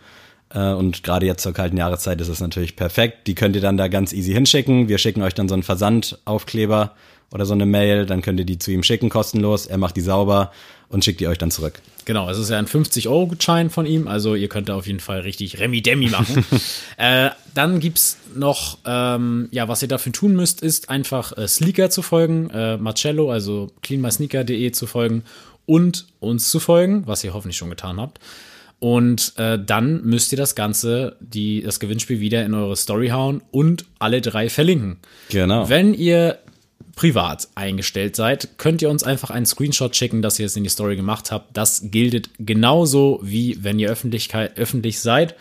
Äh, 0.54 0.72
und 0.72 1.02
gerade 1.02 1.26
jetzt 1.26 1.42
zur 1.42 1.52
kalten 1.52 1.76
Jahreszeit 1.76 2.20
ist 2.20 2.28
es 2.28 2.40
natürlich 2.40 2.76
perfekt. 2.76 3.26
Die 3.26 3.34
könnt 3.34 3.56
ihr 3.56 3.62
dann 3.62 3.76
da 3.76 3.88
ganz 3.88 4.12
easy 4.12 4.32
hinschicken. 4.32 4.88
Wir 4.88 4.98
schicken 4.98 5.22
euch 5.22 5.34
dann 5.34 5.48
so 5.48 5.54
einen 5.54 5.62
Versandaufkleber 5.62 6.92
oder 7.32 7.46
so 7.46 7.54
eine 7.54 7.66
Mail. 7.66 8.06
Dann 8.06 8.22
könnt 8.22 8.38
ihr 8.38 8.46
die 8.46 8.58
zu 8.58 8.70
ihm 8.70 8.82
schicken, 8.82 9.10
kostenlos. 9.10 9.66
Er 9.66 9.78
macht 9.78 9.96
die 9.96 10.00
sauber 10.00 10.52
und 10.88 11.04
schickt 11.04 11.20
die 11.20 11.26
euch 11.26 11.38
dann 11.38 11.50
zurück. 11.50 11.80
Genau, 12.04 12.28
es 12.28 12.38
ist 12.38 12.50
ja 12.50 12.58
ein 12.58 12.66
50-Euro-Gutschein 12.66 13.70
von 13.70 13.86
ihm, 13.86 14.08
also 14.08 14.34
ihr 14.34 14.48
könnt 14.48 14.68
da 14.68 14.76
auf 14.76 14.86
jeden 14.86 15.00
Fall 15.00 15.20
richtig 15.20 15.58
Remi-Demi 15.58 16.10
machen. 16.10 16.44
äh, 16.98 17.30
dann 17.54 17.80
gibt's 17.80 18.18
noch, 18.34 18.78
ähm, 18.84 19.48
ja, 19.50 19.68
was 19.68 19.80
ihr 19.80 19.88
dafür 19.88 20.12
tun 20.12 20.36
müsst, 20.36 20.60
ist 20.62 20.90
einfach 20.90 21.36
äh, 21.36 21.48
Sleeker 21.48 21.88
zu 21.88 22.02
folgen, 22.02 22.50
äh, 22.50 22.76
Marcello, 22.76 23.30
also 23.30 23.70
cleanmysneaker.de 23.82 24.70
zu 24.72 24.86
folgen 24.86 25.24
und 25.66 26.06
uns 26.20 26.50
zu 26.50 26.60
folgen, 26.60 27.06
was 27.06 27.24
ihr 27.24 27.32
hoffentlich 27.32 27.56
schon 27.56 27.70
getan 27.70 27.98
habt. 27.98 28.20
Und 28.84 29.32
äh, 29.38 29.58
dann 29.58 30.04
müsst 30.04 30.30
ihr 30.30 30.36
das 30.36 30.54
Ganze, 30.54 31.16
die, 31.18 31.62
das 31.62 31.80
Gewinnspiel 31.80 32.20
wieder 32.20 32.44
in 32.44 32.52
eure 32.52 32.76
Story 32.76 33.08
hauen 33.08 33.40
und 33.50 33.86
alle 33.98 34.20
drei 34.20 34.50
verlinken. 34.50 34.98
Genau. 35.30 35.70
Wenn 35.70 35.94
ihr 35.94 36.38
privat 36.94 37.48
eingestellt 37.54 38.14
seid, 38.14 38.58
könnt 38.58 38.82
ihr 38.82 38.90
uns 38.90 39.02
einfach 39.02 39.30
einen 39.30 39.46
Screenshot 39.46 39.96
schicken, 39.96 40.20
dass 40.20 40.38
ihr 40.38 40.44
es 40.44 40.54
in 40.54 40.64
die 40.64 40.68
Story 40.68 40.96
gemacht 40.96 41.32
habt. 41.32 41.56
Das 41.56 41.84
gilt 41.92 42.28
genauso 42.38 43.20
wie 43.22 43.56
wenn 43.64 43.78
ihr 43.78 43.88
Öffentlichkeit, 43.88 44.58
öffentlich 44.58 45.00
seid. 45.00 45.34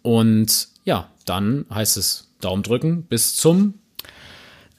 Und 0.00 0.68
ja, 0.86 1.10
dann 1.26 1.66
heißt 1.68 1.98
es 1.98 2.30
Daumen 2.40 2.62
drücken 2.62 3.02
bis 3.02 3.36
zum 3.36 3.74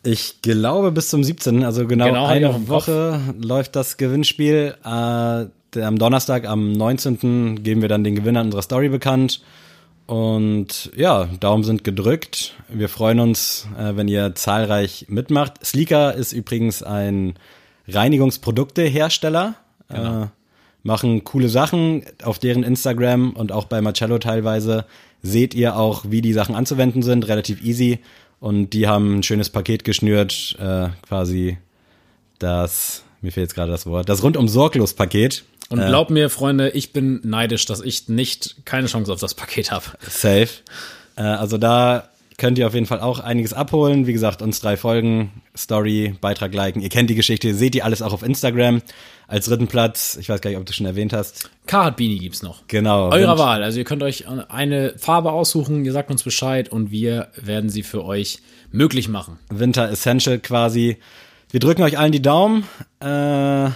ich 0.01 0.41
glaube 0.41 0.91
bis 0.91 1.09
zum 1.09 1.23
17. 1.23 1.63
Also 1.63 1.85
genau, 1.85 2.05
genau 2.05 2.25
eine 2.25 2.67
Woche 2.67 3.21
läuft 3.39 3.75
das 3.75 3.97
Gewinnspiel. 3.97 4.73
Äh, 4.83 5.45
am 5.77 5.97
Donnerstag, 5.97 6.47
am 6.47 6.71
19. 6.71 7.63
geben 7.63 7.81
wir 7.81 7.89
dann 7.89 8.03
den 8.03 8.15
Gewinner 8.15 8.41
unserer 8.41 8.61
Story 8.61 8.89
bekannt. 8.89 9.41
Und 10.05 10.91
ja, 10.95 11.25
Daumen 11.39 11.63
sind 11.63 11.83
gedrückt. 11.83 12.53
Wir 12.69 12.87
freuen 12.87 13.19
uns, 13.19 13.67
äh, 13.77 13.95
wenn 13.95 14.07
ihr 14.07 14.35
zahlreich 14.35 15.07
mitmacht. 15.09 15.65
Sleeker 15.65 16.13
ist 16.13 16.31
übrigens 16.31 16.81
ein 16.81 17.35
Reinigungsproduktehersteller. 17.87 19.55
Genau. 19.89 20.23
Äh, 20.23 20.27
machen 20.83 21.25
coole 21.25 21.49
Sachen 21.49 22.03
auf 22.23 22.39
deren 22.39 22.63
Instagram 22.63 23.31
und 23.31 23.51
auch 23.51 23.65
bei 23.65 23.81
Marcello 23.81 24.19
teilweise 24.19 24.85
seht 25.21 25.53
ihr 25.53 25.75
auch, 25.75 26.05
wie 26.07 26.21
die 26.21 26.33
Sachen 26.33 26.55
anzuwenden 26.55 27.03
sind, 27.03 27.27
relativ 27.27 27.61
easy. 27.61 27.99
Und 28.39 28.71
die 28.71 28.87
haben 28.87 29.17
ein 29.17 29.23
schönes 29.23 29.49
Paket 29.49 29.83
geschnürt, 29.83 30.55
äh, 30.59 30.89
quasi 31.01 31.57
das, 32.39 33.03
mir 33.21 33.31
fehlt 33.31 33.47
jetzt 33.47 33.55
gerade 33.55 33.71
das 33.71 33.85
Wort, 33.85 34.07
das 34.09 34.23
rundum 34.23 34.47
sorglos 34.47 34.93
Paket. 34.93 35.43
Und 35.69 35.79
äh, 35.79 35.87
glaub 35.87 36.09
mir, 36.09 36.29
Freunde, 36.29 36.69
ich 36.69 36.93
bin 36.93 37.21
neidisch, 37.23 37.65
dass 37.65 37.81
ich 37.81 38.07
nicht 38.07 38.65
keine 38.65 38.87
Chance 38.87 39.11
auf 39.11 39.19
das 39.19 39.33
Paket 39.33 39.71
habe. 39.71 39.85
Safe. 40.01 40.49
Äh, 41.15 41.21
also 41.21 41.57
da 41.57 42.09
könnt 42.37 42.59
ihr 42.59 42.67
auf 42.67 42.73
jeden 42.73 42.85
Fall 42.85 42.99
auch 42.99 43.19
einiges 43.19 43.53
abholen. 43.53 44.05
Wie 44.05 44.13
gesagt, 44.13 44.41
uns 44.41 44.61
drei 44.61 44.77
Folgen, 44.77 45.41
Story, 45.57 46.15
Beitrag 46.21 46.53
liken. 46.53 46.81
Ihr 46.81 46.89
kennt 46.89 47.09
die 47.09 47.15
Geschichte, 47.15 47.53
seht 47.53 47.75
ihr 47.75 47.83
alles 47.83 48.01
auch 48.01 48.13
auf 48.13 48.23
Instagram. 48.23 48.81
Als 49.27 49.47
dritten 49.47 49.67
Platz, 49.67 50.17
ich 50.21 50.29
weiß 50.29 50.39
gar 50.39 50.51
nicht, 50.51 50.59
ob 50.59 50.65
du 50.65 50.71
schon 50.71 50.85
erwähnt 50.85 51.13
hast. 51.13 51.49
Carhartt 51.65 51.97
Beanie 51.97 52.19
gibt's 52.19 52.43
noch. 52.43 52.61
Genau. 52.67 53.09
Eurer 53.09 53.37
Wahl. 53.37 53.63
Also 53.63 53.79
ihr 53.79 53.85
könnt 53.85 54.03
euch 54.03 54.25
eine 54.27 54.93
Farbe 54.97 55.31
aussuchen, 55.31 55.83
ihr 55.83 55.91
sagt 55.91 56.11
uns 56.11 56.23
Bescheid 56.23 56.69
und 56.69 56.91
wir 56.91 57.29
werden 57.35 57.69
sie 57.69 57.83
für 57.83 58.05
euch 58.05 58.39
möglich 58.71 59.09
machen. 59.09 59.39
Winter 59.49 59.89
Essential 59.89 60.39
quasi. 60.39 60.97
Wir 61.49 61.59
drücken 61.59 61.81
euch 61.81 61.97
allen 61.97 62.11
die 62.11 62.21
Daumen. 62.21 62.65
Äh 62.99 63.69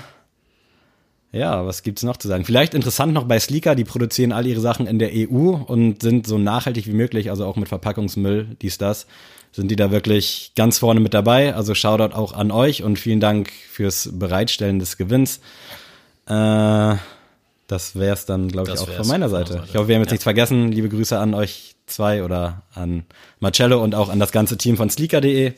ja, 1.31 1.65
was 1.65 1.83
gibt's 1.83 2.03
noch 2.03 2.17
zu 2.17 2.27
sagen? 2.27 2.43
Vielleicht 2.43 2.73
interessant 2.73 3.13
noch 3.13 3.23
bei 3.23 3.39
Sleeker, 3.39 3.75
die 3.75 3.85
produzieren 3.85 4.31
all 4.31 4.45
ihre 4.45 4.59
Sachen 4.59 4.85
in 4.85 4.99
der 4.99 5.11
EU 5.13 5.55
und 5.55 6.01
sind 6.01 6.27
so 6.27 6.37
nachhaltig 6.37 6.87
wie 6.87 6.93
möglich, 6.93 7.29
also 7.29 7.45
auch 7.45 7.55
mit 7.55 7.69
Verpackungsmüll, 7.69 8.57
dies, 8.61 8.77
das, 8.77 9.07
sind 9.51 9.69
die 9.69 9.75
da 9.75 9.91
wirklich 9.91 10.51
ganz 10.55 10.79
vorne 10.79 10.99
mit 10.99 11.13
dabei. 11.13 11.55
Also 11.55 11.75
Shoutout 11.75 12.15
auch 12.15 12.33
an 12.33 12.51
euch 12.51 12.83
und 12.83 12.99
vielen 12.99 13.19
Dank 13.19 13.51
fürs 13.69 14.09
Bereitstellen 14.13 14.79
des 14.79 14.97
Gewinns. 14.97 15.39
Äh, 16.27 16.95
das 17.67 17.95
wär's 17.95 18.25
dann, 18.25 18.49
glaube 18.49 18.71
ich, 18.71 18.79
auch 18.79 18.89
von 18.89 19.07
meiner 19.07 19.29
Seite. 19.29 19.53
Seite. 19.53 19.65
Ich 19.67 19.75
hoffe, 19.75 19.87
wir 19.87 19.95
haben 19.95 20.01
jetzt 20.01 20.09
ja. 20.09 20.15
nichts 20.15 20.23
vergessen. 20.23 20.71
Liebe 20.71 20.89
Grüße 20.89 21.17
an 21.17 21.33
euch 21.33 21.75
zwei 21.85 22.23
oder 22.23 22.63
an 22.73 23.05
Marcello 23.39 23.81
und 23.81 23.95
auch 23.95 24.09
an 24.09 24.19
das 24.19 24.31
ganze 24.31 24.57
Team 24.57 24.77
von 24.77 24.89
Sleeker.de. 24.89 25.47
Äh, 25.47 25.53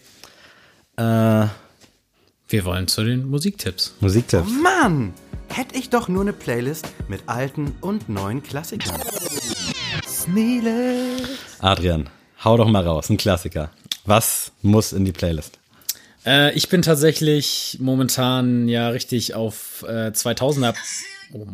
wir 0.97 2.65
wollen 2.65 2.87
zu 2.87 3.03
den 3.03 3.27
Musiktipps. 3.27 3.95
Musiktipps. 3.99 4.47
Oh 4.47 4.61
Mann! 4.61 5.13
Hätte 5.53 5.77
ich 5.77 5.89
doch 5.89 6.07
nur 6.07 6.21
eine 6.21 6.33
Playlist 6.33 6.87
mit 7.07 7.21
alten 7.27 7.75
und 7.79 8.09
neuen 8.09 8.41
Klassikern. 8.41 8.99
Sneelist. 10.07 11.27
Adrian, 11.59 12.09
hau 12.43 12.57
doch 12.57 12.67
mal 12.67 12.83
raus, 12.83 13.09
ein 13.09 13.17
Klassiker. 13.17 13.69
Was 14.05 14.51
muss 14.63 14.93
in 14.93 15.05
die 15.05 15.11
Playlist? 15.11 15.59
Äh, 16.25 16.53
ich 16.55 16.69
bin 16.69 16.81
tatsächlich 16.81 17.77
momentan 17.79 18.67
ja 18.67 18.89
richtig 18.89 19.35
auf 19.35 19.85
äh, 19.87 20.07
2000er, 20.07 20.73
oh 21.33 21.45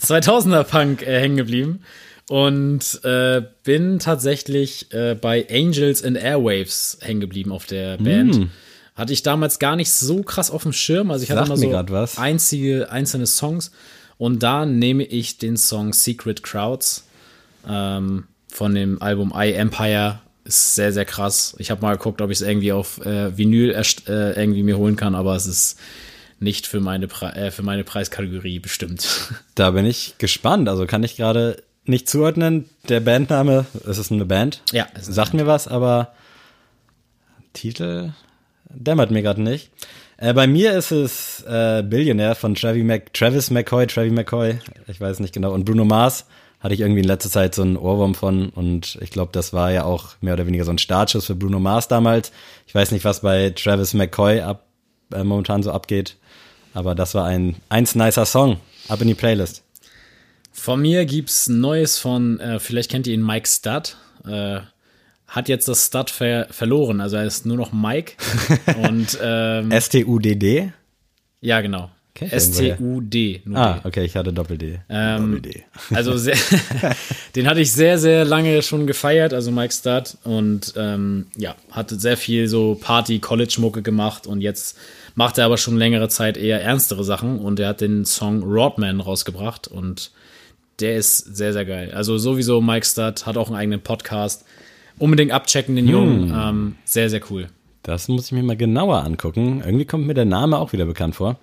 2000er 0.00 0.62
Punk 0.64 1.02
äh, 1.02 1.20
hängen 1.20 1.36
geblieben 1.36 1.82
und 2.30 3.04
äh, 3.04 3.42
bin 3.64 3.98
tatsächlich 3.98 4.92
äh, 4.92 5.14
bei 5.14 5.46
Angels 5.50 6.04
and 6.04 6.16
Airwaves 6.16 6.98
hängen 7.00 7.20
geblieben 7.20 7.50
auf 7.50 7.66
der 7.66 7.96
Band. 7.96 8.38
Mm. 8.38 8.50
Hatte 8.98 9.12
ich 9.12 9.22
damals 9.22 9.60
gar 9.60 9.76
nicht 9.76 9.92
so 9.92 10.24
krass 10.24 10.50
auf 10.50 10.64
dem 10.64 10.72
Schirm. 10.72 11.12
Also 11.12 11.22
ich 11.22 11.30
hatte 11.30 11.46
Sagt 11.46 11.62
immer 11.62 12.06
so 12.08 12.20
einzige 12.20 12.90
einzelne 12.90 13.26
Songs. 13.26 13.70
Und 14.18 14.42
da 14.42 14.66
nehme 14.66 15.04
ich 15.04 15.38
den 15.38 15.56
Song 15.56 15.92
Secret 15.92 16.42
Crowds 16.42 17.04
ähm, 17.68 18.24
von 18.48 18.74
dem 18.74 19.00
Album 19.00 19.32
I 19.36 19.52
Empire. 19.52 20.18
Ist 20.42 20.74
sehr, 20.74 20.92
sehr 20.92 21.04
krass. 21.04 21.54
Ich 21.58 21.70
habe 21.70 21.80
mal 21.80 21.96
geguckt, 21.96 22.20
ob 22.20 22.30
ich 22.30 22.40
es 22.40 22.42
irgendwie 22.42 22.72
auf 22.72 22.98
äh, 23.06 23.38
Vinyl 23.38 23.70
äh, 23.70 24.32
irgendwie 24.32 24.64
mir 24.64 24.76
holen 24.76 24.96
kann, 24.96 25.14
aber 25.14 25.36
es 25.36 25.46
ist 25.46 25.78
nicht 26.40 26.66
für 26.66 26.80
meine, 26.80 27.06
Pre 27.06 27.32
äh, 27.36 27.52
für 27.52 27.62
meine 27.62 27.84
Preiskategorie 27.84 28.58
bestimmt. 28.58 29.06
Da 29.54 29.70
bin 29.72 29.86
ich 29.86 30.16
gespannt. 30.18 30.68
Also 30.68 30.86
kann 30.86 31.04
ich 31.04 31.16
gerade 31.16 31.62
nicht 31.84 32.08
zuordnen. 32.08 32.68
Der 32.88 32.98
Bandname, 32.98 33.66
es 33.86 33.98
ist 33.98 34.10
eine 34.10 34.24
Band. 34.24 34.60
Ja. 34.72 34.88
Sagt 35.00 35.30
Band. 35.30 35.42
mir 35.42 35.46
was, 35.46 35.68
aber 35.68 36.14
Titel 37.52 38.12
dämmert 38.70 39.10
mir 39.10 39.22
gerade 39.22 39.42
nicht. 39.42 39.70
Äh, 40.16 40.34
bei 40.34 40.46
mir 40.46 40.72
ist 40.76 40.90
es 40.90 41.42
äh, 41.42 41.82
Billionaire 41.82 42.34
von 42.34 42.54
Travis, 42.54 42.84
Mac 42.84 43.12
Travis 43.14 43.50
McCoy, 43.50 43.86
Travis 43.86 44.12
McCoy, 44.12 44.58
ich 44.88 45.00
weiß 45.00 45.20
nicht 45.20 45.34
genau, 45.34 45.52
und 45.52 45.64
Bruno 45.64 45.84
Mars 45.84 46.26
hatte 46.60 46.74
ich 46.74 46.80
irgendwie 46.80 47.02
in 47.02 47.06
letzter 47.06 47.30
Zeit 47.30 47.54
so 47.54 47.62
einen 47.62 47.76
Ohrwurm 47.76 48.16
von 48.16 48.48
und 48.48 48.98
ich 49.00 49.10
glaube, 49.10 49.30
das 49.32 49.52
war 49.52 49.70
ja 49.70 49.84
auch 49.84 50.16
mehr 50.20 50.34
oder 50.34 50.46
weniger 50.46 50.64
so 50.64 50.72
ein 50.72 50.78
Startschuss 50.78 51.26
für 51.26 51.36
Bruno 51.36 51.60
Mars 51.60 51.86
damals. 51.86 52.32
Ich 52.66 52.74
weiß 52.74 52.90
nicht, 52.90 53.04
was 53.04 53.20
bei 53.20 53.50
Travis 53.50 53.94
McCoy 53.94 54.40
ab, 54.40 54.66
äh, 55.14 55.22
momentan 55.22 55.62
so 55.62 55.70
abgeht, 55.70 56.16
aber 56.74 56.96
das 56.96 57.14
war 57.14 57.24
ein 57.24 57.56
eins 57.68 57.94
nicer 57.94 58.26
Song. 58.26 58.58
Ab 58.88 59.02
in 59.02 59.08
die 59.08 59.14
Playlist. 59.14 59.62
Von 60.50 60.80
mir 60.80 61.04
gibt's 61.04 61.48
Neues 61.48 61.98
von, 61.98 62.40
äh, 62.40 62.58
vielleicht 62.58 62.90
kennt 62.90 63.06
ihr 63.06 63.14
ihn 63.14 63.24
Mike 63.24 63.46
Stud. 63.46 63.96
Äh, 64.26 64.60
hat 65.28 65.48
jetzt 65.48 65.68
das 65.68 65.86
Stud 65.86 66.10
ver 66.10 66.48
verloren. 66.50 67.00
Also 67.00 67.16
er 67.16 67.24
ist 67.24 67.46
nur 67.46 67.56
noch 67.56 67.72
Mike. 67.72 68.14
und 68.82 69.18
ähm, 69.22 69.70
S-T-U-D-D? 69.70 70.72
Ja, 71.40 71.60
genau. 71.60 71.90
S-T-U-D. 72.20 73.42
Ah, 73.54 73.78
okay, 73.84 74.04
ich 74.04 74.16
hatte 74.16 74.32
Doppel-D. 74.32 74.80
Ähm, 74.88 75.34
Doppel-D. 75.36 75.64
Also 75.94 76.16
sehr, 76.16 76.36
den 77.36 77.48
hatte 77.48 77.60
ich 77.60 77.70
sehr, 77.70 77.98
sehr 77.98 78.24
lange 78.24 78.62
schon 78.62 78.86
gefeiert, 78.86 79.32
also 79.32 79.52
Mike 79.52 79.72
Stud. 79.72 80.16
Und 80.24 80.74
ähm, 80.76 81.26
ja, 81.36 81.54
hatte 81.70 81.98
sehr 81.98 82.16
viel 82.16 82.48
so 82.48 82.76
Party-College-Mucke 82.80 83.82
gemacht 83.82 84.26
und 84.26 84.40
jetzt 84.40 84.76
macht 85.14 85.38
er 85.38 85.44
aber 85.44 85.58
schon 85.58 85.76
längere 85.76 86.08
Zeit 86.08 86.36
eher 86.36 86.62
ernstere 86.62 87.04
Sachen 87.04 87.38
und 87.38 87.60
er 87.60 87.68
hat 87.68 87.80
den 87.80 88.04
Song 88.04 88.42
Rodman 88.42 89.00
rausgebracht 89.00 89.68
und 89.68 90.10
der 90.80 90.96
ist 90.96 91.18
sehr, 91.18 91.52
sehr 91.52 91.64
geil. 91.64 91.92
Also 91.92 92.18
sowieso 92.18 92.60
Mike 92.60 92.86
Stud 92.86 93.26
hat 93.26 93.36
auch 93.36 93.48
einen 93.48 93.56
eigenen 93.56 93.80
Podcast. 93.80 94.44
Unbedingt 94.98 95.32
abchecken 95.32 95.76
den 95.76 95.88
Jungen. 95.88 96.32
Ähm, 96.34 96.74
sehr, 96.84 97.10
sehr 97.10 97.20
cool. 97.30 97.48
Das 97.82 98.08
muss 98.08 98.26
ich 98.26 98.32
mir 98.32 98.42
mal 98.42 98.56
genauer 98.56 99.04
angucken. 99.04 99.62
Irgendwie 99.64 99.84
kommt 99.86 100.06
mir 100.06 100.14
der 100.14 100.24
Name 100.24 100.58
auch 100.58 100.72
wieder 100.72 100.84
bekannt 100.84 101.16
vor. 101.16 101.36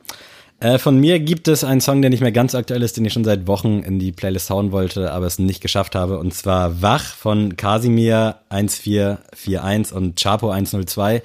Äh, 0.60 0.78
von 0.78 0.98
mir 1.00 1.20
gibt 1.20 1.48
es 1.48 1.64
einen 1.64 1.82
Song, 1.82 2.02
der 2.02 2.10
nicht 2.10 2.22
mehr 2.22 2.32
ganz 2.32 2.56
aktuell 2.56 2.82
ist, 2.82 2.96
den 2.98 3.06
ich 3.06 3.14
schon 3.14 3.24
seit 3.26 3.46
Wochen 3.48 3.80
in 3.80 4.00
die 4.00 4.12
Playlist 4.12 4.50
hauen 4.50 4.72
wollte, 4.72 5.12
aber 5.12 5.26
es 5.26 5.38
nicht 5.40 5.62
geschafft 5.62 5.96
habe. 5.96 6.18
Und 6.20 6.34
zwar 6.34 6.82
Wach 6.82 7.04
von 7.04 7.58
Casimir 7.58 8.38
1441 8.50 9.96
und 9.96 10.16
Chapo 10.22 10.50
102. 10.52 11.22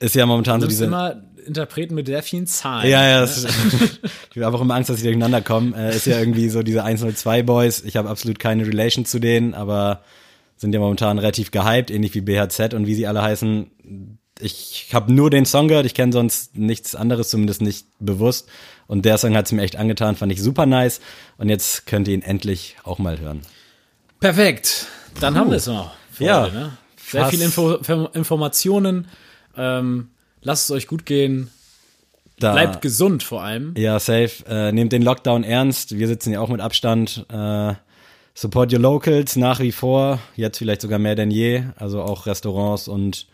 Ist 0.00 0.14
ja 0.14 0.26
momentan 0.26 0.60
Du 0.60 0.66
so 0.66 0.70
diese. 0.70 0.84
immer 0.86 1.22
Interpreten 1.46 1.94
mit 1.94 2.06
sehr 2.06 2.22
vielen 2.22 2.46
Zahlen. 2.46 2.88
Ja, 2.90 3.06
ja, 3.06 3.20
das, 3.20 3.44
ich 4.34 4.42
habe 4.42 4.56
auch 4.56 4.60
immer 4.60 4.74
Angst, 4.74 4.90
dass 4.90 4.98
sie 4.98 5.04
durcheinander 5.04 5.40
kommen. 5.40 5.74
Äh, 5.74 5.94
ist 5.94 6.06
ja 6.06 6.18
irgendwie 6.18 6.48
so 6.48 6.62
diese 6.62 6.82
102 6.84 7.42
Boys. 7.42 7.82
Ich 7.84 7.96
habe 7.96 8.08
absolut 8.08 8.38
keine 8.38 8.66
Relation 8.66 9.04
zu 9.04 9.18
denen, 9.20 9.54
aber 9.54 10.02
sind 10.62 10.72
ja 10.72 10.80
momentan 10.80 11.18
relativ 11.18 11.50
gehypt, 11.50 11.90
ähnlich 11.90 12.14
wie 12.14 12.20
BHZ 12.20 12.72
und 12.72 12.86
wie 12.86 12.94
sie 12.94 13.06
alle 13.06 13.20
heißen. 13.20 13.70
Ich 14.40 14.88
habe 14.92 15.12
nur 15.12 15.28
den 15.28 15.44
Song 15.44 15.68
gehört, 15.68 15.86
ich 15.86 15.94
kenne 15.94 16.12
sonst 16.12 16.56
nichts 16.56 16.94
anderes, 16.94 17.28
zumindest 17.30 17.60
nicht 17.60 17.86
bewusst. 17.98 18.48
Und 18.86 19.04
der 19.04 19.18
Song 19.18 19.36
hat 19.36 19.46
es 19.46 19.52
mir 19.52 19.62
echt 19.62 19.76
angetan, 19.76 20.16
fand 20.16 20.32
ich 20.32 20.40
super 20.40 20.64
nice. 20.64 21.00
Und 21.36 21.48
jetzt 21.48 21.86
könnt 21.86 22.06
ihr 22.06 22.14
ihn 22.14 22.22
endlich 22.22 22.76
auch 22.84 22.98
mal 22.98 23.18
hören. 23.18 23.42
Perfekt. 24.20 24.86
Dann 25.20 25.36
haben 25.36 25.50
wir 25.50 25.56
es 25.56 25.66
noch. 25.66 25.94
Ja, 26.18 26.44
heute, 26.44 26.54
ne? 26.54 26.78
Sehr 26.96 27.26
viele 27.26 27.44
Info 27.44 27.74
Informationen. 28.14 29.08
Ähm, 29.56 30.10
lasst 30.42 30.66
es 30.66 30.70
euch 30.70 30.86
gut 30.86 31.04
gehen. 31.04 31.50
Da, 32.38 32.52
Bleibt 32.52 32.82
gesund 32.82 33.24
vor 33.24 33.42
allem. 33.42 33.74
Ja, 33.76 33.98
safe. 33.98 34.44
Äh, 34.48 34.70
nehmt 34.70 34.92
den 34.92 35.02
Lockdown 35.02 35.42
ernst. 35.42 35.98
Wir 35.98 36.06
sitzen 36.06 36.32
ja 36.32 36.40
auch 36.40 36.48
mit 36.48 36.60
Abstand. 36.60 37.26
Äh, 37.30 37.74
support 38.34 38.72
your 38.72 38.80
locals 38.80 39.36
nach 39.36 39.60
wie 39.60 39.72
vor. 39.72 40.18
Jetzt 40.36 40.58
vielleicht 40.58 40.80
sogar 40.80 40.98
mehr 40.98 41.14
denn 41.14 41.30
je. 41.30 41.64
Also 41.76 42.02
auch 42.02 42.26
Restaurants 42.26 42.88
und 42.88 43.26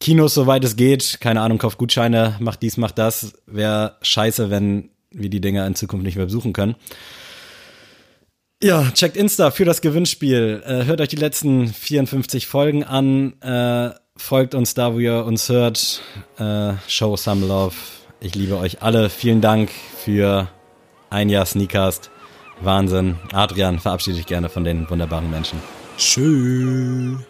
Kinos, 0.00 0.34
soweit 0.34 0.64
es 0.64 0.76
geht. 0.76 1.18
Keine 1.20 1.42
Ahnung, 1.42 1.58
kauft 1.58 1.78
Gutscheine, 1.78 2.36
macht 2.40 2.62
dies, 2.62 2.76
macht 2.76 2.98
das. 2.98 3.34
Wäre 3.46 3.96
scheiße, 4.02 4.50
wenn 4.50 4.90
wir 5.10 5.28
die 5.28 5.40
Dinger 5.40 5.66
in 5.66 5.74
Zukunft 5.74 6.04
nicht 6.04 6.16
mehr 6.16 6.26
besuchen 6.26 6.52
können. 6.52 6.74
Ja, 8.62 8.90
checkt 8.92 9.16
Insta 9.16 9.50
für 9.50 9.64
das 9.64 9.80
Gewinnspiel. 9.80 10.62
Äh, 10.66 10.84
hört 10.84 11.00
euch 11.00 11.08
die 11.08 11.16
letzten 11.16 11.68
54 11.68 12.46
Folgen 12.46 12.84
an. 12.84 13.40
Äh, 13.40 13.94
folgt 14.16 14.54
uns 14.54 14.74
da, 14.74 14.92
wo 14.94 14.98
ihr 14.98 15.24
uns 15.24 15.48
hört. 15.48 16.02
Äh, 16.38 16.74
show 16.86 17.16
some 17.16 17.46
love. 17.46 17.74
Ich 18.20 18.34
liebe 18.34 18.58
euch 18.58 18.82
alle. 18.82 19.08
Vielen 19.08 19.40
Dank 19.40 19.70
für 20.04 20.48
ein 21.08 21.30
Jahr 21.30 21.46
Sneakcast. 21.46 22.10
Wahnsinn. 22.60 23.16
Adrian, 23.32 23.78
verabschiede 23.78 24.16
dich 24.16 24.26
gerne 24.26 24.48
von 24.48 24.64
den 24.64 24.88
wunderbaren 24.88 25.30
Menschen. 25.30 25.60
Tschüss. 25.96 27.29